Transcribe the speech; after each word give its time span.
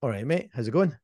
All 0.00 0.10
right, 0.10 0.24
mate. 0.24 0.50
How's 0.54 0.68
it 0.68 0.70
going? 0.70 0.96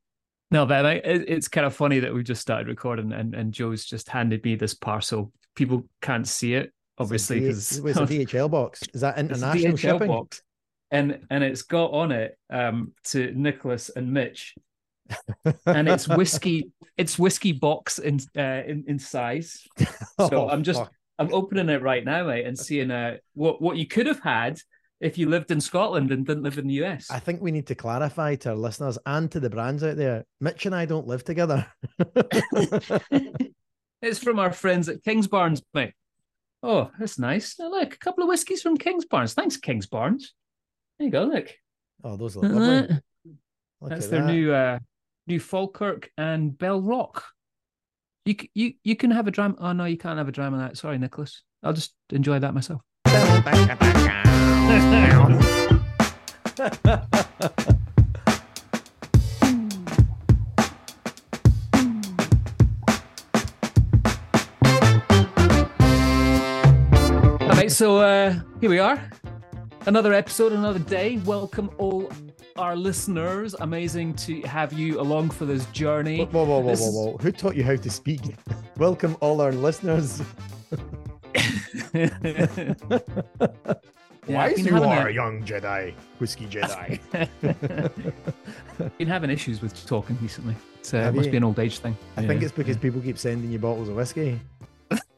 No, 0.53 0.66
but 0.66 0.86
I, 0.86 0.93
it's 1.04 1.48
kind 1.48 1.66
of 1.66 1.74
funny 1.74 1.98
that 1.98 2.14
we've 2.14 2.25
just 2.25 2.41
started 2.41 2.68
recording 2.68 3.12
and, 3.12 3.34
and 3.34 3.52
Joe's 3.52 3.84
just 3.84 4.08
handed 4.08 4.44
me 4.44 4.54
this 4.54 4.74
parcel. 4.74 5.32
People 5.56 5.88
can't 6.00 6.28
see 6.28 6.54
it, 6.54 6.72
obviously, 6.99 7.41
because 7.41 7.79
it's, 7.79 7.99
a 7.99 8.07
DHL 8.07 8.49
box. 8.53 8.83
Is 8.93 9.01
that 9.01 9.19
international 9.19 9.77
shipping? 9.77 10.07
Box. 10.07 10.43
And 10.93 11.27
and 11.29 11.43
it's 11.43 11.62
got 11.62 11.91
on 11.91 12.12
it 12.12 12.38
um, 12.51 12.93
to 13.07 13.33
Nicholas 13.35 13.91
and 13.96 14.12
Mitch, 14.12 14.54
and 15.67 15.88
it's 15.88 16.07
whiskey. 16.17 16.71
it's 16.97 17.19
whiskey 17.19 17.51
box 17.51 17.99
in 17.99 18.21
uh, 18.37 18.63
in, 18.65 18.85
in 18.87 18.99
size. 19.01 19.67
So 20.21 20.45
oh, 20.45 20.49
I'm 20.49 20.63
just 20.63 20.79
fuck. 20.79 20.93
I'm 21.19 21.35
opening 21.35 21.69
it 21.69 21.83
right 21.83 22.05
now, 22.05 22.29
mate, 22.29 22.47
and 22.47 22.57
seeing 22.57 22.93
uh, 22.93 23.17
what 23.33 23.61
what 23.61 23.77
you 23.77 23.89
could 23.89 24.07
have 24.07 24.21
had 24.21 24.61
if 25.01 25.19
you 25.19 25.29
lived 25.29 25.51
in 25.51 25.61
Scotland 25.61 26.13
and 26.13 26.27
didn't 26.27 26.43
live 26.43 26.59
in 26.59 26.67
the 26.67 26.85
US. 26.85 27.11
I 27.11 27.19
think 27.19 27.43
we 27.43 27.51
need 27.51 27.67
to 27.69 27.75
clarify 27.75 28.37
to 28.37 28.51
our 28.51 28.57
listeners 28.57 28.99
and 29.07 29.31
to 29.33 29.41
the 29.41 29.51
brands 29.51 29.83
out 29.83 29.97
there 29.97 30.25
Mitch 30.41 30.67
and 30.67 30.75
I 30.75 30.87
don't 30.87 31.07
live 31.07 31.25
together. 31.25 31.67
it's 34.02 34.18
from 34.18 34.38
our 34.38 34.52
friends 34.52 34.88
at 34.88 35.02
Kingsbarns, 35.02 35.62
mate. 35.73 35.92
Oh, 36.62 36.91
that's 36.98 37.18
nice. 37.18 37.59
Now, 37.59 37.70
look, 37.70 37.95
a 37.95 37.98
couple 37.98 38.24
of 38.24 38.28
whiskies 38.28 38.62
from 38.62 38.78
Kings 38.78 39.04
Kingsbarns. 39.04 39.34
Thanks, 39.34 39.59
Kings 39.59 39.87
Kingsbarns. 39.87 40.24
There 40.98 41.06
you 41.06 41.10
go, 41.10 41.24
look. 41.24 41.51
Oh, 42.02 42.16
those 42.16 42.37
look 42.37 42.51
lovely. 42.51 43.01
Look 43.80 43.90
that's 43.90 44.06
their 44.06 44.23
that. 44.23 44.32
new 44.32 44.52
uh 44.52 44.79
new 45.26 45.40
Falkirk 45.40 46.10
and 46.16 46.52
Belrock. 46.52 47.23
You 48.24 48.37
you 48.54 48.74
you 48.82 48.96
can 48.96 49.10
have 49.10 49.26
a 49.26 49.30
dram. 49.30 49.56
Oh 49.59 49.73
no, 49.73 49.84
you 49.84 49.98
can't 49.98 50.18
have 50.18 50.29
a 50.29 50.32
dram 50.32 50.54
of 50.54 50.60
that. 50.60 50.79
Sorry, 50.79 50.96
Nicholas. 50.96 51.42
I'll 51.62 51.73
just 51.74 51.95
enjoy 52.10 52.38
that 52.38 52.54
myself. 52.54 52.80
Alright, 67.42 67.70
so 67.70 67.98
uh, 67.98 68.35
here 68.62 68.70
we 68.70 68.79
are. 68.79 69.11
Another 69.85 70.15
episode, 70.15 70.53
another 70.53 70.79
day. 70.79 71.19
Welcome 71.27 71.70
all 71.77 72.11
our 72.57 72.75
listeners. 72.75 73.55
Amazing 73.61 74.15
to 74.15 74.41
have 74.42 74.73
you 74.73 74.98
along 74.98 75.29
for 75.29 75.45
this 75.45 75.67
journey. 75.67 76.25
Whoa, 76.25 76.47
whoa, 76.47 76.61
whoa, 76.61 76.70
this 76.70 76.81
whoa, 76.81 76.91
whoa, 76.91 77.11
whoa. 77.11 77.19
Who 77.19 77.33
taught 77.33 77.55
you 77.55 77.65
how 77.65 77.77
to 77.77 77.91
speak? 77.91 78.23
Welcome 78.79 79.19
all 79.20 79.42
our 79.42 79.53
listeners. 79.53 80.23
Yeah, 84.27 84.36
Wise 84.36 84.64
you 84.64 84.83
are, 84.83 85.08
a... 85.08 85.12
young 85.12 85.44
Jedi, 85.44 85.92
whiskey 86.19 86.47
Jedi. 86.47 86.98
been 88.98 89.08
having 89.08 89.30
issues 89.30 89.61
with 89.61 89.86
talking 89.86 90.17
recently. 90.22 90.56
So 90.83 90.98
it 90.98 91.14
must 91.14 91.27
you? 91.27 91.33
be 91.33 91.36
an 91.36 91.44
old 91.44 91.58
age 91.58 91.78
thing. 91.78 91.97
I 92.17 92.22
yeah. 92.22 92.28
think 92.28 92.42
it's 92.42 92.52
because 92.52 92.78
people 92.78 93.00
keep 93.00 93.19
sending 93.19 93.50
you 93.50 93.58
bottles 93.58 93.89
of 93.89 93.97
whiskey. 93.97 94.41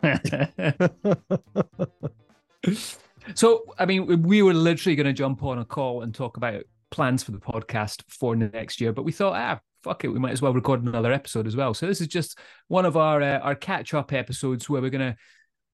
so, 3.35 3.65
I 3.79 3.87
mean, 3.87 4.23
we 4.23 4.43
were 4.43 4.55
literally 4.55 4.97
going 4.97 5.07
to 5.07 5.13
jump 5.13 5.45
on 5.45 5.59
a 5.59 5.65
call 5.65 6.03
and 6.03 6.15
talk 6.15 6.37
about 6.37 6.63
plans 6.91 7.23
for 7.23 7.31
the 7.31 7.39
podcast 7.39 8.03
for 8.09 8.35
next 8.35 8.81
year, 8.81 8.93
but 8.93 9.05
we 9.05 9.13
thought, 9.13 9.35
ah, 9.35 9.61
fuck 9.83 10.05
it, 10.05 10.09
we 10.09 10.19
might 10.19 10.33
as 10.33 10.43
well 10.43 10.53
record 10.53 10.83
another 10.83 11.13
episode 11.13 11.47
as 11.47 11.55
well. 11.55 11.75
So 11.75 11.87
this 11.87 12.01
is 12.01 12.09
just 12.09 12.39
one 12.69 12.85
of 12.85 12.97
our 12.97 13.23
uh, 13.23 13.39
our 13.39 13.55
catch 13.55 13.95
up 13.95 14.13
episodes 14.13 14.69
where 14.69 14.83
we're 14.83 14.91
going 14.91 15.13
to 15.13 15.17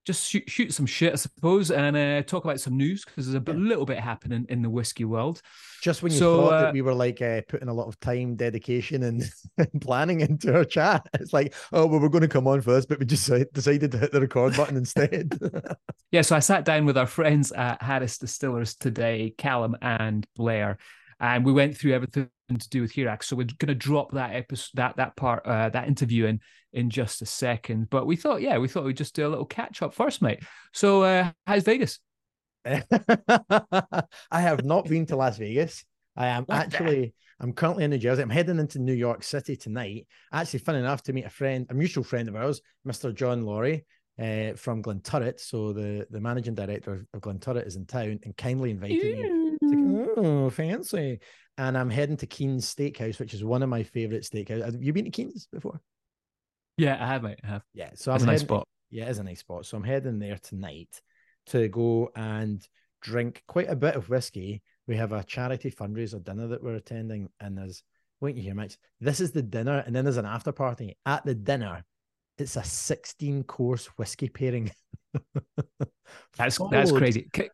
just 0.05 0.29
shoot, 0.29 0.49
shoot 0.51 0.75
some 0.75 0.87
shit, 0.87 1.13
I 1.13 1.17
suppose, 1.17 1.71
and 1.71 1.97
uh, 1.97 2.23
talk 2.23 2.45
about 2.45 2.61
some 2.61 2.77
news 2.77 3.05
because 3.05 3.27
there's 3.31 3.43
a 3.43 3.51
yeah. 3.51 3.57
little 3.57 3.87
bit 3.87 3.99
happening 3.99 4.47
in 4.49 4.63
the 4.63 4.71
whiskey 4.71 5.05
world. 5.05 5.41
Just 5.81 6.03
when 6.03 6.13
you 6.13 6.19
so, 6.19 6.37
thought 6.37 6.53
uh, 6.53 6.63
that 6.63 6.73
we 6.73 6.83
were 6.83 6.95
like 6.95 7.23
uh, 7.23 7.43
putting 7.49 7.69
a 7.69 7.75
lot 7.75 7.87
of 7.87 7.99
time, 8.01 8.35
dedication, 8.35 9.03
and, 9.05 9.31
planning 9.81 10.21
into 10.21 10.55
our 10.55 10.65
chat, 10.65 11.07
it's 11.15 11.33
like, 11.33 11.55
oh, 11.73 11.87
well, 11.87 12.01
we're 12.01 12.09
going 12.09 12.23
to 12.23 12.29
come 12.29 12.49
on 12.49 12.61
first, 12.61 12.89
but 12.89 12.99
we 12.99 13.07
just 13.07 13.31
decided 13.53 13.93
to 13.93 13.99
hit 13.99 14.13
the 14.13 14.21
record 14.21 14.57
button 14.57 14.77
instead. 14.77 15.39
yeah, 16.11 16.23
so 16.23 16.37
I 16.37 16.41
sat 16.41 16.65
down 16.65 16.85
with 16.85 16.99
our 16.99 17.07
friends 17.07 17.53
at 17.53 17.83
Harris 17.83 18.19
Distillers 18.19 18.75
today, 18.75 19.35
Calum 19.39 19.77
and 19.81 20.27
Blair, 20.37 20.79
and 21.21 21.45
we 21.45 21.53
went 21.53 21.77
through 21.77 21.93
everything 21.93 22.29
to 22.59 22.69
do 22.69 22.83
with 22.83 22.93
Hearach. 22.93 23.23
So 23.23 23.37
we're 23.37 23.47
going 23.59 23.69
to 23.69 23.75
drop 23.75 24.13
that 24.13 24.35
episode, 24.35 24.71
that 24.75 24.97
that 24.97 25.17
part, 25.17 25.47
uh, 25.47 25.69
that 25.71 25.89
interview 25.89 26.27
in 26.27 26.41
in 26.73 26.91
just 26.91 27.23
a 27.23 27.27
second. 27.27 27.91
But 27.91 28.07
we 28.07 28.17
thought, 28.17 28.43
yeah, 28.43 28.59
we 28.59 28.69
thought 28.69 28.85
we'd 28.85 28.97
just 28.97 29.15
do 29.15 29.27
a 29.27 29.31
little 29.31 29.45
catch 29.45 29.83
up 29.83 29.95
first, 29.95 30.23
mate. 30.23 30.41
So 30.73 31.03
uh, 31.03 31.31
how's 31.47 31.65
Vegas? 31.65 31.99
I 32.65 32.81
have 34.31 34.65
not 34.65 34.89
been 34.89 35.07
to 35.07 35.17
Las 35.17 35.39
Vegas. 35.39 35.85
I 36.17 36.29
am 36.29 36.45
what 36.45 36.59
actually. 36.59 37.15
I'm 37.41 37.53
currently 37.53 37.83
in 37.83 37.91
New 37.91 37.99
Jersey. 37.99 38.23
I'm 38.23 38.31
heading 38.31 38.61
into 38.61 38.79
New 38.79 38.93
York 38.93 39.25
City 39.25 39.57
tonight. 39.57 40.07
Actually, 40.33 40.61
fun 40.61 40.77
enough 40.77 41.03
to 41.05 41.13
meet 41.13 41.25
a 41.25 41.31
friend, 41.31 41.67
a 41.71 41.75
mutual 41.75 42.05
friend 42.05 42.29
of 42.29 42.37
ours, 42.37 42.61
Mr. 42.87 43.13
John 43.13 43.43
Laurie, 43.43 43.85
uh, 44.17 44.53
from 44.55 44.81
Glenturret. 44.83 45.41
So 45.41 45.73
the 45.73 46.07
the 46.11 46.21
managing 46.21 46.55
director 46.55 47.07
of 47.13 47.21
Glenturret 47.21 47.67
is 47.67 47.77
in 47.77 47.87
town 47.87 48.21
and 48.25 48.37
kindly 48.37 48.71
invited 48.71 49.19
me. 49.19 49.57
Like, 49.61 50.17
oh, 50.17 50.51
fancy! 50.51 51.19
And 51.59 51.77
I'm 51.77 51.91
heading 51.91 52.17
to 52.19 52.27
Keen's 52.27 52.73
Steakhouse, 52.73 53.19
which 53.19 53.35
is 53.35 53.45
one 53.45 53.63
of 53.63 53.69
my 53.69 53.83
favorite 53.83 54.23
steakhouses. 54.23 54.65
Have 54.65 54.83
you 54.83 54.93
been 54.93 55.05
to 55.05 55.11
Keen's 55.11 55.47
before? 55.53 55.81
Yeah, 56.77 56.97
I 57.03 57.07
have, 57.07 57.23
mate. 57.23 57.41
I 57.45 57.49
have. 57.49 57.63
Yeah, 57.75 57.91
so 57.95 58.15
it's 58.15 58.25
a 58.25 58.27
nice 58.27 58.41
heading, 58.41 58.47
spot. 58.47 58.69
Yeah, 58.91 59.05
it's 59.09 59.19
a 59.19 59.25
nice 59.25 59.41
spot. 59.41 59.67
So 59.67 59.77
I'm 59.77 59.85
heading 59.85 60.19
there 60.19 60.39
tonight 60.43 61.01
to 61.47 61.69
go 61.69 62.11
and 62.17 62.67
drink 63.03 63.43
quite 63.47 63.69
a 63.69 63.77
bit 63.77 63.97
of 63.97 64.09
whiskey. 64.09 64.63
We 64.87 64.97
have 64.97 65.13
a 65.13 65.25
charity 65.25 65.71
fundraiser 65.71 66.23
dinner 66.25 66.49
that 66.49 66.63
we're 66.63 66.75
attending, 66.75 67.29
and 67.41 67.59
there's 67.59 67.83
wait 68.21 68.37
you 68.37 68.43
hear, 68.43 68.55
Max. 68.55 68.79
This 69.01 69.21
is 69.21 69.33
the 69.33 69.43
dinner, 69.43 69.83
and 69.85 69.95
then 69.95 70.05
there's 70.05 70.17
an 70.17 70.25
after 70.25 70.53
party. 70.53 70.97
At 71.05 71.25
the 71.25 71.35
dinner, 71.35 71.85
it's 72.39 72.57
a 72.57 72.65
16 72.65 73.45
course 73.45 73.87
whiskey 73.99 74.29
pairing. 74.29 74.71
that's 76.37 76.59
that's 76.71 76.93
crazy. 76.93 77.29
Can, 77.33 77.49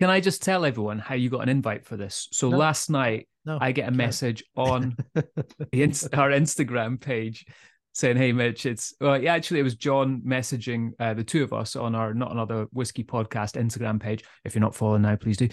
can, 0.00 0.10
I 0.10 0.20
just 0.20 0.42
tell 0.42 0.64
everyone 0.64 0.98
how 0.98 1.14
you 1.14 1.30
got 1.30 1.40
an 1.40 1.48
invite 1.48 1.84
for 1.84 1.96
this? 1.96 2.28
So 2.32 2.50
no, 2.50 2.56
last 2.56 2.90
night, 2.90 3.28
no, 3.44 3.58
I 3.60 3.72
get 3.72 3.88
a 3.88 3.92
message 3.92 4.44
on 4.56 4.96
the, 5.14 6.08
our 6.12 6.30
Instagram 6.30 7.00
page 7.00 7.46
saying, 7.94 8.16
"Hey, 8.16 8.32
Mitch, 8.32 8.66
it's 8.66 8.94
well, 9.00 9.20
yeah, 9.20 9.34
actually, 9.34 9.60
it 9.60 9.64
was 9.64 9.76
John 9.76 10.22
messaging 10.26 10.90
uh, 11.00 11.14
the 11.14 11.24
two 11.24 11.42
of 11.42 11.52
us 11.52 11.76
on 11.76 11.94
our 11.94 12.14
Not 12.14 12.32
Another 12.32 12.66
Whiskey 12.72 13.04
podcast 13.04 13.60
Instagram 13.60 14.00
page. 14.00 14.24
If 14.44 14.54
you're 14.54 14.60
not 14.60 14.74
following 14.74 15.02
now, 15.02 15.16
please 15.16 15.36
do." 15.36 15.48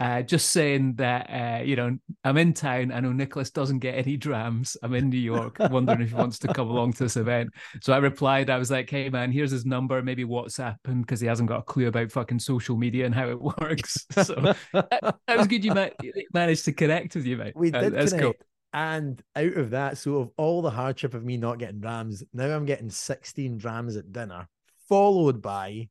Uh, 0.00 0.22
just 0.22 0.48
saying 0.48 0.94
that 0.94 1.26
uh, 1.28 1.62
you 1.62 1.76
know 1.76 1.94
I'm 2.24 2.38
in 2.38 2.54
town. 2.54 2.90
I 2.90 3.00
know 3.00 3.12
Nicholas 3.12 3.50
doesn't 3.50 3.80
get 3.80 3.96
any 3.96 4.16
drams. 4.16 4.74
I'm 4.82 4.94
in 4.94 5.10
New 5.10 5.18
York, 5.18 5.58
wondering 5.70 6.00
if 6.00 6.08
he 6.08 6.14
wants 6.14 6.38
to 6.38 6.48
come 6.48 6.70
along 6.70 6.94
to 6.94 7.02
this 7.04 7.18
event. 7.18 7.50
So 7.82 7.92
I 7.92 7.98
replied. 7.98 8.48
I 8.48 8.56
was 8.56 8.70
like, 8.70 8.88
"Hey 8.88 9.10
man, 9.10 9.30
here's 9.30 9.50
his 9.50 9.66
number. 9.66 10.00
Maybe 10.00 10.24
WhatsApp 10.24 10.76
him 10.86 11.02
because 11.02 11.20
he 11.20 11.26
hasn't 11.26 11.50
got 11.50 11.60
a 11.60 11.64
clue 11.64 11.86
about 11.86 12.10
fucking 12.10 12.38
social 12.38 12.78
media 12.78 13.04
and 13.04 13.14
how 13.14 13.28
it 13.28 13.40
works." 13.60 14.06
So 14.12 14.54
that, 14.72 15.18
that 15.26 15.36
was 15.36 15.46
good. 15.46 15.66
You 15.66 15.74
ma- 15.74 15.88
managed 16.32 16.64
to 16.64 16.72
connect 16.72 17.14
with 17.14 17.26
you, 17.26 17.36
mate. 17.36 17.52
We 17.54 17.70
did 17.70 17.94
uh, 17.94 18.06
connect. 18.06 18.22
Cool. 18.22 18.34
And 18.72 19.22
out 19.36 19.54
of 19.54 19.70
that, 19.70 19.98
so 19.98 20.16
of 20.16 20.30
all 20.38 20.62
the 20.62 20.70
hardship 20.70 21.12
of 21.12 21.24
me 21.24 21.36
not 21.36 21.58
getting 21.58 21.80
drams, 21.80 22.22
now 22.32 22.46
I'm 22.46 22.64
getting 22.64 22.88
16 22.88 23.58
drams 23.58 23.96
at 23.96 24.12
dinner, 24.12 24.48
followed 24.88 25.42
by 25.42 25.90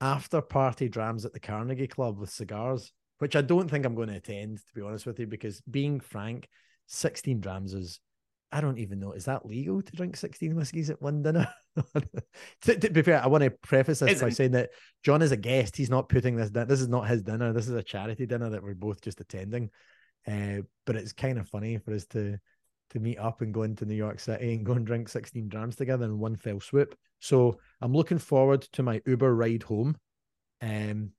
after 0.00 0.40
party 0.40 0.88
drams 0.88 1.24
at 1.24 1.32
the 1.32 1.40
Carnegie 1.40 1.86
Club 1.86 2.18
with 2.18 2.30
cigars 2.30 2.92
which 3.18 3.36
I 3.36 3.42
don't 3.42 3.70
think 3.70 3.84
I'm 3.84 3.94
going 3.94 4.08
to 4.08 4.16
attend, 4.16 4.58
to 4.58 4.74
be 4.74 4.82
honest 4.82 5.06
with 5.06 5.18
you, 5.18 5.26
because 5.26 5.60
being 5.62 6.00
frank, 6.00 6.48
16 6.86 7.40
drams 7.40 7.74
is, 7.74 8.00
I 8.52 8.60
don't 8.60 8.78
even 8.78 9.00
know, 9.00 9.12
is 9.12 9.24
that 9.24 9.46
legal 9.46 9.82
to 9.82 9.96
drink 9.96 10.16
16 10.16 10.54
whiskies 10.54 10.90
at 10.90 11.02
one 11.02 11.22
dinner? 11.22 11.48
to, 12.62 12.78
to, 12.78 12.90
be 12.90 13.02
fair, 13.02 13.22
I 13.22 13.26
want 13.26 13.44
to 13.44 13.50
preface 13.50 14.00
this 14.00 14.20
by 14.20 14.30
saying 14.30 14.52
that 14.52 14.70
John 15.02 15.22
is 15.22 15.32
a 15.32 15.36
guest. 15.36 15.76
He's 15.76 15.90
not 15.90 16.08
putting 16.08 16.36
this, 16.36 16.50
this 16.50 16.80
is 16.80 16.88
not 16.88 17.08
his 17.08 17.22
dinner. 17.22 17.52
This 17.52 17.68
is 17.68 17.74
a 17.74 17.82
charity 17.82 18.26
dinner 18.26 18.50
that 18.50 18.62
we're 18.62 18.74
both 18.74 19.00
just 19.00 19.20
attending. 19.20 19.70
Uh, 20.26 20.62
but 20.84 20.96
it's 20.96 21.12
kind 21.12 21.38
of 21.38 21.48
funny 21.48 21.78
for 21.78 21.94
us 21.94 22.04
to 22.06 22.38
to 22.90 23.00
meet 23.00 23.18
up 23.18 23.40
and 23.40 23.52
go 23.52 23.62
into 23.62 23.84
New 23.84 23.94
York 23.94 24.20
City 24.20 24.54
and 24.54 24.64
go 24.64 24.72
and 24.72 24.86
drink 24.86 25.08
16 25.08 25.48
drams 25.48 25.76
together 25.76 26.04
in 26.04 26.18
one 26.18 26.36
fell 26.36 26.60
swoop. 26.60 26.96
So 27.18 27.58
I'm 27.80 27.92
looking 27.92 28.18
forward 28.18 28.62
to 28.72 28.82
my 28.82 29.02
Uber 29.06 29.34
ride 29.34 29.64
home. 29.64 29.96
Um, 30.62 31.10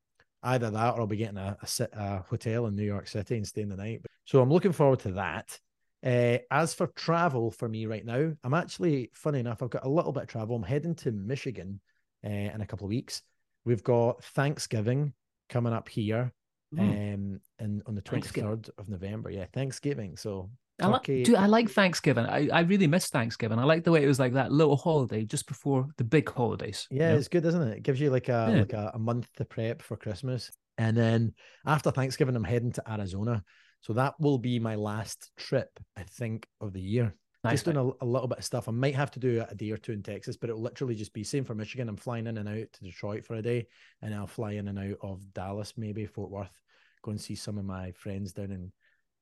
either 0.43 0.69
that 0.69 0.95
or 0.95 1.01
I'll 1.01 1.07
be 1.07 1.17
getting 1.17 1.37
a, 1.37 1.57
a, 1.61 1.87
a, 1.93 2.25
hotel 2.29 2.67
in 2.67 2.75
New 2.75 2.83
York 2.83 3.07
City 3.07 3.37
and 3.37 3.47
staying 3.47 3.69
the 3.69 3.77
night. 3.77 4.01
So 4.25 4.41
I'm 4.41 4.51
looking 4.51 4.71
forward 4.71 4.99
to 4.99 5.13
that. 5.13 5.59
Uh, 6.05 6.37
as 6.51 6.73
for 6.73 6.87
travel 6.87 7.49
for 7.49 7.67
me 7.67 7.85
right 7.85 8.05
now, 8.05 8.31
I'm 8.43 8.53
actually, 8.53 9.09
funny 9.13 9.39
enough, 9.39 9.63
I've 9.63 9.69
got 9.69 9.85
a 9.85 9.89
little 9.89 10.11
bit 10.11 10.23
of 10.23 10.29
travel. 10.29 10.55
I'm 10.55 10.63
heading 10.63 10.95
to 10.95 11.11
Michigan 11.11 11.79
uh, 12.25 12.29
in 12.29 12.61
a 12.61 12.65
couple 12.65 12.85
of 12.85 12.89
weeks. 12.89 13.23
We've 13.65 13.83
got 13.83 14.23
Thanksgiving 14.23 15.13
coming 15.49 15.73
up 15.73 15.89
here 15.89 16.31
mm. 16.73 16.79
um, 17.13 17.41
and 17.59 17.81
on 17.87 17.95
the 17.95 18.01
23rd 18.01 18.69
of 18.77 18.89
November. 18.89 19.31
Yeah, 19.31 19.45
Thanksgiving. 19.53 20.17
So 20.17 20.49
I 20.79 20.87
like, 20.87 21.03
dude, 21.03 21.35
I 21.35 21.47
like 21.47 21.69
Thanksgiving. 21.69 22.25
I, 22.25 22.49
I 22.49 22.59
really 22.61 22.85
miss 22.85 23.07
Thanksgiving. 23.07 23.57
I 23.57 23.63
like 23.63 23.83
the 23.83 23.91
way 23.91 24.03
it 24.03 24.07
was 24.07 24.19
like 24.19 24.33
that 24.33 24.51
little 24.51 24.77
holiday 24.77 25.25
just 25.25 25.47
before 25.47 25.87
the 25.97 26.03
big 26.03 26.29
holidays. 26.29 26.87
Yeah, 26.91 27.07
you 27.07 27.13
know? 27.13 27.17
it's 27.17 27.27
good, 27.27 27.45
isn't 27.45 27.61
it? 27.61 27.77
It 27.77 27.83
gives 27.83 27.99
you 27.99 28.11
like 28.11 28.29
a 28.29 28.47
yeah. 28.51 28.59
like 28.59 28.73
a, 28.73 28.91
a, 28.93 28.99
month 28.99 29.27
to 29.37 29.45
prep 29.45 29.81
for 29.81 29.97
Christmas. 29.97 30.51
And 30.77 30.95
then 30.95 31.33
after 31.65 31.89
Thanksgiving, 31.89 32.35
I'm 32.35 32.43
heading 32.43 32.73
to 32.73 32.91
Arizona. 32.91 33.43
So 33.81 33.93
that 33.93 34.19
will 34.19 34.37
be 34.37 34.59
my 34.59 34.75
last 34.75 35.31
trip, 35.37 35.69
I 35.95 36.03
think, 36.03 36.47
of 36.61 36.73
the 36.73 36.81
year. 36.81 37.15
Nice, 37.43 37.53
just 37.53 37.65
doing 37.65 37.77
a, 37.77 38.03
a, 38.03 38.05
little 38.05 38.27
bit 38.27 38.39
of 38.39 38.43
stuff. 38.43 38.67
I 38.67 38.71
might 38.71 38.95
have 38.95 39.11
to 39.11 39.19
do 39.19 39.45
a 39.47 39.55
day 39.55 39.71
or 39.71 39.77
two 39.77 39.93
in 39.93 40.03
Texas, 40.03 40.37
but 40.37 40.49
it'll 40.49 40.61
literally 40.61 40.95
just 40.95 41.13
be 41.13 41.23
same 41.23 41.43
for 41.43 41.55
Michigan. 41.55 41.87
I'm 41.87 41.97
flying 41.97 42.27
in 42.27 42.37
and 42.37 42.49
out 42.49 42.67
to 42.73 42.83
Detroit 42.83 43.25
for 43.25 43.35
a 43.35 43.41
day, 43.41 43.67
and 44.01 44.13
I'll 44.13 44.27
fly 44.27 44.53
in 44.53 44.67
and 44.67 44.77
out 44.77 44.97
of 45.01 45.33
Dallas, 45.33 45.73
maybe 45.77 46.05
Fort 46.05 46.31
Worth, 46.31 46.61
go 47.03 47.11
and 47.11 47.21
see 47.21 47.35
some 47.35 47.57
of 47.57 47.65
my 47.65 47.91
friends 47.91 48.33
down 48.33 48.51
in 48.51 48.71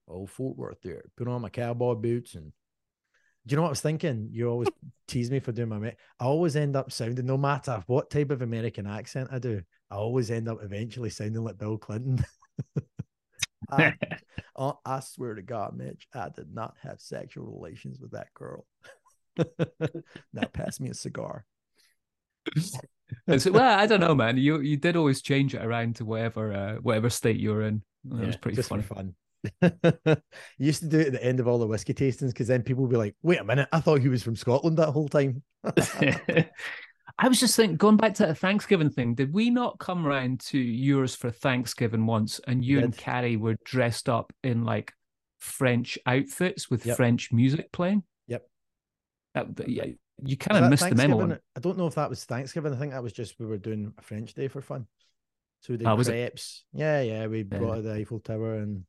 oh 0.07 0.25
Fort 0.25 0.57
Worth 0.57 0.81
there. 0.81 1.03
Put 1.17 1.27
on 1.27 1.41
my 1.41 1.49
cowboy 1.49 1.95
boots 1.95 2.35
and 2.35 2.51
do 3.47 3.53
you 3.53 3.57
know 3.57 3.63
what 3.63 3.69
I 3.69 3.71
was 3.71 3.81
thinking? 3.81 4.29
You 4.31 4.49
always 4.49 4.69
tease 5.07 5.29
me 5.29 5.39
for 5.39 5.51
doing 5.51 5.69
my 5.69 5.77
mate. 5.77 5.95
I 6.19 6.25
always 6.25 6.55
end 6.55 6.75
up 6.75 6.91
sounding, 6.91 7.25
no 7.25 7.37
matter 7.37 7.83
what 7.85 8.09
type 8.09 8.31
of 8.31 8.41
American 8.41 8.87
accent 8.87 9.29
I 9.31 9.39
do, 9.39 9.61
I 9.91 9.95
always 9.95 10.31
end 10.31 10.49
up 10.49 10.63
eventually 10.63 11.11
sounding 11.11 11.43
like 11.43 11.57
Bill 11.57 11.77
Clinton. 11.77 12.25
I, 13.69 13.93
oh, 14.55 14.79
I 14.85 14.99
swear 14.99 15.35
to 15.35 15.41
God, 15.41 15.77
Mitch, 15.77 16.07
I 16.13 16.29
did 16.29 16.53
not 16.53 16.75
have 16.81 16.99
sexual 16.99 17.45
relations 17.45 17.99
with 17.99 18.11
that 18.11 18.33
girl. 18.33 18.65
now 19.37 20.47
pass 20.53 20.79
me 20.79 20.89
a 20.89 20.93
cigar. 20.93 21.45
so, 23.37 23.51
well, 23.51 23.79
I 23.79 23.85
don't 23.85 23.99
know, 23.99 24.15
man. 24.15 24.37
You 24.37 24.61
you 24.61 24.77
did 24.77 24.95
always 24.95 25.21
change 25.21 25.53
it 25.53 25.63
around 25.63 25.97
to 25.97 26.05
whatever 26.05 26.53
uh, 26.53 26.75
whatever 26.75 27.09
state 27.09 27.39
you're 27.39 27.63
in. 27.63 27.81
That 28.05 28.19
yeah, 28.19 28.27
was 28.27 28.37
pretty 28.37 28.61
fun. 28.61 28.81
fun. 28.83 29.15
used 30.57 30.81
to 30.81 30.87
do 30.87 30.99
it 30.99 31.07
at 31.07 31.13
the 31.13 31.23
end 31.23 31.39
of 31.39 31.47
all 31.47 31.59
the 31.59 31.67
whiskey 31.67 31.93
tastings 31.93 32.29
because 32.29 32.47
then 32.47 32.63
people 32.63 32.83
would 32.83 32.91
be 32.91 32.97
like, 32.97 33.15
wait 33.21 33.39
a 33.39 33.43
minute, 33.43 33.67
I 33.71 33.79
thought 33.79 34.01
he 34.01 34.09
was 34.09 34.23
from 34.23 34.35
Scotland 34.35 34.77
that 34.77 34.89
whole 34.91 35.07
time. 35.07 35.43
I 37.17 37.27
was 37.29 37.39
just 37.39 37.55
thinking, 37.55 37.77
going 37.77 37.97
back 37.97 38.13
to 38.15 38.25
the 38.25 38.35
Thanksgiving 38.35 38.89
thing, 38.89 39.15
did 39.15 39.33
we 39.33 39.49
not 39.49 39.79
come 39.79 40.05
round 40.05 40.41
to 40.41 40.57
yours 40.57 41.15
for 41.15 41.31
Thanksgiving 41.31 42.05
once 42.05 42.41
and 42.45 42.63
you 42.63 42.79
and 42.79 42.95
Carrie 42.95 43.37
were 43.37 43.55
dressed 43.63 44.09
up 44.09 44.33
in 44.43 44.65
like 44.65 44.91
French 45.39 45.97
outfits 46.05 46.69
with 46.69 46.85
yep. 46.85 46.97
French 46.97 47.31
music 47.31 47.71
playing? 47.71 48.03
Yep. 48.27 48.49
That, 49.33 49.69
yeah, 49.69 49.85
you 50.23 50.35
kind 50.35 50.63
of 50.63 50.69
missed 50.69 50.89
the 50.89 50.95
memo. 50.95 51.37
I 51.55 51.59
don't 51.59 51.77
know 51.77 51.87
if 51.87 51.95
that 51.95 52.09
was 52.09 52.25
Thanksgiving. 52.25 52.73
I 52.73 52.77
think 52.77 52.91
that 52.91 53.03
was 53.03 53.13
just 53.13 53.39
we 53.39 53.45
were 53.45 53.57
doing 53.57 53.93
a 53.97 54.01
French 54.01 54.33
day 54.33 54.49
for 54.49 54.61
fun. 54.61 54.87
So 55.61 55.73
we 55.73 55.77
did 55.77 55.87
oh, 55.87 55.97
crepes. 55.97 56.63
Yeah, 56.73 57.01
yeah. 57.01 57.27
We 57.27 57.45
yeah. 57.49 57.57
to 57.57 57.81
the 57.81 57.93
Eiffel 57.93 58.19
Tower 58.19 58.55
and 58.55 58.83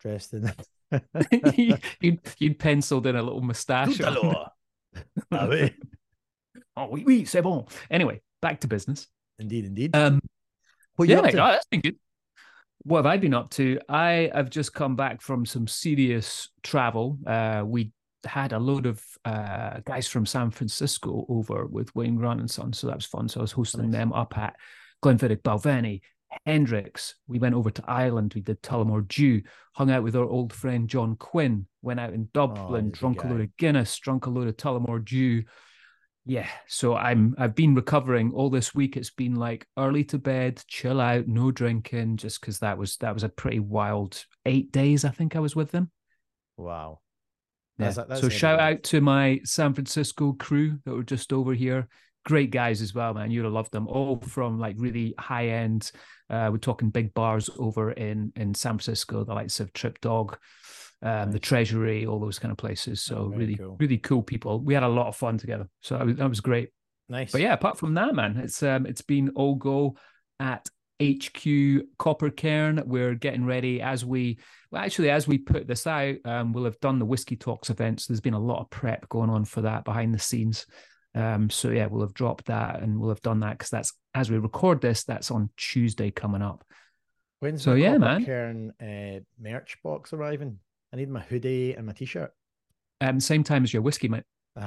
dressed 0.00 0.34
in 0.34 0.52
you'd, 2.00 2.20
you'd 2.38 2.58
penciled 2.58 3.06
in 3.06 3.16
a 3.16 3.22
little 3.22 3.40
moustache. 3.40 4.00
oh, 4.00 4.46
oui, 6.90 7.04
oui, 7.04 7.24
c'est 7.24 7.42
bon. 7.42 7.66
Anyway, 7.90 8.20
back 8.40 8.60
to 8.60 8.68
business. 8.68 9.06
Indeed, 9.38 9.66
indeed. 9.66 9.94
Um, 9.96 10.20
what 10.96 11.08
yeah, 11.08 11.20
oh, 11.20 11.30
that's 11.30 11.66
been 11.66 11.80
good. 11.80 11.96
What 12.84 12.98
have 12.98 13.06
I 13.06 13.16
been 13.16 13.34
up 13.34 13.50
to? 13.50 13.78
I 13.88 14.30
have 14.32 14.48
just 14.48 14.72
come 14.72 14.96
back 14.96 15.20
from 15.20 15.44
some 15.44 15.66
serious 15.66 16.48
travel. 16.62 17.18
Uh, 17.26 17.64
we 17.66 17.90
had 18.24 18.52
a 18.52 18.58
load 18.58 18.86
of 18.86 19.02
uh, 19.24 19.80
guys 19.84 20.06
from 20.06 20.24
San 20.24 20.50
Francisco 20.50 21.26
over 21.28 21.66
with 21.66 21.94
William 21.94 22.16
Grant 22.16 22.40
and 22.40 22.50
Son, 22.50 22.72
so 22.72 22.86
that 22.86 22.96
was 22.96 23.06
fun. 23.06 23.28
So 23.28 23.40
I 23.40 23.42
was 23.42 23.52
hosting 23.52 23.90
nice. 23.90 23.98
them 23.98 24.12
up 24.12 24.38
at 24.38 24.56
Glenfiddich 25.02 25.42
Balvenie 25.42 26.00
Hendrick's. 26.44 27.14
We 27.26 27.38
went 27.38 27.54
over 27.54 27.70
to 27.70 27.84
Ireland. 27.86 28.32
We 28.34 28.40
did 28.40 28.62
Tullamore 28.62 29.06
Dew, 29.08 29.42
hung 29.74 29.90
out 29.90 30.02
with 30.02 30.16
our 30.16 30.24
old 30.24 30.52
friend 30.52 30.88
John 30.88 31.16
Quinn, 31.16 31.66
went 31.82 32.00
out 32.00 32.12
in 32.12 32.28
Dublin, 32.32 32.88
oh, 32.88 32.90
drunk 32.90 33.24
a 33.24 33.28
load 33.28 33.40
of 33.40 33.56
Guinness, 33.56 33.96
drunk 33.98 34.26
a 34.26 34.30
load 34.30 34.48
of 34.48 34.56
Tullamore 34.56 35.04
Dew. 35.04 35.44
Yeah, 36.28 36.48
so 36.66 36.96
I'm 36.96 37.36
I've 37.38 37.54
been 37.54 37.74
recovering 37.74 38.32
all 38.32 38.50
this 38.50 38.74
week. 38.74 38.96
It's 38.96 39.10
been 39.10 39.36
like 39.36 39.66
early 39.78 40.02
to 40.04 40.18
bed, 40.18 40.60
chill 40.66 41.00
out, 41.00 41.28
no 41.28 41.52
drinking, 41.52 42.16
just 42.16 42.40
because 42.40 42.58
that 42.58 42.76
was 42.76 42.96
that 42.96 43.14
was 43.14 43.22
a 43.22 43.28
pretty 43.28 43.60
wild 43.60 44.24
eight 44.44 44.72
days. 44.72 45.04
I 45.04 45.10
think 45.10 45.36
I 45.36 45.40
was 45.40 45.54
with 45.54 45.70
them. 45.70 45.90
Wow. 46.56 47.00
Yeah. 47.78 47.90
That's, 47.90 48.08
that's 48.08 48.20
so 48.22 48.28
shout 48.28 48.58
out 48.58 48.82
to 48.84 49.00
my 49.00 49.40
San 49.44 49.72
Francisco 49.74 50.32
crew 50.32 50.78
that 50.84 50.94
were 50.94 51.04
just 51.04 51.32
over 51.32 51.54
here 51.54 51.88
great 52.26 52.50
guys 52.50 52.82
as 52.82 52.92
well, 52.92 53.14
man. 53.14 53.30
You'd 53.30 53.44
have 53.44 53.52
loved 53.52 53.72
them. 53.72 53.86
All 53.86 54.20
from 54.20 54.58
like 54.58 54.74
really 54.78 55.14
high 55.18 55.48
end. 55.48 55.90
Uh, 56.28 56.48
we're 56.50 56.58
talking 56.58 56.90
big 56.90 57.14
bars 57.14 57.48
over 57.56 57.92
in 57.92 58.32
in 58.36 58.52
San 58.52 58.72
Francisco, 58.72 59.24
the 59.24 59.32
likes 59.32 59.60
of 59.60 59.72
Trick 59.72 60.00
Dog, 60.00 60.36
um, 61.02 61.26
nice. 61.26 61.32
the 61.32 61.38
Treasury, 61.38 62.04
all 62.04 62.18
those 62.18 62.40
kind 62.40 62.52
of 62.52 62.58
places. 62.58 63.02
So 63.02 63.30
oh, 63.32 63.36
really, 63.36 63.54
cool. 63.54 63.76
really 63.78 63.98
cool 63.98 64.22
people. 64.22 64.60
We 64.60 64.74
had 64.74 64.82
a 64.82 64.88
lot 64.88 65.06
of 65.06 65.16
fun 65.16 65.38
together. 65.38 65.68
So 65.80 65.96
that 65.96 66.06
was, 66.06 66.16
that 66.16 66.28
was 66.28 66.40
great. 66.40 66.70
Nice. 67.08 67.30
But 67.30 67.40
yeah, 67.40 67.52
apart 67.52 67.78
from 67.78 67.94
that, 67.94 68.14
man, 68.14 68.36
it's 68.38 68.62
um 68.62 68.84
it's 68.86 69.02
been 69.02 69.30
all 69.30 69.54
go 69.54 69.96
at 70.40 70.66
HQ 71.00 71.46
Copper 71.98 72.30
Cairn. 72.30 72.82
We're 72.86 73.14
getting 73.14 73.46
ready 73.46 73.80
as 73.80 74.04
we 74.04 74.38
well, 74.72 74.82
actually, 74.82 75.10
as 75.10 75.28
we 75.28 75.38
put 75.38 75.68
this 75.68 75.86
out, 75.86 76.16
um, 76.24 76.52
we'll 76.52 76.64
have 76.64 76.80
done 76.80 76.98
the 76.98 77.06
Whiskey 77.06 77.36
Talks 77.36 77.70
events. 77.70 78.06
There's 78.06 78.20
been 78.20 78.34
a 78.34 78.38
lot 78.38 78.60
of 78.60 78.70
prep 78.70 79.08
going 79.08 79.30
on 79.30 79.44
for 79.44 79.60
that 79.60 79.84
behind 79.84 80.12
the 80.12 80.18
scenes. 80.18 80.66
Um, 81.16 81.48
so 81.48 81.70
yeah, 81.70 81.86
we'll 81.86 82.02
have 82.02 82.14
dropped 82.14 82.46
that 82.46 82.82
and 82.82 83.00
we'll 83.00 83.08
have 83.08 83.22
done 83.22 83.40
that 83.40 83.58
because 83.58 83.70
that's 83.70 83.92
as 84.14 84.30
we 84.30 84.38
record 84.38 84.82
this, 84.82 85.04
that's 85.04 85.30
on 85.30 85.50
Tuesday 85.56 86.10
coming 86.10 86.42
up. 86.42 86.62
When's 87.40 87.62
so 87.62 87.74
yeah, 87.74 87.96
man? 87.96 88.24
Cairn 88.24 88.72
uh, 88.80 89.20
merch 89.40 89.78
box 89.82 90.12
arriving? 90.12 90.58
I 90.92 90.96
need 90.96 91.08
my 91.08 91.20
hoodie 91.20 91.74
and 91.74 91.86
my 91.86 91.92
t-shirt. 91.92 92.32
Um, 93.00 93.18
same 93.20 93.44
time 93.44 93.64
as 93.64 93.72
your 93.72 93.82
whiskey, 93.82 94.08
mate. 94.08 94.24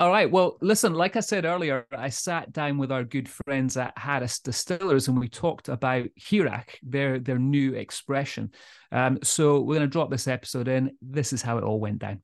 All 0.00 0.10
right. 0.10 0.28
Well, 0.28 0.58
listen, 0.60 0.94
like 0.94 1.14
I 1.14 1.20
said 1.20 1.44
earlier, 1.44 1.86
I 1.96 2.08
sat 2.08 2.52
down 2.52 2.78
with 2.78 2.90
our 2.90 3.04
good 3.04 3.28
friends 3.28 3.76
at 3.76 3.96
Harris 3.96 4.40
Distillers 4.40 5.06
and 5.06 5.18
we 5.18 5.28
talked 5.28 5.68
about 5.68 6.06
Hearach, 6.20 6.70
their 6.82 7.20
their 7.20 7.38
new 7.38 7.74
expression. 7.74 8.50
Um, 8.90 9.18
so 9.22 9.60
we're 9.60 9.76
going 9.76 9.88
to 9.88 9.92
drop 9.92 10.10
this 10.10 10.26
episode 10.26 10.66
in. 10.66 10.96
This 11.00 11.32
is 11.32 11.42
how 11.42 11.58
it 11.58 11.64
all 11.64 11.78
went 11.78 12.00
down. 12.00 12.22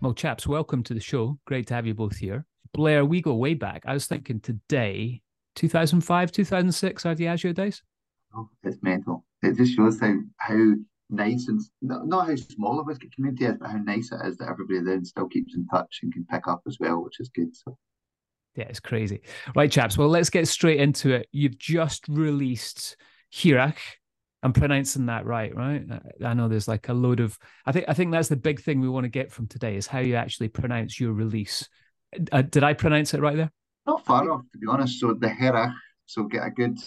Well, 0.00 0.14
chaps, 0.14 0.46
welcome 0.46 0.84
to 0.84 0.94
the 0.94 1.00
show. 1.00 1.40
Great 1.44 1.66
to 1.66 1.74
have 1.74 1.84
you 1.84 1.92
both 1.92 2.18
here. 2.18 2.46
Blair, 2.72 3.04
we 3.04 3.20
go 3.20 3.34
way 3.34 3.54
back. 3.54 3.82
I 3.84 3.94
was 3.94 4.06
thinking 4.06 4.38
today, 4.38 5.22
2005, 5.56 6.30
2006 6.30 7.04
are 7.04 7.14
Diageo 7.16 7.52
days. 7.52 7.82
Oh, 8.32 8.48
it's 8.62 8.80
mental. 8.80 9.24
It 9.42 9.56
just 9.56 9.74
shows 9.74 9.98
how 9.98 10.14
how 10.36 10.74
nice 11.10 11.48
and 11.48 11.60
not 11.82 12.28
how 12.28 12.36
small 12.36 12.76
the 12.76 12.84
whiskey 12.84 13.10
community 13.12 13.46
is, 13.46 13.56
but 13.58 13.70
how 13.70 13.78
nice 13.78 14.12
it 14.12 14.24
is 14.24 14.36
that 14.36 14.48
everybody 14.48 14.80
then 14.84 15.04
still 15.04 15.26
keeps 15.26 15.56
in 15.56 15.66
touch 15.66 15.98
and 16.04 16.12
can 16.12 16.24
pick 16.30 16.46
up 16.46 16.62
as 16.68 16.76
well, 16.78 17.02
which 17.02 17.18
is 17.18 17.28
good. 17.30 17.56
So. 17.56 17.76
Yeah, 18.54 18.66
it's 18.68 18.78
crazy. 18.80 19.22
Right, 19.56 19.70
chaps. 19.70 19.98
Well, 19.98 20.08
let's 20.08 20.30
get 20.30 20.46
straight 20.46 20.78
into 20.78 21.10
it. 21.10 21.28
You've 21.32 21.58
just 21.58 22.06
released 22.06 22.96
Hearach, 23.34 23.78
I'm 24.42 24.52
pronouncing 24.52 25.06
that 25.06 25.26
right, 25.26 25.54
right? 25.54 25.84
I 26.24 26.34
know 26.34 26.48
there's 26.48 26.68
like 26.68 26.88
a 26.88 26.94
load 26.94 27.20
of. 27.20 27.38
I 27.66 27.72
think 27.72 27.86
I 27.88 27.94
think 27.94 28.12
that's 28.12 28.28
the 28.28 28.36
big 28.36 28.60
thing 28.60 28.80
we 28.80 28.88
want 28.88 29.04
to 29.04 29.10
get 29.10 29.32
from 29.32 29.48
today 29.48 29.76
is 29.76 29.86
how 29.86 29.98
you 29.98 30.14
actually 30.14 30.48
pronounce 30.48 31.00
your 31.00 31.12
release. 31.12 31.68
Uh, 32.30 32.42
did 32.42 32.62
I 32.62 32.72
pronounce 32.74 33.14
it 33.14 33.20
right 33.20 33.36
there? 33.36 33.50
Not 33.86 34.04
far 34.04 34.30
off, 34.30 34.42
to 34.52 34.58
be 34.58 34.66
honest. 34.68 35.00
So 35.00 35.14
the 35.14 35.28
Hearach, 35.28 35.74
so 36.06 36.24
get 36.24 36.46
a 36.46 36.50
good 36.50 36.78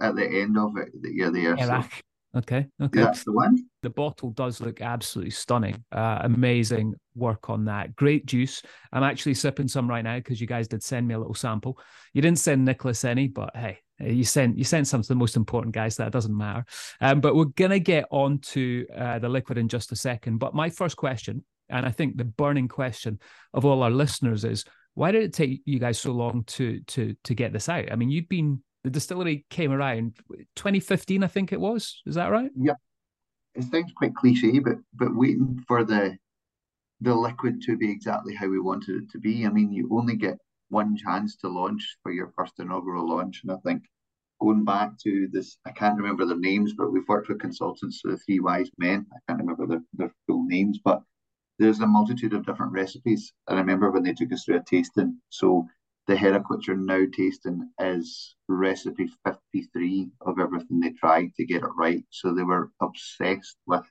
at 0.00 0.14
the 0.14 0.24
end 0.24 0.56
of 0.56 0.76
it 0.76 0.90
that 1.02 1.12
you're 1.12 1.32
there. 1.32 1.56
Hearach. 1.56 1.92
So. 1.92 2.00
Okay. 2.36 2.66
Okay. 2.80 3.00
That's 3.00 3.24
the 3.24 3.32
one. 3.32 3.58
The 3.82 3.90
bottle 3.90 4.30
does 4.30 4.60
look 4.60 4.80
absolutely 4.80 5.30
stunning. 5.30 5.82
Uh, 5.90 6.20
amazing 6.22 6.94
work 7.14 7.48
on 7.48 7.64
that. 7.64 7.96
Great 7.96 8.26
juice. 8.26 8.62
I'm 8.92 9.02
actually 9.02 9.34
sipping 9.34 9.66
some 9.66 9.88
right 9.88 10.04
now 10.04 10.16
because 10.16 10.40
you 10.40 10.46
guys 10.46 10.68
did 10.68 10.82
send 10.82 11.08
me 11.08 11.14
a 11.14 11.18
little 11.18 11.34
sample. 11.34 11.78
You 12.12 12.20
didn't 12.20 12.38
send 12.38 12.64
Nicholas 12.64 13.04
any, 13.04 13.28
but 13.28 13.56
hey, 13.56 13.78
you 14.00 14.24
sent 14.24 14.56
you 14.56 14.64
sent 14.64 14.86
some 14.86 15.02
to 15.02 15.08
the 15.08 15.14
most 15.14 15.36
important 15.36 15.74
guys. 15.74 15.96
So 15.96 16.04
That 16.04 16.12
doesn't 16.12 16.36
matter. 16.36 16.64
Um, 17.00 17.20
but 17.20 17.34
we're 17.34 17.46
gonna 17.46 17.78
get 17.78 18.06
on 18.10 18.38
to 18.38 18.86
uh, 18.96 19.18
the 19.18 19.28
liquid 19.28 19.58
in 19.58 19.68
just 19.68 19.92
a 19.92 19.96
second. 19.96 20.38
But 20.38 20.54
my 20.54 20.70
first 20.70 20.96
question, 20.96 21.44
and 21.68 21.84
I 21.84 21.90
think 21.90 22.16
the 22.16 22.24
burning 22.24 22.68
question 22.68 23.18
of 23.52 23.64
all 23.64 23.82
our 23.82 23.90
listeners 23.90 24.44
is, 24.44 24.64
why 24.94 25.12
did 25.12 25.22
it 25.22 25.32
take 25.32 25.62
you 25.64 25.78
guys 25.78 25.98
so 25.98 26.12
long 26.12 26.44
to 26.48 26.80
to 26.80 27.14
to 27.24 27.34
get 27.34 27.52
this 27.52 27.68
out? 27.68 27.90
I 27.90 27.96
mean, 27.96 28.10
you've 28.10 28.28
been 28.28 28.62
the 28.84 28.90
distillery 28.90 29.44
came 29.50 29.72
around 29.72 30.16
2015, 30.56 31.22
I 31.22 31.26
think 31.26 31.52
it 31.52 31.60
was. 31.60 32.00
Is 32.06 32.14
that 32.14 32.30
right? 32.30 32.50
Yeah. 32.56 32.74
It 33.54 33.64
sounds 33.64 33.92
quite 33.96 34.14
cliche, 34.14 34.60
but 34.60 34.76
but 34.94 35.14
waiting 35.16 35.62
for 35.66 35.84
the 35.84 36.16
the 37.00 37.14
liquid 37.14 37.62
to 37.62 37.76
be 37.76 37.90
exactly 37.90 38.34
how 38.34 38.48
we 38.48 38.60
wanted 38.60 39.02
it 39.02 39.10
to 39.10 39.18
be. 39.18 39.46
I 39.46 39.50
mean, 39.50 39.72
you 39.72 39.88
only 39.92 40.16
get 40.16 40.38
one 40.68 40.96
chance 40.96 41.36
to 41.36 41.48
launch 41.48 41.96
for 42.02 42.12
your 42.12 42.32
first 42.36 42.58
inaugural 42.58 43.08
launch. 43.08 43.42
And 43.42 43.52
I 43.52 43.56
think 43.64 43.84
going 44.40 44.64
back 44.64 44.98
to 45.04 45.28
this, 45.32 45.58
I 45.66 45.70
can't 45.72 45.96
remember 45.96 46.24
their 46.24 46.38
names, 46.38 46.74
but 46.76 46.92
we've 46.92 47.08
worked 47.08 47.28
with 47.28 47.40
consultants, 47.40 48.00
the 48.02 48.16
three 48.16 48.40
wise 48.40 48.70
men. 48.78 49.06
I 49.12 49.18
can't 49.26 49.40
remember 49.40 49.66
their, 49.66 49.82
their 49.94 50.12
full 50.26 50.44
names, 50.46 50.78
but 50.84 51.02
there's 51.58 51.80
a 51.80 51.86
multitude 51.86 52.34
of 52.34 52.46
different 52.46 52.72
recipes. 52.72 53.32
I 53.48 53.54
remember 53.54 53.90
when 53.90 54.04
they 54.04 54.12
took 54.12 54.32
us 54.32 54.44
through 54.44 54.58
a 54.58 54.62
tasting. 54.62 55.20
So 55.30 55.66
the 56.06 56.14
Hearach 56.14 56.44
which 56.48 56.68
you're 56.68 56.76
now 56.76 57.04
tasting 57.16 57.70
is 57.80 58.36
recipe 58.48 59.10
53 59.26 60.10
of 60.22 60.38
everything 60.38 60.80
they 60.80 60.90
tried 60.92 61.34
to 61.34 61.44
get 61.44 61.62
it 61.62 61.70
right. 61.76 62.04
So 62.10 62.32
they 62.32 62.44
were 62.44 62.70
obsessed 62.80 63.56
with 63.66 63.84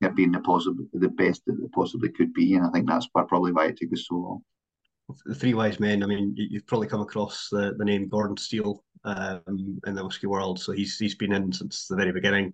it 0.00 0.14
being 0.14 0.32
the 0.32 0.40
possible 0.40 0.84
the 0.92 1.08
best 1.08 1.42
that 1.46 1.58
it 1.58 1.72
possibly 1.72 2.10
could 2.10 2.32
be. 2.34 2.54
And 2.54 2.66
I 2.66 2.70
think 2.70 2.86
that's 2.86 3.08
probably 3.08 3.52
why 3.52 3.66
it 3.66 3.78
took 3.78 3.92
us 3.92 4.06
so 4.06 4.16
long 4.16 4.42
the 5.24 5.34
Three 5.34 5.54
Wise 5.54 5.80
Men. 5.80 6.02
I 6.02 6.06
mean, 6.06 6.34
you've 6.36 6.66
probably 6.66 6.88
come 6.88 7.00
across 7.00 7.48
the, 7.50 7.74
the 7.78 7.84
name 7.84 8.08
Gordon 8.08 8.36
Steele 8.36 8.84
um, 9.04 9.80
in 9.86 9.94
the 9.94 10.04
whiskey 10.04 10.26
world. 10.26 10.60
So 10.60 10.72
he's 10.72 10.98
he's 10.98 11.14
been 11.14 11.32
in 11.32 11.52
since 11.52 11.86
the 11.86 11.96
very 11.96 12.12
beginning. 12.12 12.52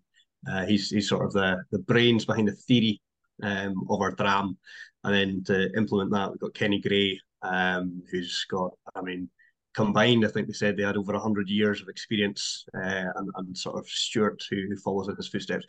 Uh, 0.49 0.64
he's 0.66 0.90
he's 0.90 1.08
sort 1.08 1.25
of 1.25 1.32
the 1.32 1.62
the 1.73 1.78
brains 1.80 2.25
behind 2.25 2.49
the 2.49 2.52
theory 2.52 3.00
um, 3.42 3.75
of 3.90 4.00
our 4.00 4.12
dram, 4.12 4.56
and 5.02 5.14
then 5.14 5.44
to 5.44 5.73
implement 5.76 6.11
that, 6.12 6.30
we've 6.30 6.40
got 6.40 6.54
Kenny 6.54 6.80
Gray, 6.80 7.18
um, 7.42 8.02
who's 8.11 8.44
got, 8.50 8.73
I 8.94 9.02
mean, 9.02 9.28
combined, 9.75 10.25
I 10.25 10.28
think 10.28 10.46
they 10.46 10.52
said 10.52 10.76
they 10.76 10.82
had 10.82 10.96
over 10.96 11.18
hundred 11.18 11.49
years 11.49 11.80
of 11.80 11.88
experience, 11.88 12.64
uh, 12.76 13.06
and, 13.16 13.30
and 13.37 13.56
sort 13.56 13.78
of 13.78 13.88
Stuart, 13.88 14.42
who, 14.50 14.56
who 14.68 14.76
follows 14.76 15.08
in 15.08 15.16
his 15.16 15.28
footsteps. 15.28 15.66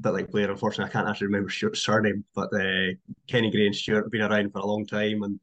But 0.00 0.14
like 0.14 0.30
Blair, 0.30 0.50
unfortunately, 0.50 0.90
I 0.90 0.92
can't 0.92 1.08
actually 1.08 1.28
remember 1.28 1.50
Stuart's 1.50 1.80
surname, 1.80 2.24
but 2.34 2.48
uh, 2.54 2.94
Kenny 3.28 3.50
Gray 3.50 3.66
and 3.66 3.76
Stuart 3.76 4.04
have 4.04 4.10
been 4.10 4.22
around 4.22 4.52
for 4.52 4.60
a 4.60 4.66
long 4.66 4.86
time, 4.86 5.22
and 5.22 5.38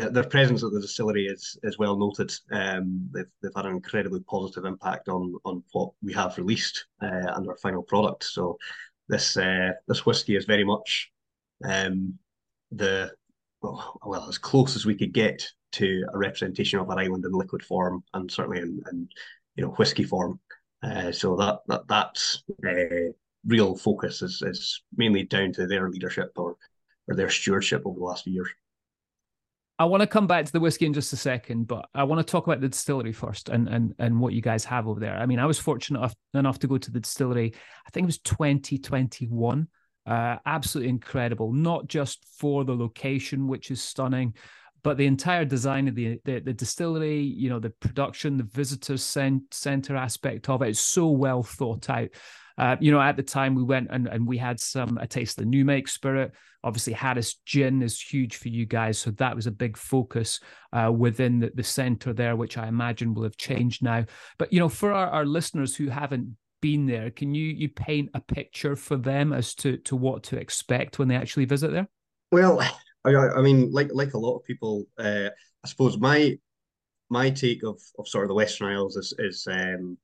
their 0.00 0.24
presence 0.24 0.62
at 0.62 0.72
the 0.72 0.80
distillery 0.80 1.26
is 1.26 1.58
is 1.62 1.78
well 1.78 1.96
noted. 1.96 2.32
Um, 2.50 3.08
they've 3.12 3.30
they've 3.42 3.52
had 3.54 3.66
an 3.66 3.72
incredibly 3.72 4.20
positive 4.20 4.64
impact 4.64 5.08
on 5.08 5.34
on 5.44 5.62
what 5.72 5.90
we 6.02 6.12
have 6.14 6.38
released 6.38 6.86
uh, 7.02 7.32
and 7.34 7.48
our 7.48 7.56
final 7.56 7.82
product. 7.82 8.24
So 8.24 8.58
this 9.08 9.36
uh, 9.36 9.72
this 9.86 10.06
whiskey 10.06 10.36
is 10.36 10.44
very 10.44 10.64
much 10.64 11.10
um, 11.64 12.18
the 12.70 13.12
well, 13.62 13.98
well 14.04 14.28
as 14.28 14.38
close 14.38 14.76
as 14.76 14.86
we 14.86 14.94
could 14.94 15.12
get 15.12 15.46
to 15.72 16.04
a 16.12 16.18
representation 16.18 16.78
of 16.78 16.88
our 16.90 16.98
island 16.98 17.24
in 17.24 17.32
liquid 17.32 17.62
form 17.62 18.04
and 18.14 18.30
certainly 18.30 18.60
in, 18.60 18.80
in 18.90 19.08
you 19.56 19.64
know 19.64 19.70
whiskey 19.72 20.04
form. 20.04 20.40
Uh, 20.82 21.12
so 21.12 21.36
that 21.36 21.60
that 21.68 21.86
that's 21.88 22.42
uh, 22.66 23.12
real 23.46 23.76
focus 23.76 24.22
is 24.22 24.42
is 24.42 24.82
mainly 24.96 25.24
down 25.24 25.52
to 25.52 25.66
their 25.66 25.88
leadership 25.90 26.30
or 26.36 26.56
or 27.08 27.14
their 27.14 27.30
stewardship 27.30 27.82
over 27.84 27.98
the 27.98 28.04
last 28.04 28.24
few 28.24 28.32
years. 28.32 28.48
I 29.78 29.86
want 29.86 30.02
to 30.02 30.06
come 30.06 30.28
back 30.28 30.44
to 30.44 30.52
the 30.52 30.60
whiskey 30.60 30.86
in 30.86 30.92
just 30.92 31.12
a 31.12 31.16
second, 31.16 31.66
but 31.66 31.88
I 31.94 32.04
want 32.04 32.24
to 32.24 32.30
talk 32.30 32.46
about 32.46 32.60
the 32.60 32.68
distillery 32.68 33.12
first 33.12 33.48
and 33.48 33.68
and 33.68 33.94
and 33.98 34.20
what 34.20 34.32
you 34.32 34.40
guys 34.40 34.64
have 34.64 34.86
over 34.86 35.00
there. 35.00 35.16
I 35.16 35.26
mean, 35.26 35.40
I 35.40 35.46
was 35.46 35.58
fortunate 35.58 36.12
enough, 36.34 36.58
to 36.60 36.68
go 36.68 36.78
to 36.78 36.90
the 36.92 37.00
distillery. 37.00 37.52
I 37.86 37.90
think 37.90 38.04
it 38.04 38.06
was 38.06 38.18
2021. 38.18 39.66
Uh, 40.06 40.36
absolutely 40.44 40.90
incredible, 40.90 41.52
not 41.52 41.88
just 41.88 42.24
for 42.38 42.64
the 42.64 42.76
location, 42.76 43.48
which 43.48 43.70
is 43.70 43.82
stunning, 43.82 44.34
but 44.82 44.98
the 44.98 45.06
entire 45.06 45.44
design 45.44 45.88
of 45.88 45.96
the 45.96 46.20
the, 46.24 46.38
the 46.38 46.52
distillery. 46.52 47.20
You 47.20 47.50
know, 47.50 47.58
the 47.58 47.70
production, 47.70 48.36
the 48.36 48.44
visitor 48.44 48.96
center 48.96 49.96
aspect 49.96 50.48
of 50.48 50.62
it 50.62 50.68
is 50.68 50.80
so 50.80 51.08
well 51.08 51.42
thought 51.42 51.90
out. 51.90 52.10
Uh, 52.56 52.76
you 52.78 52.92
know, 52.92 53.00
at 53.00 53.16
the 53.16 53.22
time 53.24 53.56
we 53.56 53.64
went 53.64 53.88
and, 53.90 54.06
and 54.06 54.24
we 54.24 54.38
had 54.38 54.60
some 54.60 54.98
a 54.98 55.06
taste 55.08 55.36
of 55.38 55.44
the 55.44 55.50
new 55.50 55.64
make 55.64 55.88
spirit. 55.88 56.32
Obviously, 56.64 56.94
Harris 56.94 57.36
Gin 57.44 57.82
is 57.82 58.00
huge 58.00 58.36
for 58.36 58.48
you 58.48 58.64
guys, 58.66 58.98
so 58.98 59.10
that 59.12 59.36
was 59.36 59.46
a 59.46 59.52
big 59.52 59.76
focus 59.76 60.40
uh, 60.72 60.90
within 60.90 61.38
the, 61.38 61.52
the 61.54 61.62
center 61.62 62.12
there, 62.12 62.34
which 62.34 62.58
I 62.58 62.66
imagine 62.66 63.14
will 63.14 63.22
have 63.22 63.36
changed 63.36 63.82
now. 63.82 64.06
But 64.38 64.52
you 64.52 64.58
know, 64.58 64.70
for 64.70 64.92
our, 64.92 65.08
our 65.08 65.26
listeners 65.26 65.76
who 65.76 65.88
haven't 65.88 66.36
been 66.62 66.86
there, 66.86 67.10
can 67.10 67.34
you 67.34 67.44
you 67.44 67.68
paint 67.68 68.08
a 68.14 68.20
picture 68.20 68.74
for 68.74 68.96
them 68.96 69.32
as 69.32 69.54
to 69.56 69.76
to 69.78 69.94
what 69.94 70.22
to 70.24 70.38
expect 70.38 70.98
when 70.98 71.08
they 71.08 71.16
actually 71.16 71.44
visit 71.44 71.70
there? 71.70 71.88
Well, 72.32 72.60
I, 73.04 73.14
I 73.14 73.42
mean, 73.42 73.70
like 73.70 73.90
like 73.92 74.14
a 74.14 74.18
lot 74.18 74.36
of 74.36 74.44
people, 74.44 74.86
uh, 74.98 75.28
I 75.62 75.68
suppose 75.68 75.98
my 75.98 76.38
my 77.10 77.30
take 77.30 77.62
of, 77.62 77.80
of 77.98 78.08
sort 78.08 78.24
of 78.24 78.28
the 78.28 78.34
Western 78.34 78.72
Isles 78.72 78.96
is 78.96 79.12
is 79.18 79.46
um, 79.50 79.98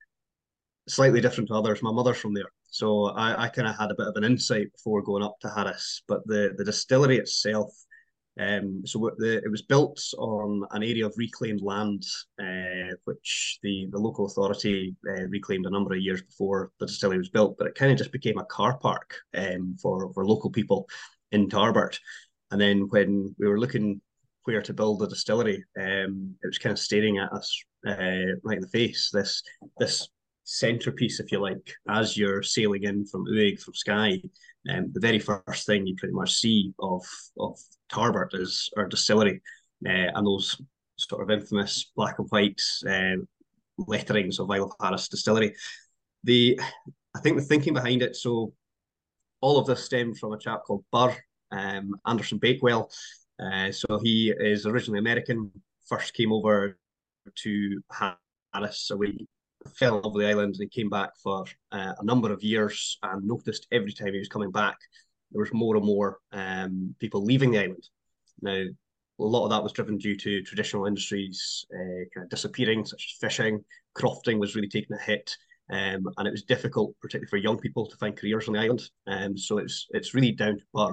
slightly 0.89 1.21
different 1.21 1.49
to 1.49 1.55
others. 1.55 1.83
My 1.83 1.93
mother's 1.93 2.19
from 2.19 2.35
there, 2.35 2.51
so 2.69 3.07
I, 3.07 3.45
I 3.45 3.49
kind 3.49 3.69
of 3.69 3.77
had 3.77 3.91
a 3.91 3.95
bit 3.95 4.09
of 4.09 4.17
an 4.17 4.25
insight 4.25 4.73
before 4.73 5.03
going 5.03 5.23
up 5.23 5.37
to 5.41 5.51
Harris. 5.51 6.03
But 6.09 6.27
the 6.27 6.55
the 6.57 6.65
distillery 6.65 7.19
itself, 7.19 7.71
um, 8.39 8.83
so 8.85 9.11
the, 9.19 9.43
it 9.45 9.51
was 9.51 9.63
built 9.63 10.01
on 10.19 10.65
an 10.71 10.83
area 10.83 11.07
of 11.07 11.15
reclaimed 11.17 11.63
land, 11.63 12.05
uh, 12.41 12.95
which 13.05 13.59
the 13.63 13.89
the 13.91 13.99
local 13.99 14.27
authority 14.27 14.97
uh, 15.09 15.27
reclaimed 15.29 15.67
a 15.67 15.71
number 15.71 15.95
of 15.95 16.01
years 16.01 16.23
before 16.23 16.71
the 16.81 16.87
distillery 16.87 17.19
was 17.19 17.31
built. 17.31 17.57
But 17.59 17.67
it 17.69 17.75
kind 17.75 17.93
of 17.93 17.99
just 17.99 18.13
became 18.13 18.39
a 18.39 18.45
car 18.45 18.79
park 18.79 19.15
um, 19.37 19.77
for 19.81 20.13
for 20.15 20.27
local 20.27 20.51
people 20.51 20.89
in 21.33 21.49
Tarbert. 21.49 21.99
And 22.51 22.61
then 22.61 22.89
when 22.89 23.35
we 23.39 23.47
were 23.47 23.61
looking 23.61 24.01
where 24.45 24.63
to 24.63 24.75
build 24.75 24.99
the 24.99 25.07
distillery, 25.07 25.65
um, 25.79 26.35
it 26.43 26.47
was 26.47 26.59
kind 26.59 26.73
of 26.73 26.79
staring 26.79 27.19
at 27.19 27.33
us 27.33 27.63
uh, 27.87 28.35
right 28.43 28.57
in 28.57 28.63
the 28.63 28.69
face. 28.73 29.11
This 29.13 29.43
this 29.79 30.09
centerpiece, 30.51 31.21
if 31.21 31.31
you 31.31 31.39
like, 31.39 31.73
as 31.89 32.17
you're 32.17 32.43
sailing 32.43 32.83
in 32.83 33.07
from 33.07 33.25
Uig 33.27 33.61
from 33.61 33.75
Skye. 33.75 34.21
Um, 34.69 34.91
the 34.93 35.01
very 35.01 35.21
first 35.21 35.65
thing 35.65 35.87
you 35.87 35.95
pretty 35.97 36.15
much 36.15 36.35
see 36.35 36.75
of 36.81 37.03
of 37.39 37.59
Tarbert 37.91 38.35
is 38.35 38.69
our 38.77 38.87
distillery 38.87 39.41
uh, 39.87 40.11
and 40.15 40.27
those 40.27 40.61
sort 40.97 41.23
of 41.23 41.31
infamous 41.31 41.93
black 41.97 42.19
and 42.19 42.29
white 42.31 42.61
uh, 42.87 43.17
letterings 43.79 44.41
of 44.41 44.51
Isle 44.51 44.65
of 44.65 44.73
Harris 44.81 45.09
Distillery. 45.09 45.55
The 46.25 46.61
I 47.15 47.21
think 47.21 47.37
the 47.37 47.45
thinking 47.45 47.75
behind 47.75 48.03
it, 48.03 48.17
so 48.17 48.53
all 49.41 49.59
of 49.59 49.67
this 49.67 49.85
stems 49.85 50.19
from 50.19 50.33
a 50.33 50.39
chap 50.39 50.65
called 50.67 50.85
Burr 50.93 51.17
um, 51.53 51.95
Anderson 52.07 52.39
Bakewell. 52.39 52.91
Uh, 53.39 53.71
so 53.71 54.01
he 54.03 54.35
is 54.39 54.67
originally 54.67 54.99
American, 54.99 55.51
first 55.87 56.13
came 56.13 56.33
over 56.33 56.77
to 57.37 57.83
Harris 58.53 58.91
we 58.97 59.27
fell 59.77 60.01
over 60.05 60.19
the 60.19 60.29
island 60.29 60.55
and 60.55 60.63
he 60.63 60.69
came 60.69 60.89
back 60.89 61.11
for 61.23 61.45
uh, 61.73 61.93
a 61.99 62.05
number 62.05 62.33
of 62.33 62.43
years 62.43 62.99
and 63.03 63.27
noticed 63.27 63.67
every 63.73 63.93
time 63.93 64.13
he 64.13 64.19
was 64.19 64.29
coming 64.29 64.51
back 64.51 64.79
there 65.31 65.41
was 65.41 65.53
more 65.53 65.77
and 65.77 65.85
more 65.85 66.19
um, 66.33 66.95
people 66.99 67.25
leaving 67.25 67.53
the 67.53 67.59
island. 67.59 67.89
Now, 68.43 68.53
a 68.53 69.23
lot 69.25 69.45
of 69.45 69.51
that 69.51 69.63
was 69.63 69.73
driven 69.73 69.99
due 69.99 70.17
to 70.17 70.43
traditional 70.43 70.87
industries 70.87 71.65
uh, 71.73 72.05
kind 72.15 72.25
of 72.25 72.31
disappearing, 72.31 72.85
such 72.85 73.13
as 73.13 73.19
fishing. 73.21 73.65
Crofting 73.97 74.39
was 74.39 74.55
really 74.55 74.69
taking 74.69 74.97
a 74.97 75.01
hit, 75.01 75.37
um, 75.71 76.05
and 76.17 76.27
it 76.27 76.31
was 76.31 76.45
difficult, 76.45 76.95
particularly 77.01 77.29
for 77.29 77.37
young 77.37 77.59
people, 77.59 77.87
to 77.87 77.97
find 77.97 78.17
careers 78.17 78.49
on 78.49 78.55
the 78.55 78.61
island. 78.61 78.83
Um, 79.07 79.37
so 79.37 79.59
it's 79.59 79.87
it's 79.91 80.15
really 80.15 80.33
down 80.33 80.59
to 80.59 80.65
Burr 80.73 80.93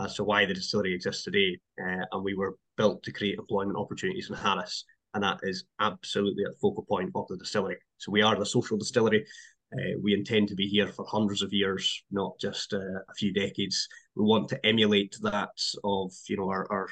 as 0.00 0.14
to 0.14 0.24
why 0.24 0.46
the 0.46 0.54
distillery 0.54 0.94
exists 0.94 1.24
today, 1.24 1.58
uh, 1.80 2.04
and 2.10 2.24
we 2.24 2.34
were 2.34 2.56
built 2.76 3.02
to 3.02 3.12
create 3.12 3.38
employment 3.38 3.78
opportunities 3.78 4.30
in 4.30 4.36
Harris 4.36 4.84
and 5.14 5.22
that 5.22 5.40
is 5.42 5.64
absolutely 5.80 6.44
at 6.44 6.52
the 6.52 6.58
focal 6.58 6.84
point 6.84 7.10
of 7.14 7.26
the 7.28 7.36
distillery. 7.36 7.76
So 7.98 8.12
we 8.12 8.22
are 8.22 8.36
the 8.36 8.46
social 8.46 8.76
distillery. 8.76 9.26
Uh, 9.72 9.98
we 10.02 10.14
intend 10.14 10.48
to 10.48 10.54
be 10.54 10.66
here 10.66 10.88
for 10.88 11.04
hundreds 11.06 11.42
of 11.42 11.52
years, 11.52 12.02
not 12.10 12.38
just 12.38 12.72
uh, 12.72 12.78
a 12.78 13.14
few 13.16 13.32
decades. 13.32 13.88
We 14.14 14.24
want 14.24 14.48
to 14.48 14.66
emulate 14.66 15.16
that 15.22 15.50
of 15.84 16.12
you 16.28 16.36
know 16.36 16.48
our, 16.48 16.66
our 16.70 16.88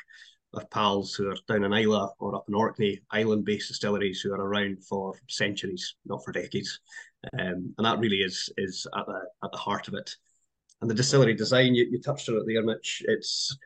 our 0.54 0.66
pals 0.66 1.14
who 1.14 1.28
are 1.28 1.36
down 1.48 1.64
in 1.64 1.72
Islay 1.72 2.06
or 2.18 2.34
up 2.34 2.44
in 2.48 2.54
Orkney, 2.54 3.00
island-based 3.10 3.68
distilleries 3.68 4.20
who 4.20 4.32
are 4.32 4.40
around 4.40 4.84
for 4.84 5.14
centuries, 5.28 5.96
not 6.04 6.24
for 6.24 6.32
decades, 6.32 6.80
um, 7.38 7.74
and 7.76 7.86
that 7.86 7.98
really 7.98 8.18
is 8.18 8.50
is 8.58 8.86
at 8.96 9.06
the 9.06 9.20
at 9.42 9.52
the 9.52 9.58
heart 9.58 9.88
of 9.88 9.94
it. 9.94 10.14
And 10.82 10.90
the 10.90 10.94
distillery 10.94 11.34
design, 11.34 11.74
you, 11.74 11.86
you 11.90 12.00
touched 12.00 12.28
on 12.28 12.36
it 12.36 12.42
there, 12.46 12.62
Mitch. 12.62 13.02
It's 13.06 13.56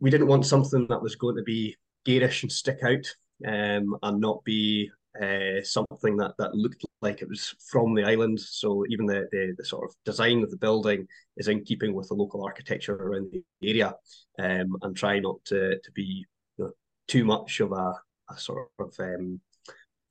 we 0.00 0.10
didn't 0.10 0.28
want 0.28 0.46
something 0.46 0.86
that 0.88 1.02
was 1.02 1.16
going 1.16 1.36
to 1.36 1.42
be 1.42 1.76
garish 2.06 2.42
and 2.42 2.50
stick 2.50 2.78
out 2.82 3.06
um, 3.46 3.96
and 4.02 4.20
not 4.20 4.44
be 4.44 4.90
uh, 5.20 5.62
something 5.62 6.16
that 6.16 6.34
that 6.38 6.54
looked 6.54 6.84
like 7.02 7.20
it 7.20 7.28
was 7.28 7.54
from 7.70 7.94
the 7.94 8.04
island. 8.04 8.38
So 8.40 8.84
even 8.88 9.06
the, 9.06 9.28
the, 9.32 9.54
the 9.58 9.64
sort 9.64 9.90
of 9.90 9.96
design 10.04 10.42
of 10.42 10.50
the 10.50 10.56
building 10.56 11.06
is 11.36 11.48
in 11.48 11.64
keeping 11.64 11.94
with 11.94 12.08
the 12.08 12.14
local 12.14 12.44
architecture 12.44 12.94
around 12.94 13.32
the 13.32 13.42
area, 13.62 13.94
um, 14.38 14.76
and 14.82 14.96
try 14.96 15.18
not 15.18 15.44
to 15.46 15.78
to 15.80 15.92
be 15.92 16.26
you 16.58 16.64
know, 16.64 16.72
too 17.08 17.24
much 17.24 17.60
of 17.60 17.72
a, 17.72 17.94
a 18.30 18.38
sort 18.38 18.68
of 18.78 18.94
um, 19.00 19.40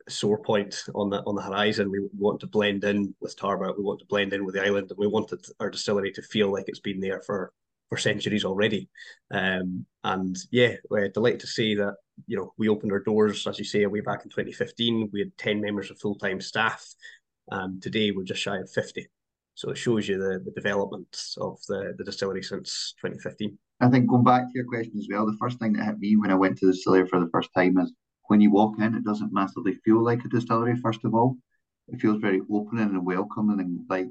sore 0.10 0.40
point 0.40 0.84
on 0.96 1.10
the 1.10 1.22
on 1.24 1.36
the 1.36 1.42
horizon. 1.42 1.92
We 1.92 2.08
want 2.18 2.42
to 2.42 2.48
blend 2.48 2.84
in 2.84 3.16
with 3.22 3.38
Tarbert. 3.38 3.78
We 3.78 3.84
want 3.84 4.00
to 4.00 4.06
blend 4.06 4.34
in 4.34 4.44
with 4.44 4.56
the 4.56 4.66
island, 4.66 4.90
and 4.90 5.00
we 5.00 5.08
wanted 5.08 5.46
our 5.60 5.70
distillery 5.70 6.12
to 6.12 6.22
feel 6.22 6.52
like 6.52 6.66
it's 6.68 6.80
been 6.80 7.00
there 7.00 7.22
for 7.22 7.54
for 7.90 7.98
centuries 7.98 8.46
already. 8.46 8.88
Um, 9.32 9.86
and 10.04 10.38
yeah, 10.52 10.76
we're 10.90 11.10
delighted 11.10 11.42
to 11.42 11.48
say 11.48 11.76
that 11.76 11.96
you 12.28 12.38
know 12.38 12.54
we 12.58 12.70
opened 12.70 12.92
our 12.92 13.00
doors, 13.00 13.46
as 13.48 13.60
you 13.60 13.66
say, 13.66 13.86
way 13.86 14.02
back 14.02 14.24
in 14.24 14.30
2015. 14.30 15.10
We 15.12 15.20
had 15.20 15.38
10 15.38 15.60
members 15.60 15.92
of 15.92 16.00
full 16.00 16.16
time 16.16 16.40
staff, 16.40 16.88
and 17.50 17.82
today 17.82 18.12
we're 18.12 18.24
just 18.24 18.42
shy 18.42 18.58
of 18.58 18.70
50. 18.72 19.08
So 19.56 19.72
it 19.72 19.78
shows 19.78 20.08
you 20.08 20.18
the, 20.18 20.40
the 20.46 20.52
development 20.52 21.22
of 21.38 21.60
the, 21.68 21.94
the 21.98 22.06
distillery 22.06 22.42
since 22.42 22.94
2015. 23.02 23.58
I 23.82 23.90
think 23.90 24.08
going 24.08 24.24
back 24.24 24.44
to 24.44 24.52
your 24.56 24.64
question 24.64 24.98
as 24.98 25.08
well, 25.12 25.26
the 25.26 25.36
first 25.38 25.60
thing 25.60 25.74
that 25.74 25.84
hit 25.84 26.00
me 26.00 26.16
when 26.16 26.32
I 26.32 26.36
went 26.36 26.58
to 26.60 26.66
the 26.66 26.72
distillery 26.72 27.08
for 27.08 27.20
the 27.20 27.30
first 27.30 27.50
time 27.54 27.78
is 27.78 27.92
when 28.28 28.40
you 28.40 28.52
walk 28.52 28.80
in, 28.80 28.96
it 28.96 29.04
doesn't 29.04 29.34
massively 29.34 29.74
feel 29.84 30.02
like 30.02 30.24
a 30.24 30.30
distillery, 30.30 30.78
first 30.78 31.04
of 31.04 31.14
all. 31.14 31.36
It 31.90 32.00
feels 32.00 32.22
very 32.22 32.42
opening 32.50 32.86
and 32.86 33.06
welcoming 33.06 33.60
and 33.60 33.82
like 33.90 34.08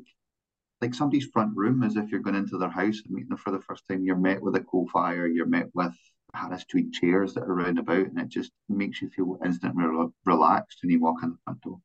like 0.81 0.95
somebody's 0.95 1.27
front 1.33 1.57
room 1.57 1.83
as 1.83 1.97
if 1.97 2.11
you're 2.11 2.21
going 2.21 2.37
into 2.37 2.59
their 2.59 2.71
house 2.71 3.01
and 3.05 3.15
meeting 3.15 3.31
them 3.31 3.39
for 3.39 3.51
the 3.51 3.61
first 3.61 3.85
time. 3.89 4.05
You're 4.05 4.17
met 4.17 4.41
with 4.41 4.57
a 4.57 4.61
coal 4.61 4.89
fire, 4.93 5.27
you're 5.27 5.47
met 5.47 5.69
with 5.75 5.95
Harris 6.35 6.65
tweed 6.65 6.93
chairs 6.93 7.35
that 7.35 7.45
are 7.45 7.55
round 7.55 7.79
about, 7.79 8.07
and 8.07 8.19
it 8.19 8.29
just 8.29 8.53
makes 8.69 9.01
you 9.01 9.09
feel 9.09 9.39
instantly 9.45 9.85
re- 9.85 10.09
relaxed 10.25 10.79
when 10.83 10.91
you 10.91 11.01
walk 11.01 11.23
in 11.23 11.31
the 11.31 11.39
front 11.45 11.61
door. 11.63 11.81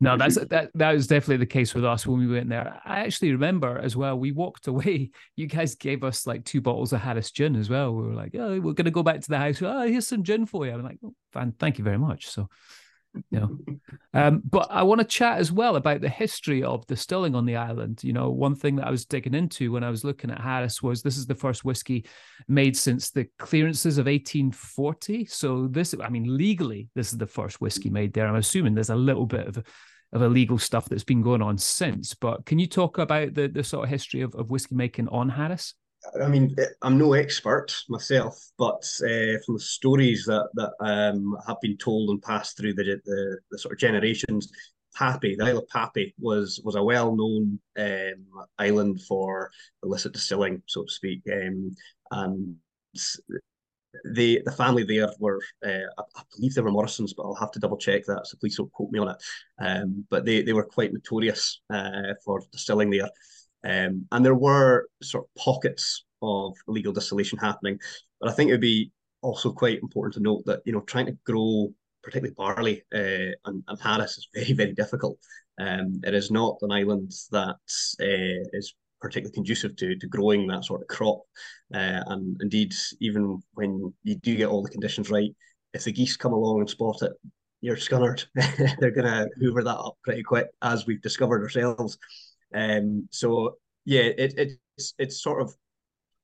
No, 0.00 0.16
that's 0.16 0.34
that. 0.34 0.70
That 0.74 0.92
was 0.92 1.06
definitely 1.06 1.38
the 1.38 1.46
case 1.46 1.74
with 1.74 1.84
us 1.84 2.06
when 2.06 2.18
we 2.18 2.26
went 2.26 2.48
there. 2.48 2.80
I 2.84 3.00
actually 3.00 3.32
remember 3.32 3.78
as 3.78 3.96
well. 3.96 4.18
We 4.18 4.32
walked 4.32 4.66
away. 4.66 5.10
You 5.36 5.46
guys 5.46 5.74
gave 5.74 6.04
us 6.04 6.26
like 6.26 6.44
two 6.44 6.60
bottles 6.60 6.92
of 6.92 7.00
Harris 7.00 7.30
gin 7.30 7.56
as 7.56 7.68
well. 7.68 7.92
We 7.92 8.06
were 8.06 8.14
like, 8.14 8.34
"Oh, 8.34 8.60
we're 8.60 8.74
going 8.74 8.84
to 8.84 8.90
go 8.90 9.02
back 9.02 9.20
to 9.20 9.28
the 9.28 9.38
house. 9.38 9.62
Oh, 9.62 9.86
here's 9.86 10.06
some 10.06 10.22
gin 10.22 10.46
for 10.46 10.66
you." 10.66 10.72
I'm 10.72 10.82
like, 10.82 10.98
oh, 11.04 11.14
"Fine, 11.32 11.52
thank 11.58 11.78
you 11.78 11.84
very 11.84 11.98
much." 11.98 12.26
So, 12.26 12.48
Yeah. 13.30 13.46
Um, 14.12 14.42
but 14.48 14.68
I 14.70 14.82
want 14.82 15.00
to 15.00 15.06
chat 15.06 15.38
as 15.38 15.52
well 15.52 15.76
about 15.76 16.00
the 16.00 16.08
history 16.08 16.62
of 16.62 16.86
distilling 16.86 17.34
on 17.34 17.46
the 17.46 17.56
island. 17.56 18.02
You 18.02 18.12
know, 18.12 18.30
one 18.30 18.54
thing 18.54 18.76
that 18.76 18.86
I 18.86 18.90
was 18.90 19.04
digging 19.04 19.34
into 19.34 19.72
when 19.72 19.84
I 19.84 19.90
was 19.90 20.04
looking 20.04 20.30
at 20.30 20.40
Harris 20.40 20.82
was 20.82 21.02
this 21.02 21.16
is 21.16 21.26
the 21.26 21.34
first 21.34 21.64
whiskey 21.64 22.06
made 22.48 22.76
since 22.76 23.10
the 23.10 23.26
clearances 23.38 23.98
of 23.98 24.06
1840. 24.06 25.26
So 25.26 25.68
this, 25.68 25.94
I 26.00 26.08
mean, 26.08 26.36
legally, 26.36 26.88
this 26.94 27.12
is 27.12 27.18
the 27.18 27.26
first 27.26 27.60
whiskey 27.60 27.90
made 27.90 28.12
there. 28.12 28.26
I'm 28.26 28.36
assuming 28.36 28.74
there's 28.74 28.90
a 28.90 28.96
little 28.96 29.26
bit 29.26 29.46
of 29.46 29.64
of 30.12 30.22
illegal 30.22 30.58
stuff 30.58 30.88
that's 30.88 31.04
been 31.04 31.22
going 31.22 31.42
on 31.42 31.58
since. 31.58 32.14
But 32.14 32.46
can 32.46 32.58
you 32.58 32.68
talk 32.68 32.98
about 32.98 33.34
the 33.34 33.48
the 33.48 33.64
sort 33.64 33.84
of 33.84 33.90
history 33.90 34.20
of, 34.22 34.34
of 34.34 34.50
whiskey 34.50 34.74
making 34.74 35.08
on 35.08 35.28
Harris? 35.28 35.74
I 36.22 36.28
mean, 36.28 36.54
I'm 36.82 36.98
no 36.98 37.14
expert 37.14 37.74
myself, 37.88 38.38
but 38.58 38.84
uh, 39.02 39.38
from 39.44 39.54
the 39.54 39.60
stories 39.60 40.24
that 40.26 40.48
that 40.54 40.72
um, 40.80 41.36
have 41.46 41.60
been 41.60 41.76
told 41.76 42.10
and 42.10 42.22
passed 42.22 42.56
through 42.56 42.74
the, 42.74 43.00
the, 43.04 43.38
the 43.50 43.58
sort 43.58 43.72
of 43.72 43.78
generations, 43.78 44.52
Pabbay, 44.96 45.36
the 45.36 45.44
Isle 45.44 45.58
of 45.58 45.68
Pabbay, 45.68 46.12
was 46.18 46.60
was 46.64 46.74
a 46.74 46.82
well 46.82 47.16
known 47.16 47.58
um, 47.78 48.46
island 48.58 49.02
for 49.02 49.50
illicit 49.82 50.12
distilling, 50.12 50.62
so 50.66 50.84
to 50.84 50.90
speak, 50.90 51.22
um, 51.32 51.70
and 52.10 52.56
the 54.04 54.42
the 54.44 54.52
family 54.52 54.84
there 54.84 55.08
were, 55.18 55.40
uh, 55.64 55.88
I, 55.98 56.02
I, 56.16 56.22
believe 56.34 56.54
they 56.54 56.62
were 56.62 56.70
Morrisons, 56.70 57.14
but 57.14 57.24
I'll 57.24 57.34
have 57.34 57.52
to 57.52 57.58
double 57.58 57.76
check 57.76 58.04
that, 58.06 58.26
so 58.26 58.36
please 58.38 58.56
don't 58.56 58.72
quote 58.72 58.90
me 58.90 58.98
on 58.98 59.08
it. 59.08 59.16
Um, 59.58 60.04
but 60.10 60.24
they 60.24 60.42
they 60.42 60.52
were 60.52 60.64
quite 60.64 60.92
notorious 60.92 61.60
uh, 61.70 62.14
for 62.24 62.40
distilling 62.52 62.90
there. 62.90 63.08
Um, 63.64 64.06
and 64.12 64.24
there 64.24 64.34
were 64.34 64.88
sort 65.02 65.24
of 65.24 65.42
pockets 65.42 66.04
of 66.22 66.54
illegal 66.68 66.92
distillation 66.92 67.38
happening. 67.38 67.78
But 68.20 68.30
I 68.30 68.32
think 68.32 68.48
it 68.48 68.54
would 68.54 68.60
be 68.60 68.92
also 69.22 69.52
quite 69.52 69.80
important 69.80 70.14
to 70.14 70.20
note 70.20 70.44
that, 70.46 70.60
you 70.64 70.72
know, 70.72 70.80
trying 70.80 71.06
to 71.06 71.18
grow 71.24 71.72
particularly 72.02 72.34
barley 72.36 72.82
uh, 72.94 73.32
and, 73.46 73.62
and 73.66 73.80
Harris 73.80 74.18
is 74.18 74.28
very, 74.34 74.52
very 74.52 74.74
difficult. 74.74 75.18
Um, 75.58 76.00
it 76.04 76.14
is 76.14 76.30
not 76.30 76.58
an 76.62 76.72
island 76.72 77.12
that 77.30 77.56
uh, 78.00 78.48
is 78.52 78.74
particularly 79.00 79.34
conducive 79.34 79.76
to, 79.76 79.96
to 79.96 80.06
growing 80.06 80.46
that 80.46 80.64
sort 80.64 80.82
of 80.82 80.88
crop. 80.88 81.20
Uh, 81.74 82.00
and 82.06 82.36
indeed, 82.40 82.74
even 83.00 83.42
when 83.54 83.92
you 84.02 84.16
do 84.16 84.36
get 84.36 84.48
all 84.48 84.62
the 84.62 84.70
conditions 84.70 85.10
right, 85.10 85.30
if 85.72 85.84
the 85.84 85.92
geese 85.92 86.16
come 86.16 86.32
along 86.32 86.60
and 86.60 86.70
spot 86.70 87.02
it, 87.02 87.12
you're 87.60 87.76
scunnered. 87.76 88.24
They're 88.78 88.90
going 88.90 89.06
to 89.06 89.28
hoover 89.40 89.62
that 89.62 89.78
up 89.78 89.96
pretty 90.04 90.22
quick, 90.22 90.48
as 90.62 90.86
we've 90.86 91.00
discovered 91.02 91.42
ourselves. 91.42 91.98
Um, 92.54 93.08
so 93.10 93.56
yeah, 93.84 94.02
it, 94.02 94.38
it 94.38 94.52
it's 94.76 94.94
it's 94.98 95.22
sort 95.22 95.42
of 95.42 95.54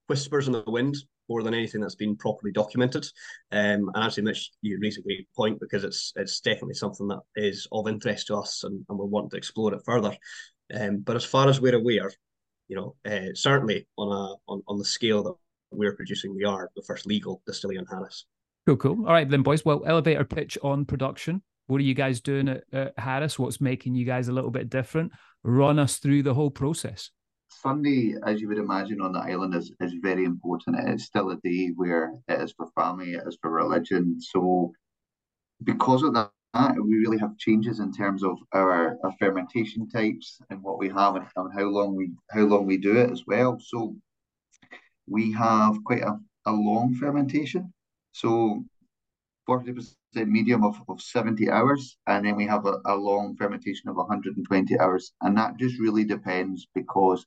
whispers 0.06 0.46
in 0.46 0.52
the 0.52 0.64
wind 0.66 0.96
more 1.28 1.42
than 1.44 1.54
anything 1.54 1.80
that's 1.80 1.94
been 1.94 2.16
properly 2.16 2.50
documented. 2.52 3.04
Um, 3.52 3.90
and 3.94 4.04
actually, 4.04 4.24
Mitch, 4.24 4.50
you 4.62 4.78
raise 4.82 4.98
a 4.98 5.02
great 5.02 5.28
point 5.36 5.60
because 5.60 5.84
it's 5.84 6.12
it's 6.16 6.40
definitely 6.40 6.74
something 6.74 7.08
that 7.08 7.20
is 7.36 7.68
of 7.70 7.88
interest 7.88 8.26
to 8.26 8.36
us, 8.36 8.64
and, 8.64 8.84
and 8.88 8.98
we're 8.98 9.06
wanting 9.06 9.30
to 9.30 9.36
explore 9.36 9.72
it 9.72 9.82
further. 9.84 10.16
Um, 10.74 10.98
but 10.98 11.16
as 11.16 11.24
far 11.24 11.48
as 11.48 11.60
we're 11.60 11.76
aware, 11.76 12.10
you 12.68 12.76
know, 12.76 12.96
uh, 13.04 13.32
certainly 13.34 13.86
on 13.96 14.08
a 14.08 14.52
on, 14.52 14.62
on 14.66 14.78
the 14.78 14.84
scale 14.84 15.22
that 15.22 15.34
we're 15.70 15.94
producing, 15.94 16.34
we 16.34 16.44
are 16.44 16.70
the 16.74 16.82
first 16.82 17.06
legal 17.06 17.42
distillery 17.46 17.78
in 17.78 17.86
Harris. 17.86 18.26
Cool, 18.66 18.76
cool. 18.76 19.06
All 19.06 19.12
right, 19.12 19.28
then, 19.28 19.42
boys. 19.42 19.64
Well, 19.64 19.82
elevator 19.86 20.24
pitch 20.24 20.58
on 20.62 20.84
production. 20.84 21.42
What 21.70 21.80
are 21.80 21.84
you 21.84 21.94
guys 21.94 22.20
doing 22.20 22.48
at, 22.48 22.64
at 22.72 22.98
Harris? 22.98 23.38
What's 23.38 23.60
making 23.60 23.94
you 23.94 24.04
guys 24.04 24.26
a 24.26 24.32
little 24.32 24.50
bit 24.50 24.68
different? 24.68 25.12
Run 25.44 25.78
us 25.78 25.98
through 25.98 26.24
the 26.24 26.34
whole 26.34 26.50
process. 26.50 27.10
Sunday, 27.46 28.16
as 28.26 28.40
you 28.40 28.48
would 28.48 28.58
imagine, 28.58 29.00
on 29.00 29.12
the 29.12 29.20
island 29.20 29.54
is, 29.54 29.72
is 29.80 29.94
very 30.02 30.24
important. 30.24 30.80
It 30.80 30.94
is 30.94 31.04
still 31.04 31.30
a 31.30 31.36
day 31.36 31.70
where 31.76 32.12
it 32.26 32.40
is 32.40 32.52
for 32.56 32.66
family, 32.74 33.12
it 33.12 33.22
is 33.24 33.38
for 33.40 33.52
religion. 33.52 34.20
So, 34.20 34.72
because 35.62 36.02
of 36.02 36.12
that, 36.14 36.32
we 36.74 36.96
really 36.96 37.18
have 37.18 37.38
changes 37.38 37.78
in 37.78 37.92
terms 37.92 38.24
of 38.24 38.36
our, 38.52 38.96
our 39.04 39.12
fermentation 39.20 39.88
types 39.88 40.40
and 40.50 40.60
what 40.64 40.80
we 40.80 40.88
have 40.88 41.14
and, 41.14 41.26
and 41.36 41.52
how 41.54 41.66
long 41.66 41.94
we 41.94 42.10
how 42.30 42.42
long 42.42 42.66
we 42.66 42.78
do 42.78 42.96
it 42.96 43.10
as 43.10 43.22
well. 43.28 43.60
So, 43.60 43.94
we 45.06 45.30
have 45.32 45.84
quite 45.84 46.02
a, 46.02 46.18
a 46.46 46.52
long 46.52 46.96
fermentation. 46.96 47.72
So, 48.10 48.64
40% 49.48 49.94
medium 50.26 50.64
of, 50.64 50.80
of 50.88 51.00
70 51.00 51.50
hours, 51.50 51.96
and 52.06 52.24
then 52.24 52.36
we 52.36 52.46
have 52.46 52.66
a, 52.66 52.78
a 52.86 52.94
long 52.94 53.36
fermentation 53.36 53.88
of 53.88 53.96
120 53.96 54.78
hours. 54.78 55.12
And 55.22 55.36
that 55.36 55.56
just 55.56 55.78
really 55.78 56.04
depends 56.04 56.66
because 56.74 57.26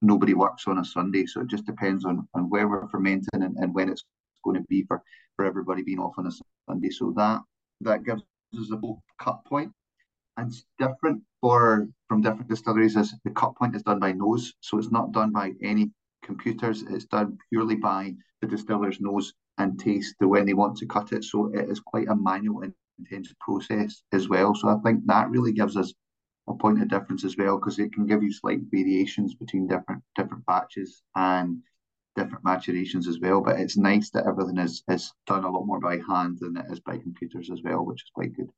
nobody 0.00 0.34
works 0.34 0.66
on 0.66 0.78
a 0.78 0.84
Sunday. 0.84 1.26
So 1.26 1.40
it 1.40 1.48
just 1.48 1.66
depends 1.66 2.04
on, 2.04 2.28
on 2.34 2.50
where 2.50 2.68
we're 2.68 2.88
fermenting 2.88 3.28
and, 3.34 3.56
and 3.56 3.74
when 3.74 3.88
it's 3.88 4.04
going 4.44 4.56
to 4.56 4.66
be 4.68 4.84
for, 4.84 5.02
for 5.36 5.44
everybody 5.44 5.82
being 5.82 6.00
off 6.00 6.14
on 6.18 6.26
a 6.26 6.32
Sunday. 6.68 6.90
So 6.90 7.12
that 7.16 7.40
that 7.80 8.04
gives 8.04 8.22
us 8.58 8.70
a 8.70 8.78
cut 9.22 9.44
point. 9.44 9.72
And 10.36 10.48
it's 10.48 10.64
different 10.78 11.22
for 11.40 11.88
from 12.08 12.22
different 12.22 12.48
distilleries 12.48 12.96
is 12.96 13.14
the 13.24 13.30
cut 13.30 13.54
point 13.56 13.76
is 13.76 13.82
done 13.82 13.98
by 13.98 14.12
nose. 14.12 14.52
So 14.60 14.78
it's 14.78 14.90
not 14.90 15.12
done 15.12 15.30
by 15.30 15.52
any 15.62 15.90
computers. 16.24 16.82
It's 16.82 17.04
done 17.04 17.38
purely 17.50 17.76
by 17.76 18.14
the 18.40 18.46
distiller's 18.46 19.00
nose 19.00 19.32
and 19.58 19.78
taste 19.78 20.14
the 20.20 20.28
when 20.28 20.46
they 20.46 20.54
want 20.54 20.76
to 20.78 20.86
cut 20.86 21.12
it. 21.12 21.24
So 21.24 21.52
it 21.54 21.68
is 21.68 21.80
quite 21.80 22.08
a 22.08 22.16
manual 22.16 22.62
and 22.62 22.74
intense 22.98 23.32
process 23.40 24.02
as 24.12 24.28
well. 24.28 24.54
So 24.54 24.68
I 24.68 24.76
think 24.84 25.06
that 25.06 25.30
really 25.30 25.52
gives 25.52 25.76
us 25.76 25.92
a 26.48 26.54
point 26.54 26.82
of 26.82 26.88
difference 26.88 27.24
as 27.24 27.36
well 27.36 27.56
because 27.56 27.78
it 27.78 27.92
can 27.92 28.06
give 28.06 28.22
you 28.22 28.32
slight 28.32 28.60
variations 28.70 29.34
between 29.34 29.68
different 29.68 30.02
different 30.16 30.44
batches 30.46 31.02
and 31.14 31.58
different 32.16 32.44
maturations 32.44 33.08
as 33.08 33.20
well. 33.20 33.40
But 33.40 33.60
it's 33.60 33.76
nice 33.76 34.10
that 34.10 34.26
everything 34.26 34.58
is 34.58 34.82
is 34.88 35.12
done 35.26 35.44
a 35.44 35.50
lot 35.50 35.66
more 35.66 35.80
by 35.80 35.98
hand 36.08 36.38
than 36.40 36.56
it 36.56 36.66
is 36.70 36.80
by 36.80 36.98
computers 36.98 37.50
as 37.50 37.62
well, 37.62 37.84
which 37.84 38.02
is 38.02 38.10
quite 38.14 38.34
good. 38.36 38.50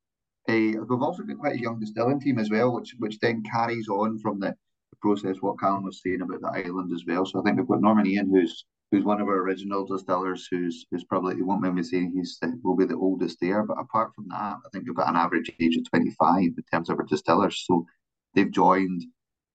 Uh, 0.47 0.79
we've 0.87 1.01
also 1.01 1.23
got 1.23 1.39
quite 1.39 1.55
a 1.55 1.61
young 1.61 1.79
distilling 1.79 2.19
team 2.19 2.39
as 2.39 2.49
well, 2.49 2.73
which 2.73 2.95
which 2.99 3.19
then 3.19 3.43
carries 3.43 3.87
on 3.87 4.19
from 4.19 4.39
the, 4.39 4.49
the 4.49 4.97
process 5.01 5.41
what 5.41 5.59
Calum 5.59 5.83
was 5.83 6.01
saying 6.01 6.21
about 6.21 6.41
the 6.41 6.65
island 6.65 6.91
as 6.93 7.03
well. 7.07 7.25
So 7.25 7.39
I 7.39 7.43
think 7.43 7.57
we've 7.57 7.67
got 7.67 7.81
Norman 7.81 8.07
Ian, 8.07 8.29
who's 8.29 8.65
who's 8.95 9.05
one 9.05 9.19
of 9.19 9.27
our 9.27 9.41
original 9.41 9.85
distillers, 9.85 10.47
who's 10.49 10.85
who's 10.89 11.03
probably 11.03 11.41
won't 11.41 11.61
mind 11.61 11.75
me 11.75 11.83
saying 11.83 12.13
he's 12.15 12.39
will 12.63 12.77
be 12.77 12.85
the 12.85 12.95
oldest 12.95 13.37
there. 13.41 13.63
But 13.63 13.79
apart 13.79 14.15
from 14.15 14.27
that, 14.29 14.55
I 14.65 14.69
think 14.71 14.85
we've 14.85 14.95
got 14.95 15.09
an 15.09 15.17
average 15.17 15.51
age 15.59 15.75
of 15.75 15.89
twenty 15.89 16.11
five 16.11 16.43
in 16.45 16.63
terms 16.71 16.89
of 16.89 16.97
our 16.97 17.05
distillers. 17.05 17.65
So 17.67 17.85
they've 18.33 18.51
joined, 18.51 19.03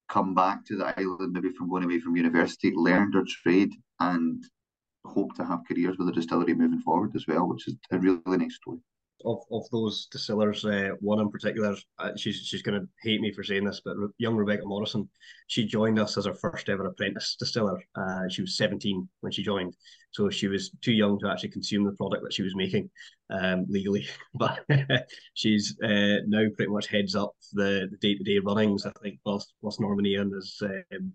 come 0.08 0.34
back 0.34 0.66
to 0.66 0.76
the 0.76 0.92
island 0.98 1.32
maybe 1.32 1.50
from 1.50 1.70
going 1.70 1.84
away 1.84 2.00
from 2.00 2.16
university, 2.16 2.72
learned 2.74 3.14
their 3.14 3.24
trade, 3.42 3.72
and 3.98 4.44
hope 5.06 5.34
to 5.36 5.44
have 5.44 5.60
careers 5.66 5.96
with 5.96 6.08
the 6.08 6.12
distillery 6.12 6.54
moving 6.54 6.80
forward 6.80 7.16
as 7.16 7.26
well, 7.26 7.48
which 7.48 7.66
is 7.66 7.76
a 7.90 7.98
really 7.98 8.20
nice 8.26 8.56
story 8.56 8.80
of, 9.24 9.38
of 9.50 9.68
those 9.70 10.06
distillers, 10.06 10.64
uh, 10.64 10.90
one 11.00 11.20
in 11.20 11.30
particular, 11.30 11.76
uh, 11.98 12.10
she's 12.16 12.36
she's 12.36 12.62
going 12.62 12.80
to 12.80 12.88
hate 13.02 13.20
me 13.20 13.32
for 13.32 13.42
saying 13.42 13.64
this, 13.64 13.80
but 13.84 13.96
young 14.18 14.36
Rebecca 14.36 14.62
Morrison, 14.64 15.08
she 15.46 15.66
joined 15.66 15.98
us 15.98 16.16
as 16.16 16.26
our 16.26 16.34
first 16.34 16.68
ever 16.68 16.86
apprentice 16.86 17.36
distiller. 17.38 17.82
Uh, 17.94 18.28
she 18.28 18.42
was 18.42 18.56
17 18.56 19.08
when 19.20 19.32
she 19.32 19.42
joined, 19.42 19.76
so 20.12 20.30
she 20.30 20.48
was 20.48 20.70
too 20.82 20.92
young 20.92 21.18
to 21.20 21.28
actually 21.28 21.50
consume 21.50 21.84
the 21.84 21.92
product 21.92 22.22
that 22.22 22.32
she 22.32 22.42
was 22.42 22.54
making 22.54 22.90
um, 23.30 23.66
legally. 23.68 24.06
But 24.34 24.64
she's 25.34 25.76
uh, 25.82 26.22
now 26.26 26.46
pretty 26.56 26.70
much 26.70 26.86
heads 26.86 27.14
up 27.14 27.32
the 27.52 27.88
day 28.00 28.14
to 28.14 28.22
day 28.22 28.38
runnings. 28.38 28.86
I 28.86 28.92
think 29.02 29.20
whilst, 29.24 29.52
whilst 29.62 29.80
Norman 29.80 30.06
Ian 30.06 30.32
has 30.32 30.58
um, 30.62 31.12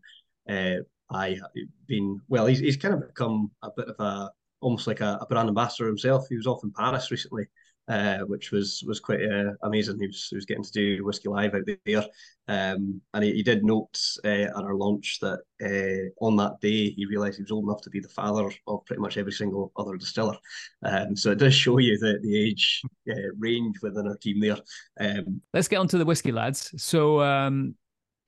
uh, 0.49 0.83
I 1.11 1.39
been 1.87 2.19
well, 2.27 2.45
he's 2.45 2.59
he's 2.59 2.77
kind 2.77 2.93
of 2.93 3.07
become 3.07 3.51
a 3.61 3.69
bit 3.75 3.87
of 3.87 3.95
a 3.99 4.31
almost 4.61 4.87
like 4.87 5.01
a, 5.01 5.19
a 5.21 5.25
brand 5.27 5.49
ambassador 5.49 5.87
himself. 5.87 6.25
He 6.29 6.35
was 6.35 6.47
off 6.47 6.63
in 6.63 6.71
Paris 6.71 7.11
recently 7.11 7.45
uh, 7.87 8.19
which 8.19 8.51
was 8.51 8.83
was 8.87 8.99
quite 8.99 9.21
uh, 9.21 9.51
amazing. 9.63 9.99
He 9.99 10.07
was, 10.07 10.27
he 10.29 10.35
was 10.35 10.45
getting 10.45 10.63
to 10.63 10.71
do 10.71 11.05
Whiskey 11.05 11.29
Live 11.29 11.53
out 11.53 11.63
there, 11.85 12.05
um, 12.47 13.01
and 13.13 13.23
he, 13.23 13.33
he 13.33 13.43
did 13.43 13.63
note 13.63 13.99
uh, 14.23 14.27
at 14.27 14.55
our 14.55 14.75
launch 14.75 15.19
that 15.21 15.39
uh, 15.63 16.25
on 16.25 16.35
that 16.37 16.59
day 16.61 16.91
he 16.91 17.05
realised 17.05 17.37
he 17.37 17.43
was 17.43 17.51
old 17.51 17.65
enough 17.65 17.81
to 17.81 17.89
be 17.89 17.99
the 17.99 18.07
father 18.09 18.49
of 18.67 18.85
pretty 18.85 19.01
much 19.01 19.17
every 19.17 19.31
single 19.31 19.71
other 19.77 19.97
distiller. 19.97 20.37
Um, 20.83 21.15
so 21.15 21.31
it 21.31 21.39
does 21.39 21.53
show 21.53 21.77
you 21.77 21.97
the 21.99 22.19
the 22.21 22.37
age 22.37 22.81
uh, 23.09 23.31
range 23.37 23.75
within 23.81 24.07
our 24.07 24.17
team 24.17 24.39
there. 24.39 24.57
Um, 24.99 25.41
Let's 25.53 25.67
get 25.67 25.77
on 25.77 25.87
to 25.89 25.97
the 25.97 26.05
whiskey 26.05 26.31
lads. 26.31 26.73
So. 26.77 27.21
Um, 27.21 27.75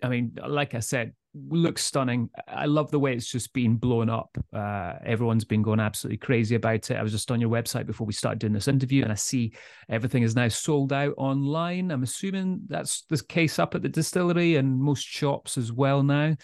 I 0.03 0.09
mean, 0.09 0.37
like 0.47 0.75
I 0.75 0.79
said, 0.79 1.13
looks 1.49 1.83
stunning. 1.83 2.29
I 2.47 2.65
love 2.65 2.91
the 2.91 2.99
way 2.99 3.13
it's 3.13 3.31
just 3.31 3.53
been 3.53 3.75
blown 3.75 4.09
up. 4.09 4.37
Uh, 4.53 4.93
everyone's 5.05 5.45
been 5.45 5.61
going 5.61 5.79
absolutely 5.79 6.17
crazy 6.17 6.55
about 6.55 6.89
it. 6.89 6.97
I 6.97 7.03
was 7.03 7.11
just 7.11 7.31
on 7.31 7.41
your 7.41 7.49
website 7.49 7.85
before 7.85 8.07
we 8.07 8.13
started 8.13 8.39
doing 8.39 8.53
this 8.53 8.67
interview, 8.67 9.03
and 9.03 9.11
I 9.11 9.15
see 9.15 9.53
everything 9.89 10.23
is 10.23 10.35
now 10.35 10.47
sold 10.47 10.93
out 10.93 11.13
online. 11.17 11.91
I'm 11.91 12.03
assuming 12.03 12.61
that's 12.67 13.03
the 13.09 13.23
case 13.23 13.59
up 13.59 13.75
at 13.75 13.81
the 13.81 13.89
distillery 13.89 14.55
and 14.55 14.79
most 14.79 15.05
shops 15.05 15.57
as 15.57 15.71
well 15.71 16.03
now. 16.03 16.35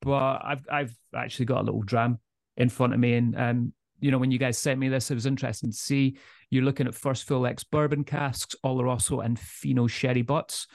But 0.00 0.40
I've 0.44 0.66
I've 0.70 0.96
actually 1.14 1.46
got 1.46 1.62
a 1.62 1.64
little 1.64 1.82
dram 1.82 2.18
in 2.56 2.68
front 2.68 2.94
of 2.94 3.00
me, 3.00 3.14
and 3.14 3.38
um, 3.38 3.72
you 4.00 4.10
know, 4.10 4.18
when 4.18 4.30
you 4.30 4.38
guys 4.38 4.58
sent 4.58 4.78
me 4.78 4.88
this, 4.88 5.10
it 5.10 5.14
was 5.14 5.26
interesting 5.26 5.70
to 5.70 5.76
see. 5.76 6.18
You're 6.50 6.64
looking 6.64 6.86
at 6.86 6.94
first 6.94 7.26
fill 7.26 7.46
ex 7.46 7.64
bourbon 7.64 8.04
casks, 8.04 8.54
Oloroso, 8.64 9.24
and 9.24 9.38
Fino 9.38 9.86
sherry 9.86 10.22
butts. 10.22 10.66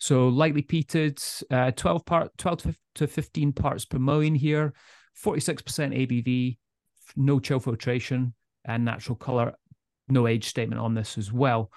So 0.00 0.28
lightly 0.28 0.62
peated, 0.62 1.22
uh, 1.50 1.72
12 1.72 2.06
part, 2.06 2.38
12 2.38 2.74
to 2.96 3.06
15 3.06 3.52
parts 3.52 3.84
per 3.84 3.98
million 3.98 4.34
here, 4.34 4.72
46% 5.22 5.62
ABV, 5.94 6.56
no 7.16 7.38
chill 7.38 7.60
filtration 7.60 8.32
and 8.64 8.84
natural 8.84 9.16
color, 9.16 9.52
no 10.08 10.26
age 10.26 10.46
statement 10.46 10.80
on 10.80 10.94
this 10.94 11.18
as 11.18 11.30
well. 11.30 11.70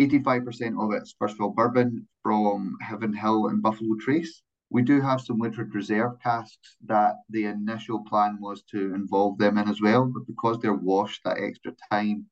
85% 0.00 0.82
of 0.82 0.92
it's 0.92 1.14
first 1.16 1.34
of 1.34 1.40
all 1.40 1.50
bourbon 1.50 2.08
from 2.24 2.76
Heaven 2.80 3.12
Hill 3.12 3.46
and 3.46 3.62
Buffalo 3.62 3.94
Trace. 4.00 4.42
We 4.70 4.82
do 4.82 5.00
have 5.00 5.20
some 5.20 5.38
Woodford 5.38 5.72
Reserve 5.72 6.18
casks 6.20 6.76
that 6.86 7.16
the 7.28 7.44
initial 7.44 8.00
plan 8.00 8.38
was 8.40 8.62
to 8.72 8.92
involve 8.94 9.38
them 9.38 9.58
in 9.58 9.68
as 9.68 9.80
well, 9.80 10.06
but 10.06 10.26
because 10.26 10.58
they're 10.58 10.74
washed 10.74 11.22
that 11.24 11.38
extra 11.38 11.74
time, 11.92 12.26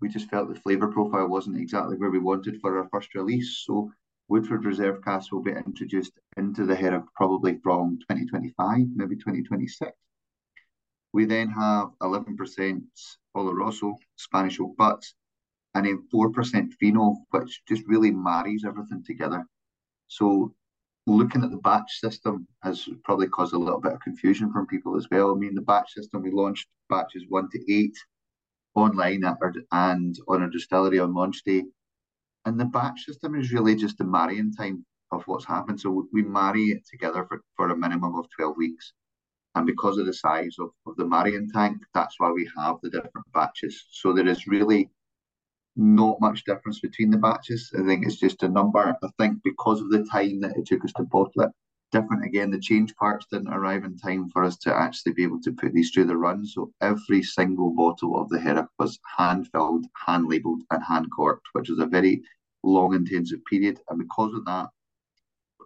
we 0.00 0.10
just 0.10 0.28
felt 0.28 0.52
the 0.52 0.60
flavour 0.60 0.88
profile 0.88 1.28
wasn't 1.28 1.56
exactly 1.56 1.96
where 1.96 2.10
we 2.10 2.18
wanted 2.18 2.60
for 2.60 2.76
our 2.78 2.88
first 2.90 3.14
release. 3.14 3.62
So 3.64 3.90
Woodford 4.28 4.64
Reserve 4.64 5.02
casks 5.02 5.32
will 5.32 5.42
be 5.42 5.52
introduced 5.52 6.12
into 6.36 6.66
the 6.66 6.76
Hearach 6.76 7.06
probably 7.14 7.58
from 7.62 7.98
2025, 8.00 8.86
maybe 8.94 9.16
2026. 9.16 9.90
We 11.12 11.24
then 11.24 11.48
have 11.48 11.88
11% 12.02 12.82
Oloroso, 13.34 13.94
Spanish 14.16 14.60
oak 14.60 14.76
butts, 14.76 15.14
and 15.74 15.86
then 15.86 16.06
4% 16.12 16.74
Fino, 16.74 17.16
which 17.30 17.62
just 17.66 17.82
really 17.86 18.10
marries 18.10 18.64
everything 18.64 19.02
together. 19.04 19.46
So 20.08 20.54
looking 21.06 21.42
at 21.42 21.50
the 21.50 21.56
batch 21.58 22.00
system 22.00 22.46
has 22.62 22.88
probably 23.04 23.28
caused 23.28 23.54
a 23.54 23.58
little 23.58 23.80
bit 23.80 23.92
of 23.92 24.00
confusion 24.00 24.52
from 24.52 24.66
people 24.66 24.96
as 24.96 25.08
well. 25.10 25.34
I 25.34 25.38
mean, 25.38 25.54
the 25.54 25.62
batch 25.62 25.94
system, 25.94 26.22
we 26.22 26.30
launched 26.30 26.68
batches 26.90 27.24
one 27.28 27.48
to 27.50 27.72
eight 27.72 27.96
online 28.74 29.24
at 29.24 29.38
our, 29.42 29.52
and 29.72 30.16
on 30.28 30.42
our 30.42 30.50
distillery 30.50 30.98
on 30.98 31.14
launch 31.14 31.42
day. 31.44 31.64
And 32.48 32.58
the 32.58 32.64
batch 32.64 33.04
system 33.04 33.34
is 33.34 33.52
really 33.52 33.74
just 33.76 33.98
the 33.98 34.04
marrying 34.04 34.54
time 34.54 34.86
of 35.10 35.22
what's 35.26 35.44
happened. 35.44 35.78
So 35.78 36.08
we 36.14 36.22
marry 36.22 36.68
it 36.68 36.82
together 36.90 37.26
for, 37.28 37.42
for 37.56 37.68
a 37.68 37.76
minimum 37.76 38.14
of 38.16 38.26
12 38.34 38.56
weeks. 38.56 38.94
And 39.54 39.66
because 39.66 39.98
of 39.98 40.06
the 40.06 40.14
size 40.14 40.56
of, 40.58 40.70
of 40.86 40.96
the 40.96 41.04
marrying 41.04 41.50
tank, 41.50 41.82
that's 41.92 42.14
why 42.16 42.30
we 42.30 42.48
have 42.56 42.76
the 42.82 42.88
different 42.88 43.30
batches. 43.34 43.84
So 43.90 44.14
there 44.14 44.26
is 44.26 44.46
really 44.46 44.88
not 45.76 46.22
much 46.22 46.44
difference 46.44 46.80
between 46.80 47.10
the 47.10 47.18
batches. 47.18 47.70
I 47.78 47.82
think 47.82 48.06
it's 48.06 48.18
just 48.18 48.42
a 48.42 48.48
number. 48.48 48.96
I 49.02 49.08
think 49.18 49.42
because 49.44 49.82
of 49.82 49.90
the 49.90 50.04
time 50.04 50.40
that 50.40 50.56
it 50.56 50.64
took 50.64 50.86
us 50.86 50.92
to 50.94 51.02
bottle 51.02 51.42
it, 51.42 51.50
different 51.92 52.24
again, 52.24 52.50
the 52.50 52.60
change 52.60 52.94
parts 52.96 53.26
didn't 53.30 53.52
arrive 53.52 53.84
in 53.84 53.96
time 53.96 54.28
for 54.30 54.42
us 54.42 54.56
to 54.58 54.74
actually 54.74 55.12
be 55.12 55.22
able 55.22 55.40
to 55.42 55.52
put 55.52 55.72
these 55.74 55.90
through 55.90 56.04
the 56.04 56.16
run. 56.16 56.46
So 56.46 56.70
every 56.80 57.22
single 57.22 57.74
bottle 57.74 58.20
of 58.20 58.28
the 58.30 58.38
Hearach 58.38 58.68
was 58.78 58.98
hand 59.16 59.48
filled, 59.52 59.86
hand 60.06 60.28
labelled, 60.28 60.62
and 60.70 60.82
hand 60.82 61.08
corked, 61.14 61.46
which 61.52 61.70
is 61.70 61.78
a 61.78 61.86
very 61.86 62.22
long, 62.64 62.94
intensive 62.94 63.44
period. 63.44 63.80
And 63.88 63.98
because 63.98 64.34
of 64.34 64.44
that, 64.46 64.68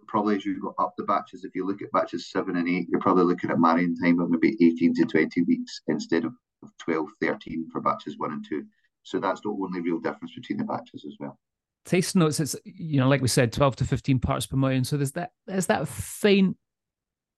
probably 0.07 0.35
as 0.35 0.45
you 0.45 0.59
go 0.61 0.75
up 0.77 0.93
the 0.97 1.03
batches, 1.03 1.43
if 1.43 1.55
you 1.55 1.65
look 1.65 1.81
at 1.81 1.91
batches 1.91 2.29
seven 2.29 2.57
and 2.57 2.69
eight, 2.69 2.87
you're 2.89 3.01
probably 3.01 3.23
looking 3.23 3.49
at 3.49 3.59
marrying 3.59 3.95
time 3.95 4.19
of 4.19 4.29
maybe 4.29 4.55
18 4.61 4.93
to 4.95 5.05
20 5.05 5.41
weeks 5.43 5.81
instead 5.87 6.25
of 6.25 6.33
12, 6.79 7.07
13 7.21 7.69
for 7.71 7.81
batches 7.81 8.17
one 8.17 8.31
and 8.31 8.45
two. 8.47 8.63
So 9.03 9.19
that's 9.19 9.41
the 9.41 9.49
only 9.49 9.81
real 9.81 9.99
difference 9.99 10.33
between 10.35 10.57
the 10.57 10.63
batches 10.63 11.05
as 11.05 11.15
well. 11.19 11.37
Taste 11.85 12.15
notes, 12.15 12.39
it's 12.39 12.55
you 12.63 12.99
know, 12.99 13.09
like 13.09 13.21
we 13.21 13.27
said, 13.27 13.51
12 13.51 13.77
to 13.77 13.85
15 13.85 14.19
parts 14.19 14.45
per 14.45 14.55
million. 14.55 14.85
So 14.85 14.95
there's 14.95 15.11
that 15.13 15.31
there's 15.45 15.65
that 15.67 15.87
faint, 15.87 16.55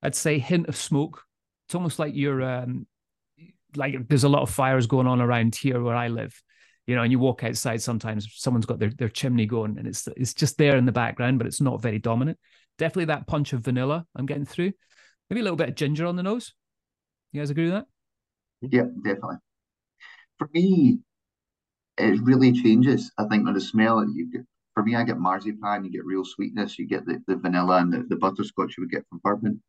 I'd 0.03 0.13
say, 0.13 0.37
hint 0.37 0.67
of 0.67 0.75
smoke. 0.75 1.23
It's 1.67 1.73
almost 1.73 1.97
like 1.97 2.13
you're 2.13 2.43
um 2.43 2.85
like 3.75 4.07
there's 4.07 4.23
a 4.23 4.29
lot 4.29 4.43
of 4.43 4.51
fires 4.51 4.85
going 4.85 5.07
on 5.07 5.21
around 5.21 5.55
here 5.55 5.81
where 5.81 5.95
I 5.95 6.09
live. 6.09 6.39
You 6.87 6.95
know, 6.95 7.01
and 7.01 7.11
you 7.11 7.17
walk 7.17 7.43
outside 7.43 7.81
sometimes 7.81 8.27
someone's 8.35 8.67
got 8.67 8.77
their, 8.77 8.91
their 8.91 9.09
chimney 9.09 9.47
going 9.47 9.79
and 9.79 9.87
it's 9.87 10.07
it's 10.15 10.35
just 10.35 10.57
there 10.57 10.77
in 10.77 10.85
the 10.85 10.91
background, 10.91 11.39
but 11.39 11.47
it's 11.47 11.61
not 11.61 11.81
very 11.81 11.97
dominant. 11.97 12.37
Definitely 12.77 13.05
that 13.05 13.27
punch 13.27 13.53
of 13.53 13.61
vanilla 13.61 14.05
I'm 14.15 14.25
getting 14.25 14.45
through. 14.45 14.73
Maybe 15.29 15.39
a 15.39 15.43
little 15.43 15.57
bit 15.57 15.69
of 15.69 15.75
ginger 15.75 16.05
on 16.05 16.15
the 16.15 16.23
nose. 16.23 16.53
You 17.31 17.41
guys 17.41 17.49
agree 17.49 17.65
with 17.65 17.73
that? 17.73 17.85
Yeah, 18.61 18.83
definitely. 19.03 19.37
For 20.37 20.49
me, 20.53 20.99
it 21.97 22.21
really 22.21 22.51
changes. 22.51 23.11
I 23.17 23.25
think 23.25 23.45
with 23.45 23.55
the 23.55 23.61
smell, 23.61 24.05
you 24.07 24.29
get, 24.31 24.41
for 24.73 24.83
me, 24.83 24.95
I 24.95 25.03
get 25.03 25.17
marzipan, 25.17 25.85
you 25.85 25.91
get 25.91 26.05
real 26.05 26.25
sweetness, 26.25 26.77
you 26.77 26.87
get 26.87 27.05
the, 27.05 27.21
the 27.25 27.37
vanilla 27.37 27.77
and 27.77 27.93
the, 27.93 28.03
the 28.09 28.17
butterscotch 28.17 28.75
you 28.77 28.83
would 28.83 28.91
get 28.91 29.05
from 29.09 29.21
bourbon. 29.23 29.63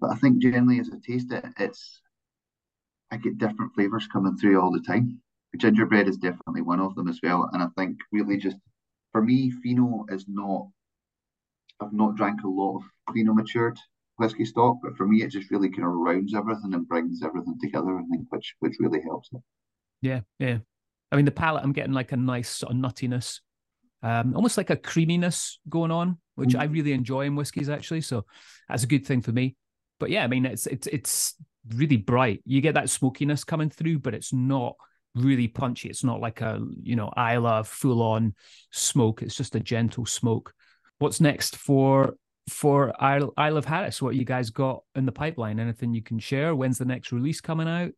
But 0.00 0.10
I 0.10 0.16
think 0.16 0.42
generally 0.42 0.78
as 0.78 0.90
I 0.92 0.98
taste 1.04 1.32
it, 1.32 1.44
it's 1.58 2.00
I 3.10 3.16
get 3.16 3.38
different 3.38 3.74
flavors 3.74 4.06
coming 4.06 4.36
through 4.36 4.60
all 4.60 4.70
the 4.70 4.80
time. 4.80 5.21
Gingerbread 5.58 6.08
is 6.08 6.16
definitely 6.16 6.62
one 6.62 6.80
of 6.80 6.94
them 6.94 7.08
as 7.08 7.20
well. 7.22 7.48
And 7.52 7.62
I 7.62 7.66
think 7.76 7.98
really 8.10 8.36
just 8.36 8.56
for 9.12 9.22
me, 9.22 9.50
Fino 9.50 10.04
is 10.10 10.26
not 10.28 10.68
I've 11.80 11.92
not 11.92 12.16
drank 12.16 12.42
a 12.42 12.48
lot 12.48 12.78
of 12.78 13.14
Fino 13.14 13.34
matured 13.34 13.78
whiskey 14.18 14.44
stock, 14.44 14.76
but 14.82 14.96
for 14.96 15.06
me 15.06 15.22
it 15.22 15.30
just 15.30 15.50
really 15.50 15.68
kind 15.68 15.84
of 15.84 15.94
rounds 15.94 16.34
everything 16.34 16.74
and 16.74 16.88
brings 16.88 17.22
everything 17.22 17.58
together, 17.60 17.98
I 17.98 18.02
think, 18.10 18.26
which 18.30 18.54
which 18.60 18.76
really 18.78 19.02
helps 19.02 19.28
it. 19.32 19.40
Yeah, 20.00 20.20
yeah. 20.38 20.58
I 21.10 21.16
mean, 21.16 21.26
the 21.26 21.30
palate, 21.30 21.62
I'm 21.62 21.72
getting 21.72 21.92
like 21.92 22.12
a 22.12 22.16
nice 22.16 22.48
sort 22.48 22.72
of 22.72 22.78
nuttiness, 22.78 23.40
um, 24.02 24.34
almost 24.34 24.56
like 24.56 24.70
a 24.70 24.76
creaminess 24.76 25.58
going 25.68 25.90
on, 25.90 26.18
which 26.36 26.50
mm. 26.50 26.60
I 26.60 26.64
really 26.64 26.92
enjoy 26.92 27.26
in 27.26 27.36
whiskies 27.36 27.68
actually. 27.68 28.00
So 28.00 28.24
that's 28.68 28.84
a 28.84 28.88
good 28.88 29.06
thing 29.06 29.20
for 29.20 29.32
me. 29.32 29.56
But 30.00 30.10
yeah, 30.10 30.24
I 30.24 30.26
mean, 30.26 30.46
it's 30.46 30.66
it's 30.66 30.86
it's 30.86 31.34
really 31.68 31.98
bright. 31.98 32.40
You 32.44 32.60
get 32.60 32.74
that 32.74 32.90
smokiness 32.90 33.44
coming 33.44 33.70
through, 33.70 33.98
but 33.98 34.14
it's 34.14 34.32
not 34.32 34.76
really 35.14 35.48
punchy. 35.48 35.88
It's 35.88 36.04
not 36.04 36.20
like 36.20 36.40
a 36.40 36.64
you 36.82 36.96
know 36.96 37.12
Islay 37.16 37.62
full 37.64 38.02
on 38.02 38.34
smoke. 38.70 39.22
It's 39.22 39.36
just 39.36 39.54
a 39.54 39.60
gentle 39.60 40.06
smoke. 40.06 40.52
What's 40.98 41.20
next 41.20 41.56
for 41.56 42.14
for 42.48 42.92
Isle, 43.02 43.32
Isle 43.36 43.56
of 43.56 43.64
Harris? 43.64 44.02
What 44.02 44.16
you 44.16 44.24
guys 44.24 44.50
got 44.50 44.82
in 44.94 45.06
the 45.06 45.12
pipeline? 45.12 45.60
Anything 45.60 45.94
you 45.94 46.02
can 46.02 46.18
share? 46.18 46.54
When's 46.54 46.78
the 46.78 46.84
next 46.84 47.12
release 47.12 47.40
coming 47.40 47.68
out? 47.68 47.92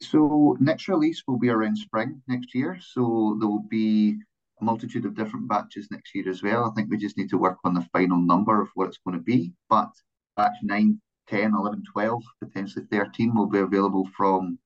So 0.00 0.56
next 0.60 0.88
release 0.88 1.22
will 1.26 1.38
be 1.38 1.48
around 1.48 1.76
spring 1.78 2.20
next 2.28 2.54
year. 2.54 2.78
So 2.80 3.36
there 3.40 3.48
will 3.48 3.66
be 3.70 4.16
a 4.60 4.64
multitude 4.64 5.06
of 5.06 5.14
different 5.14 5.48
batches 5.48 5.88
next 5.90 6.14
year 6.14 6.28
as 6.28 6.42
well. 6.42 6.64
I 6.64 6.74
think 6.74 6.90
we 6.90 6.96
just 6.96 7.16
need 7.16 7.30
to 7.30 7.38
work 7.38 7.58
on 7.64 7.74
the 7.74 7.86
final 7.92 8.18
number 8.18 8.60
of 8.60 8.68
what 8.74 8.88
it's 8.88 8.98
going 8.98 9.16
to 9.16 9.22
be. 9.22 9.52
But 9.70 9.90
batch 10.36 10.56
9, 10.62 11.00
10, 11.28 11.54
11, 11.54 11.82
12, 11.92 12.22
potentially 12.42 12.84
13 12.90 13.34
will 13.34 13.46
be 13.46 13.58
available 13.58 14.08
from 14.16 14.58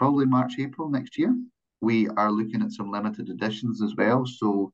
probably 0.00 0.24
March, 0.24 0.54
April 0.58 0.88
next 0.88 1.18
year. 1.18 1.36
We 1.82 2.08
are 2.08 2.32
looking 2.32 2.62
at 2.62 2.72
some 2.72 2.90
limited 2.90 3.28
editions 3.28 3.82
as 3.82 3.94
well. 3.96 4.24
So 4.24 4.72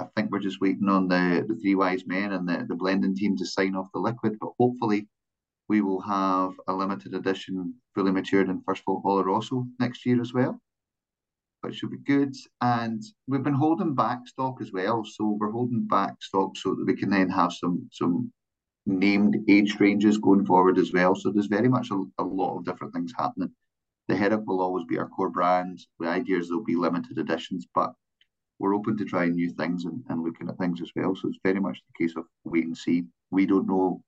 I 0.00 0.06
think 0.16 0.32
we're 0.32 0.40
just 0.40 0.60
waiting 0.60 0.88
on 0.88 1.06
the, 1.06 1.44
the 1.46 1.54
three 1.54 1.76
wise 1.76 2.04
men 2.08 2.32
and 2.32 2.48
the, 2.48 2.66
the 2.68 2.74
blending 2.74 3.14
team 3.14 3.36
to 3.36 3.46
sign 3.46 3.76
off 3.76 3.92
the 3.94 4.00
liquid. 4.00 4.36
But 4.40 4.50
hopefully 4.58 5.06
we 5.68 5.80
will 5.80 6.00
have 6.00 6.54
a 6.66 6.74
limited 6.74 7.14
edition 7.14 7.72
fully 7.94 8.10
matured 8.10 8.48
in 8.48 8.62
First 8.66 8.82
Fill 8.84 9.00
Oloroso 9.04 9.64
next 9.78 10.04
year 10.04 10.20
as 10.20 10.34
well, 10.34 10.60
which 11.60 11.76
should 11.76 11.92
be 11.92 11.98
good. 11.98 12.34
And 12.60 13.00
we've 13.28 13.44
been 13.44 13.54
holding 13.54 13.94
back 13.94 14.26
stock 14.26 14.56
as 14.60 14.72
well. 14.72 15.04
So 15.04 15.38
we're 15.38 15.52
holding 15.52 15.86
back 15.86 16.20
stock 16.20 16.56
so 16.56 16.74
that 16.74 16.84
we 16.84 16.96
can 16.96 17.10
then 17.10 17.28
have 17.28 17.52
some 17.52 17.88
some 17.92 18.32
named 18.86 19.36
age 19.48 19.78
ranges 19.78 20.18
going 20.18 20.44
forward 20.44 20.78
as 20.78 20.92
well. 20.92 21.14
So 21.14 21.30
there's 21.30 21.46
very 21.46 21.68
much 21.68 21.92
a, 21.92 22.02
a 22.18 22.24
lot 22.24 22.58
of 22.58 22.64
different 22.64 22.92
things 22.92 23.12
happening. 23.16 23.52
The 24.08 24.14
Hearach 24.14 24.44
will 24.44 24.60
always 24.60 24.84
be 24.84 24.98
our 24.98 25.08
core 25.08 25.30
brand. 25.30 25.80
The 25.98 26.08
idea 26.08 26.38
is 26.38 26.48
there'll 26.48 26.64
be 26.64 26.76
limited 26.76 27.18
editions, 27.18 27.66
but 27.74 27.94
we're 28.58 28.74
open 28.74 28.96
to 28.98 29.04
trying 29.04 29.32
new 29.34 29.50
things 29.50 29.84
and, 29.84 30.02
and 30.08 30.22
looking 30.22 30.48
at 30.48 30.58
things 30.58 30.80
as 30.80 30.90
well. 30.94 31.14
So 31.14 31.28
it's 31.28 31.38
very 31.42 31.60
much 31.60 31.80
the 31.80 32.04
case 32.04 32.14
of 32.16 32.24
wait 32.44 32.64
and 32.64 32.76
see. 32.76 33.04
We 33.30 33.46
don't 33.46 33.66
know 33.66 34.02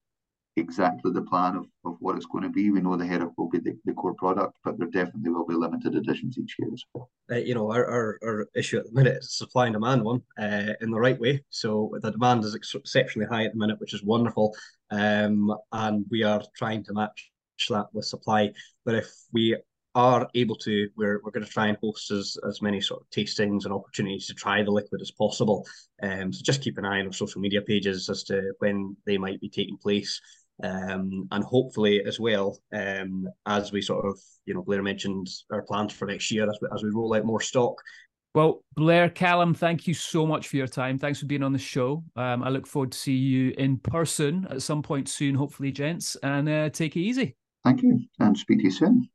exactly 0.57 1.13
the 1.13 1.23
plan 1.23 1.57
of, 1.57 1.67
of 1.85 1.97
what 2.01 2.17
it's 2.17 2.27
going 2.27 2.45
to 2.45 2.51
be. 2.51 2.71
We 2.71 2.81
know 2.81 2.97
the 2.97 3.05
Hearach 3.05 3.33
will 3.37 3.49
be 3.49 3.59
the, 3.59 3.77
the 3.85 3.93
core 3.93 4.15
product, 4.15 4.57
but 4.65 4.79
there 4.79 4.89
definitely 4.89 5.31
will 5.31 5.47
be 5.47 5.55
limited 5.55 5.95
editions 5.95 6.39
each 6.39 6.57
year 6.59 6.71
as 6.73 6.83
well. 6.95 7.11
Uh, 7.31 7.37
you 7.37 7.55
know, 7.55 7.71
our, 7.71 7.85
our, 7.87 8.19
our, 8.25 8.49
issue 8.55 8.79
at 8.79 8.87
the 8.87 8.93
minute 8.93 9.19
is 9.19 9.37
supply 9.37 9.67
and 9.67 9.75
demand 9.75 10.03
one 10.03 10.23
uh, 10.39 10.73
in 10.81 10.91
the 10.91 10.99
right 10.99 11.19
way. 11.21 11.43
So 11.51 11.93
the 12.01 12.11
demand 12.11 12.45
is 12.45 12.55
ex- 12.55 12.75
exceptionally 12.75 13.29
high 13.29 13.45
at 13.45 13.53
the 13.53 13.59
minute, 13.59 13.81
which 13.81 13.95
is 13.95 14.03
wonderful. 14.03 14.55
Um, 14.91 15.55
and 15.73 16.07
we 16.11 16.23
are 16.23 16.43
trying 16.57 16.85
to 16.85 16.95
match 16.95 17.31
that 17.69 17.87
with 17.93 18.05
supply. 18.05 18.53
But 18.85 18.95
if 18.95 19.11
we 19.33 19.57
are 19.97 20.29
able 20.35 20.55
to, 20.57 20.89
we're, 20.95 21.21
we're 21.25 21.31
going 21.31 21.45
to 21.45 21.51
try 21.51 21.69
and 21.69 21.79
host 21.83 22.11
as, 22.11 22.37
as 22.47 22.61
many 22.61 22.83
sort 22.83 23.01
of 23.01 23.09
tastings 23.11 23.65
and 23.65 23.73
opportunities 23.73 24.27
to 24.27 24.35
try 24.35 24.63
the 24.63 24.71
liquid 24.71 25.01
as 25.01 25.11
possible. 25.11 25.67
Um, 26.03 26.33
so 26.33 26.43
just 26.45 26.63
keep 26.63 26.77
an 26.77 26.85
eye 26.85 27.01
on 27.01 27.07
our 27.07 27.13
social 27.13 27.41
media 27.41 27.63
pages 27.63 28.11
as 28.11 28.23
to 28.25 28.53
when 28.59 28.95
they 29.07 29.17
might 29.17 29.41
be 29.41 29.49
taking 29.49 29.79
place. 29.79 30.21
Um, 30.63 31.27
and 31.33 31.43
hopefully 31.43 32.03
as 32.07 32.21
well, 32.21 32.59
um, 32.75 33.27
as 33.47 33.73
we 33.73 33.81
sort 33.81 34.05
of, 34.05 34.19
you 34.45 34.53
know, 34.53 34.63
Blair 34.63 34.83
mentioned 34.83 35.29
our 35.51 35.63
plans 35.63 35.95
for 35.95 36.07
next 36.07 36.31
year 36.31 36.49
as 36.49 36.59
we, 36.61 36.69
as 36.75 36.83
we 36.83 36.91
roll 36.91 37.15
out 37.15 37.25
more 37.25 37.41
stock. 37.41 37.81
Well, 38.35 38.63
Blair, 38.75 39.09
Calum, 39.09 39.55
thank 39.55 39.87
you 39.87 39.95
so 39.95 40.27
much 40.27 40.49
for 40.49 40.59
your 40.59 40.67
time. 40.67 40.99
Thanks 40.99 41.21
for 41.21 41.27
being 41.27 41.43
on 41.43 41.55
the 41.55 41.59
show. 41.59 42.05
Um, 42.17 42.43
I 42.43 42.51
look 42.51 42.67
forward 42.67 42.93
to 42.93 42.99
see 42.99 43.15
you 43.15 43.55
in 43.57 43.79
person 43.79 44.47
at 44.51 44.61
some 44.61 44.83
point 44.83 45.09
soon, 45.09 45.35
hopefully, 45.35 45.73
gents, 45.73 46.17
and 46.23 46.47
uh, 46.47 46.69
take 46.69 46.97
it 46.97 47.01
easy. 47.01 47.35
Thank 47.65 47.83
you, 47.83 47.99
and 48.21 48.37
speak 48.37 48.59
to 48.59 48.65
you 48.65 48.71
soon. 48.71 49.09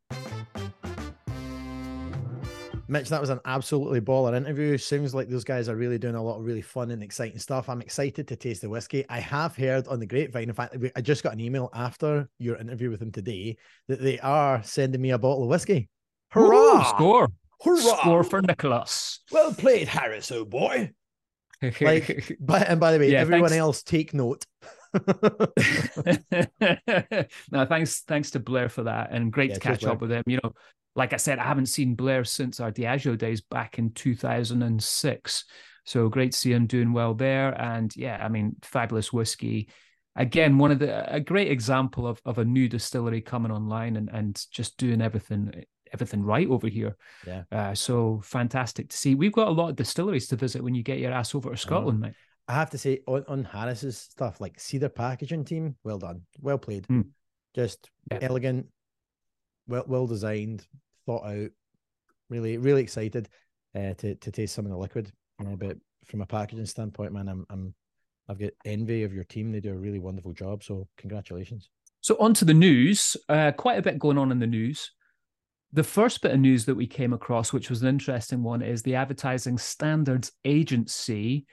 Mitch, 2.91 3.07
that 3.07 3.21
was 3.21 3.29
an 3.29 3.39
absolutely 3.45 4.01
baller 4.01 4.35
interview. 4.35 4.77
Seems 4.77 5.15
like 5.15 5.29
those 5.29 5.45
guys 5.45 5.69
are 5.69 5.77
really 5.77 5.97
doing 5.97 6.15
a 6.15 6.21
lot 6.21 6.39
of 6.39 6.43
really 6.43 6.61
fun 6.61 6.91
and 6.91 7.01
exciting 7.01 7.39
stuff. 7.39 7.69
I'm 7.69 7.79
excited 7.79 8.27
to 8.27 8.35
taste 8.35 8.63
the 8.63 8.69
whiskey. 8.69 9.05
I 9.07 9.21
have 9.21 9.55
heard 9.55 9.87
on 9.87 10.01
the 10.01 10.05
grapevine, 10.05 10.49
in 10.49 10.53
fact, 10.53 10.75
I 10.93 10.99
just 10.99 11.23
got 11.23 11.31
an 11.31 11.39
email 11.39 11.69
after 11.73 12.27
your 12.37 12.57
interview 12.57 12.89
with 12.89 12.99
them 12.99 13.13
today 13.13 13.55
that 13.87 14.01
they 14.01 14.19
are 14.19 14.61
sending 14.63 14.99
me 14.99 15.11
a 15.11 15.17
bottle 15.17 15.43
of 15.43 15.49
whiskey. 15.49 15.87
Hurrah! 16.31 16.81
Ooh, 16.81 16.83
score. 16.83 17.29
Hurrah! 17.61 17.97
Score 18.01 18.25
for 18.25 18.41
Nicholas. 18.41 19.21
Well 19.31 19.53
played, 19.53 19.87
Harris, 19.87 20.29
oh 20.29 20.43
boy. 20.43 20.91
like, 21.79 22.35
but, 22.41 22.67
and 22.67 22.81
by 22.81 22.91
the 22.91 22.99
way, 22.99 23.13
yeah, 23.13 23.19
everyone 23.19 23.51
thanks. 23.51 23.61
else 23.61 23.83
take 23.83 24.13
note. 24.13 24.45
no, 27.49 27.65
thanks, 27.65 28.01
thanks 28.01 28.31
to 28.31 28.41
Blair 28.41 28.67
for 28.67 28.83
that, 28.83 29.11
and 29.11 29.31
great 29.31 29.51
yeah, 29.51 29.55
to 29.55 29.61
catch 29.61 29.85
up 29.85 30.01
with 30.01 30.11
him. 30.11 30.23
You 30.25 30.41
know, 30.43 30.51
like 30.95 31.13
I 31.13 31.17
said, 31.17 31.39
I 31.39 31.43
haven't 31.43 31.67
seen 31.67 31.95
Blair 31.95 32.23
since 32.23 32.59
our 32.59 32.71
Diageo 32.71 33.17
days 33.17 33.41
back 33.41 33.79
in 33.79 33.91
2006. 33.91 35.45
So 35.85 36.09
great 36.09 36.33
to 36.33 36.37
see 36.37 36.51
him 36.51 36.67
doing 36.67 36.93
well 36.93 37.13
there. 37.13 37.59
And 37.59 37.95
yeah, 37.95 38.23
I 38.23 38.29
mean, 38.29 38.55
fabulous 38.61 39.11
whiskey. 39.11 39.69
Again, 40.15 40.57
one 40.57 40.71
of 40.71 40.79
the 40.79 41.13
a 41.13 41.19
great 41.19 41.49
example 41.49 42.05
of, 42.05 42.21
of 42.25 42.37
a 42.37 42.45
new 42.45 42.67
distillery 42.67 43.21
coming 43.21 43.51
online 43.51 43.95
and, 43.95 44.09
and 44.09 44.45
just 44.51 44.77
doing 44.77 45.01
everything 45.01 45.63
everything 45.93 46.23
right 46.23 46.47
over 46.49 46.67
here. 46.67 46.95
Yeah. 47.25 47.43
Uh, 47.51 47.73
so 47.73 48.21
fantastic 48.23 48.89
to 48.89 48.97
see. 48.97 49.15
We've 49.15 49.31
got 49.31 49.47
a 49.47 49.51
lot 49.51 49.69
of 49.69 49.75
distilleries 49.75 50.27
to 50.27 50.35
visit 50.35 50.63
when 50.63 50.75
you 50.75 50.83
get 50.83 50.99
your 50.99 51.11
ass 51.11 51.35
over 51.35 51.51
to 51.51 51.57
Scotland, 51.57 51.99
mate. 51.99 52.13
I 52.47 52.53
have 52.53 52.69
to 52.71 52.77
say 52.77 52.99
on, 53.07 53.23
on 53.27 53.43
Harris's 53.43 53.97
stuff, 53.97 54.41
like 54.41 54.59
see 54.59 54.77
their 54.77 54.89
packaging 54.89 55.45
team, 55.45 55.75
well 55.83 55.97
done, 55.97 56.21
well 56.39 56.57
played, 56.57 56.87
mm. 56.87 57.05
just 57.55 57.89
yeah. 58.11 58.19
elegant, 58.21 58.67
well 59.71 59.85
well 59.87 60.07
designed, 60.07 60.65
thought 61.05 61.25
out. 61.25 61.49
Really, 62.29 62.57
really 62.57 62.81
excited 62.81 63.27
uh, 63.75 63.93
to 63.95 64.15
to 64.15 64.31
taste 64.31 64.53
some 64.53 64.65
of 64.65 64.71
the 64.71 64.77
liquid. 64.77 65.11
Know, 65.39 65.55
but 65.55 65.77
from 66.05 66.21
a 66.21 66.25
packaging 66.25 66.65
standpoint, 66.65 67.13
man, 67.13 67.27
I'm 67.27 67.45
I'm 67.49 67.73
I've 68.29 68.39
got 68.39 68.51
envy 68.65 69.03
of 69.03 69.13
your 69.13 69.23
team. 69.23 69.51
They 69.51 69.59
do 69.59 69.73
a 69.73 69.77
really 69.77 69.99
wonderful 69.99 70.33
job. 70.33 70.63
So 70.63 70.87
congratulations. 70.97 71.69
So 72.01 72.15
on 72.19 72.33
to 72.35 72.45
the 72.45 72.53
news. 72.53 73.17
Uh, 73.27 73.51
quite 73.51 73.79
a 73.79 73.81
bit 73.81 73.99
going 73.99 74.17
on 74.17 74.31
in 74.31 74.39
the 74.39 74.47
news. 74.47 74.91
The 75.73 75.83
first 75.83 76.21
bit 76.21 76.33
of 76.33 76.39
news 76.39 76.65
that 76.65 76.75
we 76.75 76.85
came 76.85 77.13
across, 77.13 77.53
which 77.53 77.69
was 77.69 77.81
an 77.81 77.87
interesting 77.87 78.43
one, 78.43 78.61
is 78.61 78.81
the 78.81 78.95
Advertising 78.95 79.57
Standards 79.57 80.31
Agency 80.43 81.45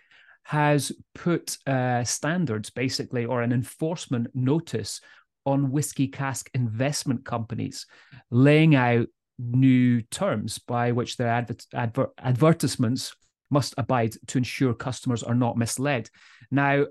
has 0.42 0.90
put 1.14 1.56
uh, 1.66 2.02
standards, 2.04 2.70
basically, 2.70 3.26
or 3.26 3.42
an 3.42 3.52
enforcement 3.52 4.28
notice 4.34 5.00
on 5.48 5.70
whiskey 5.70 6.08
cask 6.08 6.50
investment 6.54 7.24
companies, 7.24 7.86
laying 8.30 8.74
out 8.74 9.06
new 9.38 10.02
terms 10.02 10.58
by 10.58 10.92
which 10.92 11.16
their 11.16 11.28
adver- 11.28 11.56
adver- 11.74 12.12
advertisements 12.18 13.14
must 13.50 13.74
abide 13.78 14.14
to 14.26 14.38
ensure 14.38 14.74
customers 14.74 15.22
are 15.22 15.34
not 15.34 15.56
misled. 15.56 16.10
Now, 16.50 16.84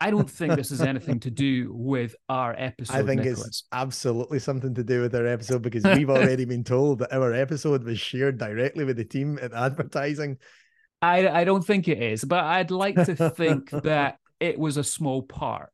I 0.00 0.10
don't 0.10 0.30
think 0.30 0.56
this 0.56 0.70
has 0.70 0.80
anything 0.80 1.20
to 1.20 1.30
do 1.30 1.72
with 1.74 2.16
our 2.28 2.54
episode. 2.56 2.96
I 2.96 3.02
think 3.02 3.22
Nicholas. 3.22 3.46
it's 3.46 3.64
absolutely 3.70 4.38
something 4.38 4.74
to 4.74 4.82
do 4.82 5.02
with 5.02 5.14
our 5.14 5.26
episode 5.26 5.62
because 5.62 5.84
we've 5.84 6.08
already 6.08 6.46
been 6.46 6.64
told 6.64 7.00
that 7.00 7.12
our 7.12 7.34
episode 7.34 7.84
was 7.84 8.00
shared 8.00 8.38
directly 8.38 8.84
with 8.84 8.96
the 8.96 9.04
team 9.04 9.38
at 9.42 9.52
advertising. 9.52 10.38
I, 11.02 11.28
I 11.28 11.44
don't 11.44 11.64
think 11.64 11.86
it 11.86 12.02
is, 12.02 12.24
but 12.24 12.44
I'd 12.44 12.70
like 12.70 12.96
to 12.96 13.14
think 13.30 13.70
that 13.70 14.18
it 14.40 14.58
was 14.58 14.78
a 14.78 14.84
small 14.84 15.22
part. 15.22 15.70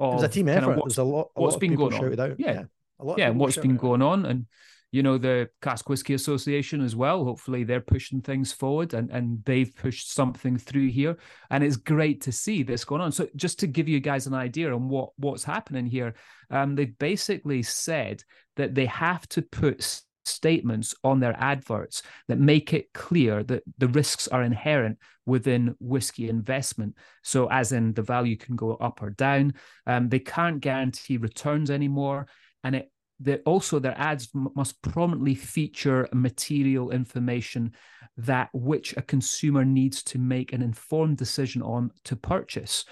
It 0.00 0.14
was 0.14 0.22
a 0.22 0.28
team 0.28 0.48
effort. 0.48 0.80
There's 0.84 0.98
a 0.98 1.04
lot. 1.04 1.30
A 1.36 1.42
what's 1.42 1.54
lot 1.54 1.60
been 1.60 1.74
going 1.74 1.94
on? 1.94 2.36
Yeah, 2.38 2.52
yeah, 2.52 2.62
a 2.98 3.04
lot. 3.04 3.18
Yeah, 3.18 3.28
and 3.28 3.38
what's 3.38 3.56
been 3.56 3.76
going 3.76 4.02
on, 4.02 4.26
and 4.26 4.46
you 4.92 5.02
know 5.02 5.18
the 5.18 5.48
cask 5.62 5.88
whiskey 5.88 6.14
association 6.14 6.80
as 6.80 6.96
well 6.96 7.24
hopefully 7.24 7.62
they're 7.64 7.80
pushing 7.80 8.20
things 8.20 8.52
forward 8.52 8.92
and 8.94 9.10
and 9.10 9.44
they've 9.44 9.74
pushed 9.76 10.12
something 10.12 10.56
through 10.56 10.88
here 10.88 11.16
and 11.50 11.62
it's 11.62 11.76
great 11.76 12.20
to 12.22 12.32
see 12.32 12.62
this 12.62 12.84
going 12.84 13.00
on 13.00 13.12
so 13.12 13.28
just 13.36 13.58
to 13.60 13.66
give 13.66 13.88
you 13.88 14.00
guys 14.00 14.26
an 14.26 14.34
idea 14.34 14.72
on 14.72 14.88
what 14.88 15.10
what's 15.16 15.44
happening 15.44 15.86
here 15.86 16.14
um 16.50 16.74
they've 16.74 16.98
basically 16.98 17.62
said 17.62 18.22
that 18.56 18.74
they 18.74 18.86
have 18.86 19.26
to 19.28 19.42
put 19.42 20.02
statements 20.30 20.94
on 21.04 21.20
their 21.20 21.36
adverts 21.38 22.02
that 22.28 22.38
make 22.38 22.72
it 22.72 22.92
clear 22.92 23.42
that 23.44 23.62
the 23.78 23.88
risks 23.88 24.28
are 24.28 24.42
inherent 24.42 24.98
within 25.26 25.74
whiskey 25.80 26.28
investment. 26.28 26.96
So, 27.22 27.48
as 27.50 27.72
in 27.72 27.92
the 27.92 28.02
value 28.02 28.36
can 28.36 28.56
go 28.56 28.74
up 28.76 29.02
or 29.02 29.10
down. 29.10 29.54
Um, 29.86 30.08
they 30.08 30.18
can't 30.18 30.60
guarantee 30.60 31.16
returns 31.16 31.70
anymore. 31.70 32.26
And 32.64 32.76
it 32.76 32.90
that 33.20 33.42
also 33.44 33.78
their 33.78 33.98
ads 33.98 34.28
must 34.32 34.80
prominently 34.82 35.34
feature 35.34 36.08
material 36.12 36.90
information 36.90 37.72
that 38.16 38.48
which 38.52 38.96
a 38.96 39.02
consumer 39.02 39.64
needs 39.64 40.02
to 40.02 40.18
make 40.18 40.52
an 40.52 40.62
informed 40.62 41.18
decision 41.18 41.62
on 41.62 41.90
to 42.04 42.16
purchase. 42.16 42.84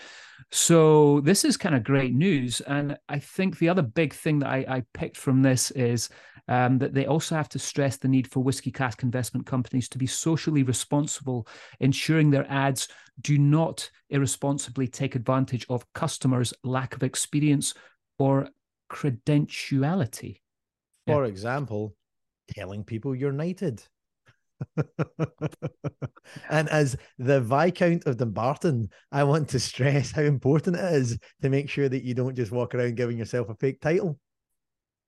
So 0.50 1.20
this 1.20 1.44
is 1.44 1.56
kind 1.56 1.74
of 1.74 1.82
great 1.82 2.14
news, 2.14 2.60
and 2.60 2.96
I 3.08 3.18
think 3.18 3.58
the 3.58 3.68
other 3.68 3.82
big 3.82 4.14
thing 4.14 4.38
that 4.40 4.48
I, 4.48 4.64
I 4.68 4.82
picked 4.94 5.16
from 5.16 5.42
this 5.42 5.70
is 5.72 6.08
um, 6.48 6.78
that 6.78 6.94
they 6.94 7.06
also 7.06 7.34
have 7.34 7.48
to 7.50 7.58
stress 7.58 7.96
the 7.96 8.08
need 8.08 8.30
for 8.30 8.40
whiskey 8.40 8.70
cask 8.70 9.02
investment 9.02 9.46
companies 9.46 9.88
to 9.90 9.98
be 9.98 10.06
socially 10.06 10.62
responsible, 10.62 11.46
ensuring 11.80 12.30
their 12.30 12.50
ads 12.50 12.88
do 13.20 13.38
not 13.38 13.88
irresponsibly 14.10 14.88
take 14.88 15.14
advantage 15.14 15.66
of 15.68 15.90
customers' 15.92 16.54
lack 16.64 16.94
of 16.94 17.02
experience 17.02 17.74
or 18.18 18.48
credentiality. 18.90 20.40
For 21.06 21.24
yeah. 21.24 21.30
example, 21.30 21.94
telling 22.48 22.84
people 22.84 23.14
you're 23.14 23.32
knighted. 23.32 23.82
and 26.50 26.68
as 26.68 26.96
the 27.18 27.40
Viscount 27.40 28.06
of 28.06 28.16
Dumbarton, 28.16 28.90
I 29.12 29.24
want 29.24 29.48
to 29.50 29.60
stress 29.60 30.10
how 30.10 30.22
important 30.22 30.76
it 30.76 30.94
is 30.94 31.18
to 31.42 31.48
make 31.48 31.68
sure 31.68 31.88
that 31.88 32.04
you 32.04 32.14
don't 32.14 32.34
just 32.34 32.52
walk 32.52 32.74
around 32.74 32.96
giving 32.96 33.18
yourself 33.18 33.48
a 33.48 33.54
fake 33.54 33.80
title. 33.80 34.18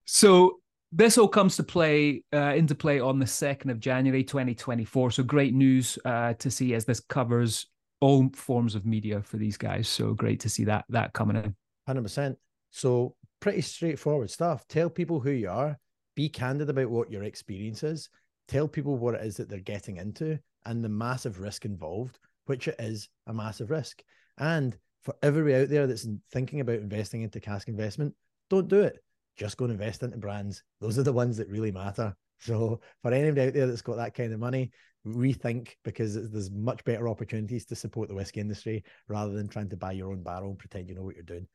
So 0.05 0.60
this 0.92 1.18
all 1.18 1.29
comes 1.29 1.57
to 1.57 1.62
play 1.62 2.24
uh, 2.33 2.55
into 2.55 2.74
play 2.74 3.00
on 3.00 3.18
the 3.18 3.26
2nd 3.26 3.70
of 3.70 3.81
January 3.81 4.24
2024. 4.24 5.12
So 5.12 5.22
great 5.22 5.55
news 5.55 5.98
uh, 6.05 6.35
to 6.35 6.50
see 6.50 6.74
as 6.74 6.85
this 6.85 7.00
covers 7.00 7.66
all 8.00 8.29
forms 8.35 8.74
of 8.74 8.87
media 8.87 9.22
for 9.22 9.37
these 9.37 9.57
guys. 9.57 9.88
So 9.88 10.14
great 10.14 10.40
to 10.40 10.48
see 10.48 10.64
that 10.64 10.85
that 10.88 11.12
coming 11.12 11.37
in. 11.37 11.55
100%. 11.88 12.37
So 12.70 13.14
pretty 13.40 13.61
straightforward 13.61 14.31
stuff. 14.31 14.66
Tell 14.68 14.90
people 14.90 15.20
who 15.20 15.31
you 15.31 15.48
are, 15.48 15.79
be 16.16 16.29
candid 16.29 16.70
about 16.70 16.90
what 16.90 17.11
your 17.11 17.24
experience 17.24 17.83
is, 17.83 18.09
tell 18.48 18.66
people 18.66 18.96
what 18.96 19.14
it 19.14 19.24
is 19.24 19.37
that 19.37 19.48
they're 19.48 19.61
getting 19.61 19.96
into 19.96 20.38
and 20.66 20.83
the 20.83 20.88
massive 20.88 21.40
risk 21.40 21.64
involved, 21.64 22.18
which 22.46 22.68
it 22.68 22.76
is 22.79 23.09
a 23.26 23.33
massive 23.33 23.70
risk. 23.70 24.03
And 24.38 24.76
for 25.03 25.14
everybody 25.22 25.55
out 25.55 25.68
there 25.68 25.87
that's 25.87 26.07
thinking 26.33 26.61
about 26.61 26.76
investing 26.76 27.22
into 27.22 27.40
cask 27.40 27.68
investment, 27.68 28.14
don't 28.48 28.68
do 28.68 28.81
it. 28.81 29.03
Just 29.37 29.57
go 29.57 29.64
and 29.64 29.73
invest 29.73 30.03
into 30.03 30.19
brands. 30.19 30.62
Those 30.81 30.99
are 30.99 31.03
the 31.03 31.12
ones 31.12 31.37
that 31.37 31.49
really 31.49 31.73
matter. 31.73 32.14
So 32.38 32.81
for 33.03 33.12
anybody 33.12 33.49
out 33.49 33.55
there 33.55 33.66
that's 33.66 33.83
got 33.83 33.97
that 33.97 34.14
kind 34.14 34.33
of 34.33 34.40
money, 34.40 34.71
rethink 35.07 35.71
because 35.85 36.14
there's 36.14 36.51
much 36.51 36.85
better 36.85 37.09
opportunities 37.09 37.64
to 37.66 37.75
support 37.75 38.09
the 38.09 38.14
whiskey 38.14 38.40
industry 38.40 38.85
rather 39.09 39.33
than 39.33 39.49
trying 39.49 39.69
to 39.71 39.77
buy 39.77 39.93
your 39.93 40.11
own 40.11 40.23
barrel 40.23 40.51
and 40.51 40.59
pretend 40.59 40.88
you 40.88 40.95
know 40.95 41.03
what 41.03 41.14
you're 41.14 41.25
doing. 41.25 41.47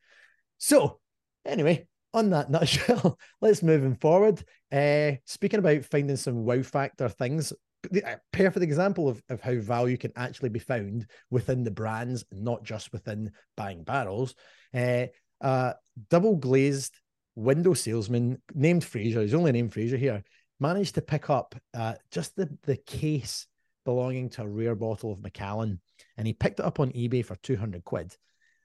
So 0.58 1.00
Anyway, 1.46 1.86
on 2.12 2.30
that 2.30 2.50
nutshell, 2.50 3.18
let's 3.40 3.62
move 3.62 3.98
forward. 4.00 4.42
Uh, 4.72 5.12
speaking 5.24 5.60
about 5.60 5.84
finding 5.84 6.16
some 6.16 6.44
wow 6.44 6.62
factor 6.62 7.08
things, 7.08 7.52
a 7.94 8.18
perfect 8.32 8.64
example 8.64 9.08
of, 9.08 9.22
of 9.28 9.40
how 9.40 9.54
value 9.54 9.96
can 9.96 10.12
actually 10.16 10.48
be 10.48 10.58
found 10.58 11.06
within 11.30 11.62
the 11.62 11.70
brands, 11.70 12.24
not 12.32 12.64
just 12.64 12.92
within 12.92 13.30
buying 13.56 13.84
barrels. 13.84 14.34
Uh, 14.74 15.06
uh, 15.40 15.72
double 16.10 16.36
glazed 16.36 16.98
window 17.36 17.74
salesman 17.74 18.42
named 18.54 18.84
Fraser, 18.84 19.20
he's 19.20 19.34
only 19.34 19.52
named 19.52 19.72
Fraser 19.72 19.96
here, 19.96 20.24
managed 20.58 20.94
to 20.96 21.02
pick 21.02 21.30
up 21.30 21.54
uh, 21.74 21.94
just 22.10 22.34
the, 22.34 22.48
the 22.64 22.76
case 22.76 23.46
belonging 23.84 24.28
to 24.30 24.42
a 24.42 24.48
rare 24.48 24.74
bottle 24.74 25.12
of 25.12 25.22
Macallan. 25.22 25.80
And 26.16 26.26
he 26.26 26.32
picked 26.32 26.58
it 26.58 26.66
up 26.66 26.80
on 26.80 26.90
eBay 26.92 27.24
for 27.24 27.36
200 27.36 27.84
quid. 27.84 28.16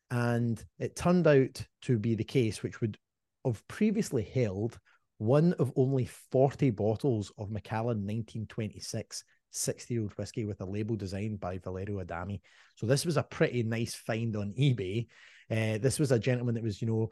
And 0.10 0.62
it 0.80 0.96
turned 0.96 1.28
out 1.28 1.64
to 1.84 2.00
be 2.00 2.16
the 2.16 2.24
case, 2.24 2.64
which 2.64 2.82
would 2.82 2.98
have 3.46 3.66
previously 3.68 4.24
held 4.24 4.80
one 5.18 5.54
of 5.54 5.72
only 5.76 6.06
40 6.32 6.72
bottles 6.72 7.32
of 7.38 7.52
Macallan 7.52 8.00
1926 8.00 9.24
60 9.54 9.94
year 9.94 10.04
old 10.04 10.14
whiskey 10.14 10.46
with 10.46 10.62
a 10.62 10.66
label 10.66 10.96
designed 10.96 11.40
by 11.40 11.58
Valerio 11.58 12.00
Adami. 12.00 12.42
So 12.76 12.86
this 12.86 13.06
was 13.06 13.18
a 13.18 13.24
pretty 13.24 13.64
nice 13.64 13.94
find 13.94 14.36
on 14.36 14.54
eBay. 14.54 15.08
Uh, 15.50 15.78
this 15.78 16.00
was 16.00 16.12
a 16.12 16.20
gentleman 16.20 16.56
that 16.56 16.64
was, 16.64 16.82
you 16.82 16.88
know, 16.88 17.12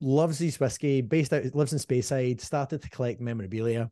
loves 0.00 0.38
his 0.38 0.60
whiskey, 0.60 1.00
based 1.00 1.32
out, 1.32 1.54
lives 1.54 1.72
in 1.72 1.78
Speyside, 1.78 2.40
started 2.40 2.82
to 2.82 2.90
collect 2.90 3.20
memorabilia. 3.20 3.90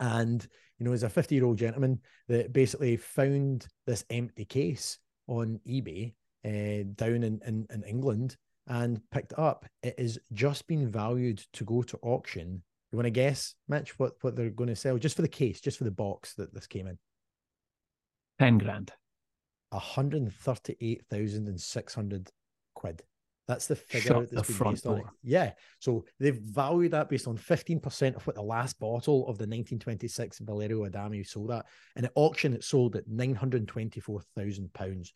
And, 0.00 0.46
you 0.78 0.84
know, 0.84 0.92
is 0.92 1.02
a 1.02 1.08
50 1.08 1.34
year 1.34 1.44
old 1.44 1.58
gentleman 1.58 2.00
that 2.28 2.52
basically 2.52 2.96
found 2.96 3.66
this 3.86 4.04
empty 4.10 4.44
case 4.44 4.98
on 5.26 5.60
eBay 5.66 6.14
uh, 6.44 6.84
down 6.94 7.22
in, 7.22 7.40
in, 7.46 7.66
in 7.70 7.82
England 7.84 8.36
and 8.66 9.00
picked 9.10 9.32
up. 9.38 9.66
It 9.82 9.98
has 9.98 10.18
just 10.32 10.66
been 10.66 10.90
valued 10.90 11.42
to 11.54 11.64
go 11.64 11.82
to 11.82 11.98
auction. 12.02 12.62
You 12.92 12.96
want 12.96 13.06
to 13.06 13.10
guess, 13.10 13.54
Mitch, 13.68 13.98
what, 13.98 14.12
what 14.20 14.36
they're 14.36 14.50
going 14.50 14.68
to 14.68 14.76
sell 14.76 14.98
just 14.98 15.16
for 15.16 15.22
the 15.22 15.28
case, 15.28 15.60
just 15.60 15.78
for 15.78 15.84
the 15.84 15.90
box 15.90 16.34
that 16.34 16.54
this 16.54 16.66
came 16.66 16.86
in? 16.86 16.98
10 18.38 18.58
grand. 18.58 18.92
138,600 19.70 22.30
quid. 22.74 23.02
That's 23.46 23.66
the 23.66 23.76
figure 23.76 24.08
Shut 24.08 24.30
that's 24.30 24.48
the 24.48 24.64
been 24.64 24.72
based 24.72 24.84
door. 24.84 24.94
on 24.94 25.00
it. 25.00 25.06
Yeah. 25.22 25.52
So 25.78 26.06
they've 26.18 26.34
valued 26.34 26.92
that 26.92 27.10
based 27.10 27.28
on 27.28 27.36
15% 27.36 28.16
of 28.16 28.26
what 28.26 28.36
the 28.36 28.42
last 28.42 28.78
bottle 28.78 29.20
of 29.22 29.36
the 29.36 29.44
1926 29.44 30.38
Valerio 30.38 30.86
Adami 30.86 31.22
sold 31.24 31.50
at. 31.50 31.66
And 31.94 32.06
at 32.06 32.12
auction, 32.14 32.54
it 32.54 32.64
sold 32.64 32.96
at 32.96 33.08
£924,000. 33.08 35.12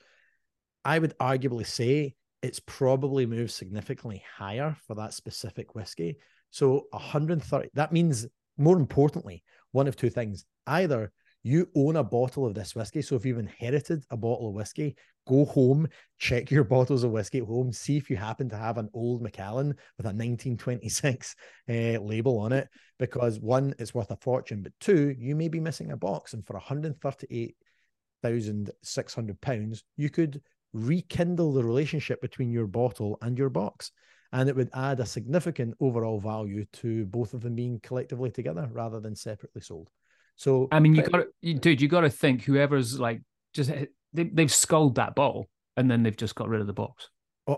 I 0.84 0.98
would 0.98 1.16
arguably 1.18 1.66
say 1.66 2.14
it's 2.42 2.60
probably 2.60 3.26
moved 3.26 3.50
significantly 3.50 4.22
higher 4.36 4.76
for 4.86 4.94
that 4.96 5.14
specific 5.14 5.74
whiskey. 5.74 6.18
So 6.50 6.86
130, 6.90 7.70
that 7.74 7.92
means 7.92 8.26
more 8.58 8.76
importantly, 8.76 9.42
one 9.72 9.88
of 9.88 9.96
two 9.96 10.10
things. 10.10 10.44
Either 10.66 11.12
you 11.42 11.68
own 11.74 11.96
a 11.96 12.04
bottle 12.04 12.46
of 12.46 12.54
this 12.54 12.74
whiskey. 12.74 13.02
So 13.02 13.16
if 13.16 13.24
you've 13.24 13.38
inherited 13.38 14.04
a 14.10 14.16
bottle 14.16 14.48
of 14.48 14.54
whiskey, 14.54 14.96
go 15.26 15.44
home, 15.44 15.88
check 16.18 16.50
your 16.50 16.64
bottles 16.64 17.04
of 17.04 17.12
whiskey 17.12 17.38
at 17.38 17.44
home, 17.44 17.72
see 17.72 17.96
if 17.96 18.10
you 18.10 18.16
happen 18.16 18.48
to 18.48 18.56
have 18.56 18.78
an 18.78 18.88
old 18.92 19.22
Macallan 19.22 19.68
with 19.96 20.06
a 20.06 20.10
1926 20.10 21.36
uh, 21.68 21.72
label 22.02 22.38
on 22.38 22.52
it. 22.52 22.68
Because 22.98 23.38
one, 23.38 23.74
it's 23.78 23.94
worth 23.94 24.10
a 24.10 24.16
fortune, 24.16 24.62
but 24.62 24.72
two, 24.80 25.14
you 25.18 25.36
may 25.36 25.48
be 25.48 25.60
missing 25.60 25.92
a 25.92 25.96
box. 25.96 26.34
And 26.34 26.44
for 26.44 26.54
138,600 26.54 29.40
pounds, 29.40 29.84
you 29.96 30.10
could 30.10 30.42
rekindle 30.72 31.52
the 31.52 31.64
relationship 31.64 32.20
between 32.20 32.50
your 32.50 32.66
bottle 32.66 33.16
and 33.22 33.38
your 33.38 33.50
box. 33.50 33.92
And 34.32 34.48
it 34.48 34.56
would 34.56 34.70
add 34.74 34.98
a 35.00 35.06
significant 35.06 35.74
overall 35.80 36.20
value 36.20 36.66
to 36.74 37.06
both 37.06 37.32
of 37.32 37.40
them 37.40 37.54
being 37.54 37.80
collectively 37.80 38.30
together 38.30 38.68
rather 38.72 39.00
than 39.00 39.16
separately 39.16 39.62
sold. 39.62 39.90
So 40.38 40.68
I 40.70 40.78
mean, 40.78 40.94
you 40.94 41.02
got 41.02 41.24
to, 41.42 41.54
dude, 41.54 41.80
you 41.80 41.88
got 41.88 42.02
to 42.02 42.10
think 42.10 42.44
whoever's 42.44 42.98
like 42.98 43.20
just 43.52 43.70
they, 44.12 44.24
they've 44.24 44.52
sculled 44.52 44.94
that 44.94 45.16
bottle 45.16 45.48
and 45.76 45.90
then 45.90 46.04
they've 46.04 46.16
just 46.16 46.36
got 46.36 46.48
rid 46.48 46.60
of 46.60 46.68
the 46.68 46.72
box. 46.72 47.10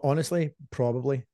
Honestly, 0.03 0.55
probably. 0.71 1.25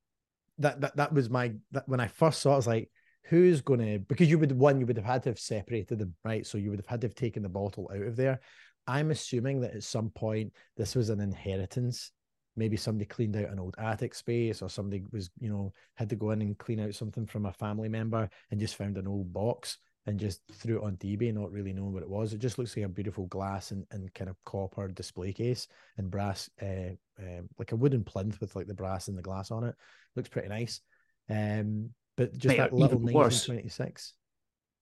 That 0.59 0.80
that 0.80 0.96
that 0.96 1.12
was 1.12 1.30
my 1.30 1.52
that 1.70 1.88
when 1.88 2.00
I 2.00 2.09
first 2.09 2.40
saw 2.40 2.50
it, 2.50 2.54
I 2.54 2.56
was 2.56 2.66
like, 2.66 2.90
who's 3.28 3.61
going 3.61 3.80
to 3.80 3.98
because 4.00 4.28
you 4.28 4.38
would 4.38 4.59
one 4.59 4.80
you 4.80 4.87
would 4.87 4.96
have 4.96 5.06
had 5.06 5.22
to 5.22 5.28
have 5.28 5.38
separated 5.38 6.00
them 6.00 6.14
right, 6.24 6.44
so 6.44 6.59
you 6.59 6.70
would 6.70 6.80
have 6.80 6.87
had 6.87 7.00
to 7.02 7.06
have 7.06 7.14
taken 7.14 7.44
the 7.44 7.48
bottle 7.48 7.88
out 7.94 8.02
of 8.02 8.16
there. 8.16 8.40
I'm 8.88 9.12
assuming 9.12 9.61
that 9.61 9.74
at 9.74 9.85
some 9.85 10.11
point 10.11 10.52
this 10.76 10.96
was 10.96 11.11
an 11.11 11.20
inheritance. 11.20 12.11
Maybe 12.56 12.76
somebody 12.76 13.04
cleaned 13.04 13.37
out 13.37 13.50
an 13.50 13.61
old 13.61 13.76
attic 13.78 14.14
space, 14.14 14.62
or 14.62 14.70
somebody 14.70 15.04
was, 15.12 15.30
you 15.38 15.50
know, 15.50 15.72
had 15.94 16.09
to 16.09 16.16
go 16.16 16.30
in 16.30 16.40
and 16.40 16.59
clean 16.59 16.80
out 16.80 16.94
something 16.94 17.26
from 17.26 17.46
a 17.46 17.52
family 17.52 17.88
member 17.88 18.28
and 18.50 18.59
just 18.59 18.76
found 18.76 18.96
an 18.96 19.06
old 19.06 19.32
box 19.32 19.78
and 20.06 20.20
just 20.20 20.40
threw 20.52 20.78
it 20.78 20.84
onto 20.84 21.06
eBay, 21.06 21.34
not 21.34 21.50
really 21.50 21.72
knowing 21.72 21.92
what 21.92 22.02
it 22.02 22.08
was. 22.08 22.32
It 22.32 22.38
just 22.38 22.58
looks 22.58 22.76
like 22.76 22.86
a 22.86 22.88
beautiful 22.88 23.26
glass 23.26 23.72
and, 23.72 23.84
and 23.90 24.12
kind 24.14 24.30
of 24.30 24.36
copper 24.44 24.88
display 24.88 25.32
case 25.32 25.66
and 25.98 26.10
brass, 26.10 26.48
uh, 26.62 26.94
um, 27.18 27.48
like 27.58 27.72
a 27.72 27.76
wooden 27.76 28.04
plinth 28.04 28.40
with 28.40 28.54
like 28.54 28.68
the 28.68 28.74
brass 28.74 29.08
and 29.08 29.18
the 29.18 29.22
glass 29.22 29.50
on 29.50 29.64
it. 29.64 29.74
Looks 30.14 30.28
pretty 30.28 30.48
nice. 30.48 30.80
Um, 31.28 31.90
but 32.16 32.32
just 32.38 32.52
Mate, 32.52 32.58
that 32.58 32.72
little 32.72 32.98
1926. 33.00 34.14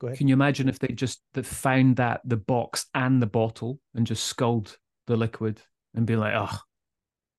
Go 0.00 0.08
ahead. 0.08 0.18
Can 0.18 0.28
you 0.28 0.34
imagine 0.34 0.68
if 0.68 0.78
they 0.78 0.88
just 0.88 1.22
that 1.32 1.46
found 1.46 1.96
that 1.96 2.20
the 2.24 2.36
box 2.36 2.86
and 2.94 3.22
the 3.22 3.26
bottle 3.26 3.80
and 3.94 4.06
just 4.06 4.24
sculled 4.24 4.76
the 5.06 5.16
liquid 5.16 5.60
and 5.94 6.06
be 6.06 6.16
like, 6.16 6.34
oh, 6.36 6.58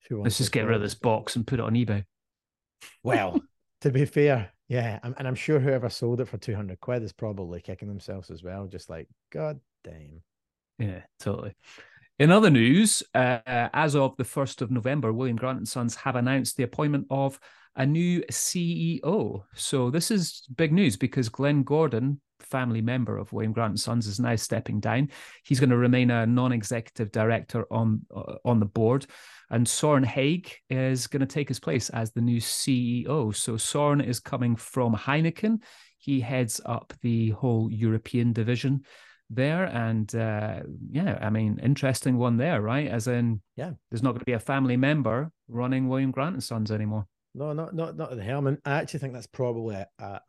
let's 0.09 0.39
just 0.39 0.51
get 0.51 0.65
rid 0.65 0.75
of 0.75 0.81
this 0.81 0.95
box 0.95 1.35
and 1.35 1.45
put 1.45 1.59
it 1.59 1.63
on 1.63 1.73
eBay? 1.73 2.03
Well, 3.03 3.41
to 3.81 3.91
be 3.91 4.05
fair, 4.05 4.51
yeah, 4.67 4.99
and 5.04 5.28
I'm 5.28 5.36
sure 5.36 5.60
whoever 5.60 5.89
sold 5.89 6.21
it 6.21 6.28
for 6.28 6.38
200 6.38 6.80
quid 6.80 7.04
is 7.04 7.13
probably 7.13 7.62
kicking 7.62 7.88
themselves 7.88 8.32
as 8.32 8.43
well, 8.43 8.67
just 8.67 8.89
like, 8.89 9.08
God 9.32 9.60
damn. 9.84 10.21
Yeah, 10.80 11.01
totally. 11.19 11.54
In 12.17 12.32
other 12.32 12.49
news, 12.49 13.04
uh, 13.13 13.39
as 13.45 13.95
of 13.95 14.15
the 14.17 14.23
1st 14.23 14.62
of 14.62 14.71
November, 14.71 15.12
William 15.12 15.36
Grant 15.36 15.58
and 15.58 15.67
Sons 15.67 15.95
have 15.95 16.15
announced 16.15 16.58
the 16.58 16.63
appointment 16.63 17.08
of 17.10 17.39
a 17.75 17.85
new 17.85 18.21
CEO. 18.31 19.43
So 19.53 19.89
this 19.89 20.11
is 20.11 20.43
big 20.55 20.71
news 20.71 20.97
because 20.97 21.29
Glenn 21.29 21.63
Gordon, 21.63 22.21
family 22.39 22.81
member 22.81 23.17
of 23.17 23.33
William 23.33 23.53
Grant 23.53 23.71
and 23.71 23.79
Sons, 23.79 24.07
is 24.07 24.19
now 24.19 24.35
stepping 24.35 24.79
down. 24.79 25.09
He's 25.43 25.59
going 25.59 25.69
to 25.69 25.77
remain 25.77 26.11
a 26.11 26.25
non-executive 26.25 27.11
director 27.11 27.65
on 27.71 28.05
uh, 28.15 28.35
on 28.45 28.59
the 28.59 28.65
board, 28.65 29.05
and 29.49 29.67
Soren 29.67 30.03
Hagh 30.03 30.51
is 30.69 31.07
going 31.07 31.21
to 31.21 31.25
take 31.25 31.49
his 31.49 31.59
place 31.59 31.89
as 31.89 32.11
the 32.11 32.21
new 32.21 32.39
CEO. 32.39 33.35
So 33.35 33.57
Soren 33.57 34.01
is 34.01 34.19
coming 34.19 34.55
from 34.55 34.95
Heineken. 34.95 35.61
He 35.97 36.21
heads 36.21 36.61
up 36.65 36.93
the 37.01 37.31
whole 37.31 37.71
European 37.71 38.31
division 38.31 38.83
there 39.31 39.65
and 39.65 40.13
uh 40.13 40.59
yeah 40.91 41.17
i 41.19 41.31
mean 41.31 41.59
interesting 41.63 42.15
one 42.17 42.38
there 42.38 42.61
right 42.61 42.88
as 42.88 43.07
in 43.07 43.41
yeah 43.55 43.71
there's 43.89 44.03
not 44.03 44.11
going 44.11 44.19
to 44.19 44.25
be 44.25 44.33
a 44.33 44.39
family 44.39 44.77
member 44.77 45.31
running 45.47 45.88
william 45.88 46.11
grant 46.11 46.35
and 46.35 46.43
sons 46.43 46.71
anymore 46.71 47.07
no, 47.35 47.53
not 47.53 47.75
not 47.75 47.97
not 47.97 48.15
the 48.15 48.23
helmet. 48.23 48.61
I 48.65 48.71
actually 48.75 49.01
think 49.01 49.13
that's 49.13 49.27
probably 49.27 49.75
a, 49.75 49.87
a, 49.99 50.21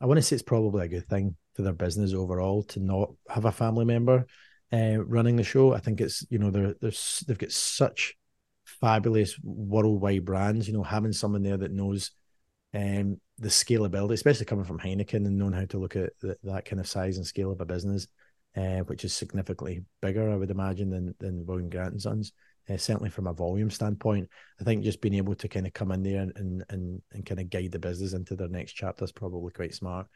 I 0.00 0.06
want 0.06 0.18
to 0.18 0.22
say 0.22 0.34
it's 0.34 0.42
probably 0.42 0.84
a 0.84 0.88
good 0.88 1.08
thing 1.08 1.36
for 1.54 1.62
their 1.62 1.72
business 1.72 2.14
overall 2.14 2.62
to 2.64 2.80
not 2.80 3.10
have 3.28 3.44
a 3.44 3.52
family 3.52 3.84
member 3.84 4.26
uh, 4.72 5.02
running 5.04 5.36
the 5.36 5.42
show. 5.42 5.74
I 5.74 5.80
think 5.80 6.00
it's 6.00 6.24
you 6.30 6.38
know 6.38 6.50
they're 6.50 6.74
they're 6.80 6.92
they've 7.26 7.38
got 7.38 7.50
such 7.50 8.14
fabulous 8.64 9.36
worldwide 9.42 10.24
brands. 10.24 10.68
You 10.68 10.74
know, 10.74 10.84
having 10.84 11.12
someone 11.12 11.42
there 11.42 11.58
that 11.58 11.72
knows 11.72 12.12
um, 12.74 13.20
the 13.38 13.48
scalability, 13.48 14.12
especially 14.12 14.46
coming 14.46 14.64
from 14.64 14.78
Heineken 14.78 15.26
and 15.26 15.36
knowing 15.36 15.52
how 15.52 15.64
to 15.64 15.78
look 15.78 15.96
at 15.96 16.12
the, 16.20 16.36
that 16.44 16.64
kind 16.64 16.78
of 16.78 16.86
size 16.86 17.16
and 17.16 17.26
scale 17.26 17.50
of 17.50 17.60
a 17.60 17.66
business, 17.66 18.06
uh, 18.56 18.78
which 18.80 19.04
is 19.04 19.12
significantly 19.12 19.84
bigger, 20.00 20.30
I 20.30 20.36
would 20.36 20.52
imagine, 20.52 20.90
than 20.90 21.14
than 21.18 21.44
William 21.44 21.68
Grant 21.68 21.92
and 21.92 22.02
Sons 22.02 22.32
uh, 22.70 22.76
certainly 22.76 23.10
from 23.10 23.26
a 23.26 23.32
volume 23.32 23.70
standpoint. 23.70 24.28
I 24.60 24.64
think 24.64 24.84
just 24.84 25.00
being 25.00 25.14
able 25.14 25.34
to 25.34 25.48
kind 25.48 25.66
of 25.66 25.72
come 25.72 25.92
in 25.92 26.02
there 26.02 26.22
and 26.22 26.32
and 26.36 26.64
and, 26.68 27.02
and 27.12 27.26
kind 27.26 27.40
of 27.40 27.50
guide 27.50 27.72
the 27.72 27.78
business 27.78 28.12
into 28.12 28.36
their 28.36 28.48
next 28.48 28.72
chapter 28.72 29.04
is 29.04 29.12
probably 29.12 29.52
quite 29.52 29.74
smart. 29.74 30.06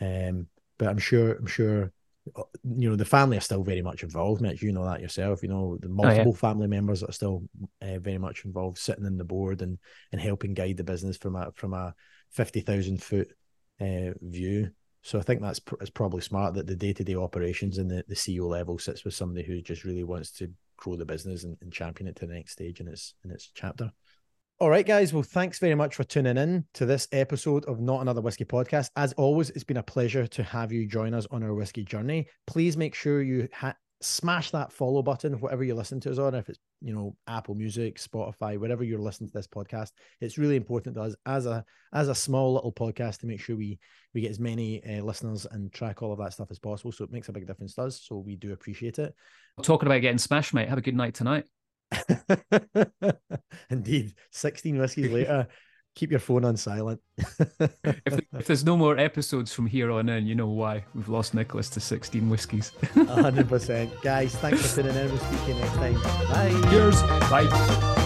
Um, 0.00 0.46
but 0.78 0.88
I'm 0.88 0.98
sure 0.98 1.32
I'm 1.32 1.46
sure 1.46 1.92
uh, 2.36 2.42
you 2.64 2.90
know 2.90 2.96
the 2.96 3.04
family 3.04 3.36
are 3.36 3.42
still 3.42 3.62
very 3.62 3.82
much 3.82 4.02
involved, 4.02 4.40
Mitch. 4.40 4.62
You 4.62 4.72
know 4.72 4.84
that 4.84 5.00
yourself. 5.00 5.42
You 5.42 5.48
know 5.48 5.78
the 5.80 5.88
multiple 5.88 6.32
oh, 6.32 6.34
yeah. 6.34 6.38
family 6.40 6.66
members 6.68 7.02
are 7.02 7.12
still 7.12 7.42
uh, 7.82 7.98
very 7.98 8.18
much 8.18 8.44
involved, 8.44 8.78
sitting 8.78 9.06
in 9.06 9.16
the 9.16 9.24
board 9.24 9.62
and 9.62 9.78
and 10.12 10.20
helping 10.20 10.54
guide 10.54 10.76
the 10.76 10.84
business 10.84 11.16
from 11.16 11.36
a 11.36 11.50
from 11.54 11.74
a 11.74 11.94
fifty 12.30 12.60
thousand 12.60 13.02
foot 13.02 13.28
uh, 13.80 14.12
view. 14.20 14.70
So 15.02 15.20
I 15.20 15.22
think 15.22 15.40
that's 15.40 15.60
it's 15.80 15.90
probably 15.90 16.20
smart 16.20 16.54
that 16.54 16.66
the 16.66 16.74
day 16.74 16.92
to 16.92 17.04
day 17.04 17.14
operations 17.14 17.78
and 17.78 17.88
the, 17.88 18.04
the 18.08 18.16
CEO 18.16 18.48
level 18.48 18.76
sits 18.76 19.04
with 19.04 19.14
somebody 19.14 19.46
who 19.46 19.62
just 19.62 19.84
really 19.84 20.02
wants 20.02 20.32
to 20.32 20.50
grow 20.76 20.96
the 20.96 21.04
business 21.04 21.44
and, 21.44 21.56
and 21.60 21.72
champion 21.72 22.08
it 22.08 22.16
to 22.16 22.26
the 22.26 22.34
next 22.34 22.52
stage 22.52 22.80
in 22.80 22.88
its 22.88 23.14
in 23.24 23.30
its 23.30 23.50
chapter. 23.54 23.90
All 24.58 24.70
right, 24.70 24.86
guys. 24.86 25.12
Well, 25.12 25.22
thanks 25.22 25.58
very 25.58 25.74
much 25.74 25.96
for 25.96 26.04
tuning 26.04 26.38
in 26.38 26.64
to 26.74 26.86
this 26.86 27.08
episode 27.12 27.66
of 27.66 27.78
Not 27.78 28.00
Another 28.00 28.22
Whisky 28.22 28.46
Podcast. 28.46 28.88
As 28.96 29.12
always, 29.14 29.50
it's 29.50 29.64
been 29.64 29.76
a 29.76 29.82
pleasure 29.82 30.26
to 30.26 30.42
have 30.42 30.72
you 30.72 30.86
join 30.86 31.12
us 31.12 31.26
on 31.30 31.42
our 31.42 31.52
whiskey 31.52 31.84
journey. 31.84 32.26
Please 32.46 32.74
make 32.74 32.94
sure 32.94 33.20
you 33.20 33.48
ha- 33.52 33.74
smash 34.00 34.50
that 34.52 34.72
follow 34.72 35.02
button, 35.02 35.34
whatever 35.40 35.62
you 35.62 35.74
listen 35.74 36.00
to 36.00 36.10
us 36.10 36.18
on, 36.18 36.34
if 36.34 36.48
it's 36.48 36.58
you 36.80 36.94
know 36.94 37.16
Apple 37.26 37.54
Music, 37.54 37.98
Spotify, 37.98 38.58
whatever 38.58 38.84
you're 38.84 38.98
listening 38.98 39.28
to 39.30 39.34
this 39.34 39.46
podcast. 39.46 39.90
It's 40.20 40.38
really 40.38 40.56
important 40.56 40.96
to 40.96 41.02
us 41.02 41.14
as 41.26 41.46
a 41.46 41.64
as 41.92 42.08
a 42.08 42.14
small 42.14 42.54
little 42.54 42.72
podcast 42.72 43.20
to 43.20 43.26
make 43.26 43.40
sure 43.40 43.56
we 43.56 43.78
we 44.14 44.20
get 44.20 44.30
as 44.30 44.40
many 44.40 44.82
uh, 44.84 45.02
listeners 45.02 45.46
and 45.50 45.72
track 45.72 46.02
all 46.02 46.12
of 46.12 46.18
that 46.18 46.32
stuff 46.32 46.50
as 46.50 46.58
possible. 46.58 46.92
So 46.92 47.04
it 47.04 47.12
makes 47.12 47.28
a 47.28 47.32
big 47.32 47.46
difference 47.46 47.74
to 47.74 47.82
us. 47.82 48.02
So 48.02 48.18
we 48.18 48.36
do 48.36 48.52
appreciate 48.52 48.98
it. 48.98 49.14
Talking 49.62 49.86
about 49.86 50.00
getting 50.00 50.18
smashed, 50.18 50.54
mate. 50.54 50.68
Have 50.68 50.78
a 50.78 50.82
good 50.82 50.96
night 50.96 51.14
tonight. 51.14 51.44
Indeed. 53.70 54.14
16 54.32 54.78
whiskeys 54.78 55.10
later, 55.10 55.48
keep 55.96 56.10
your 56.10 56.20
phone 56.20 56.44
on 56.44 56.56
silent. 56.56 57.00
if, 57.16 58.20
if, 58.38 58.46
there's 58.46 58.64
no 58.64 58.76
more 58.76 58.96
episodes 58.96 59.52
from 59.52 59.66
here 59.66 59.90
on 59.90 60.08
in, 60.08 60.26
you 60.26 60.36
know 60.36 60.46
why. 60.46 60.84
We've 60.94 61.08
lost 61.08 61.34
Nicholas 61.34 61.68
to 61.70 61.80
16 61.80 62.28
whiskies. 62.28 62.72
100%. 62.94 64.02
Guys, 64.02 64.36
thanks 64.36 64.74
for 64.74 64.82
tuning 64.82 64.96
in. 64.96 65.08
We'll 65.08 65.18
speak 65.18 65.40
to 65.40 65.48
you 65.48 65.54
next 65.54 65.74
time. 65.74 65.94
Bye. 66.30 66.70
Cheers. 66.70 67.02
Bye. 67.02 68.02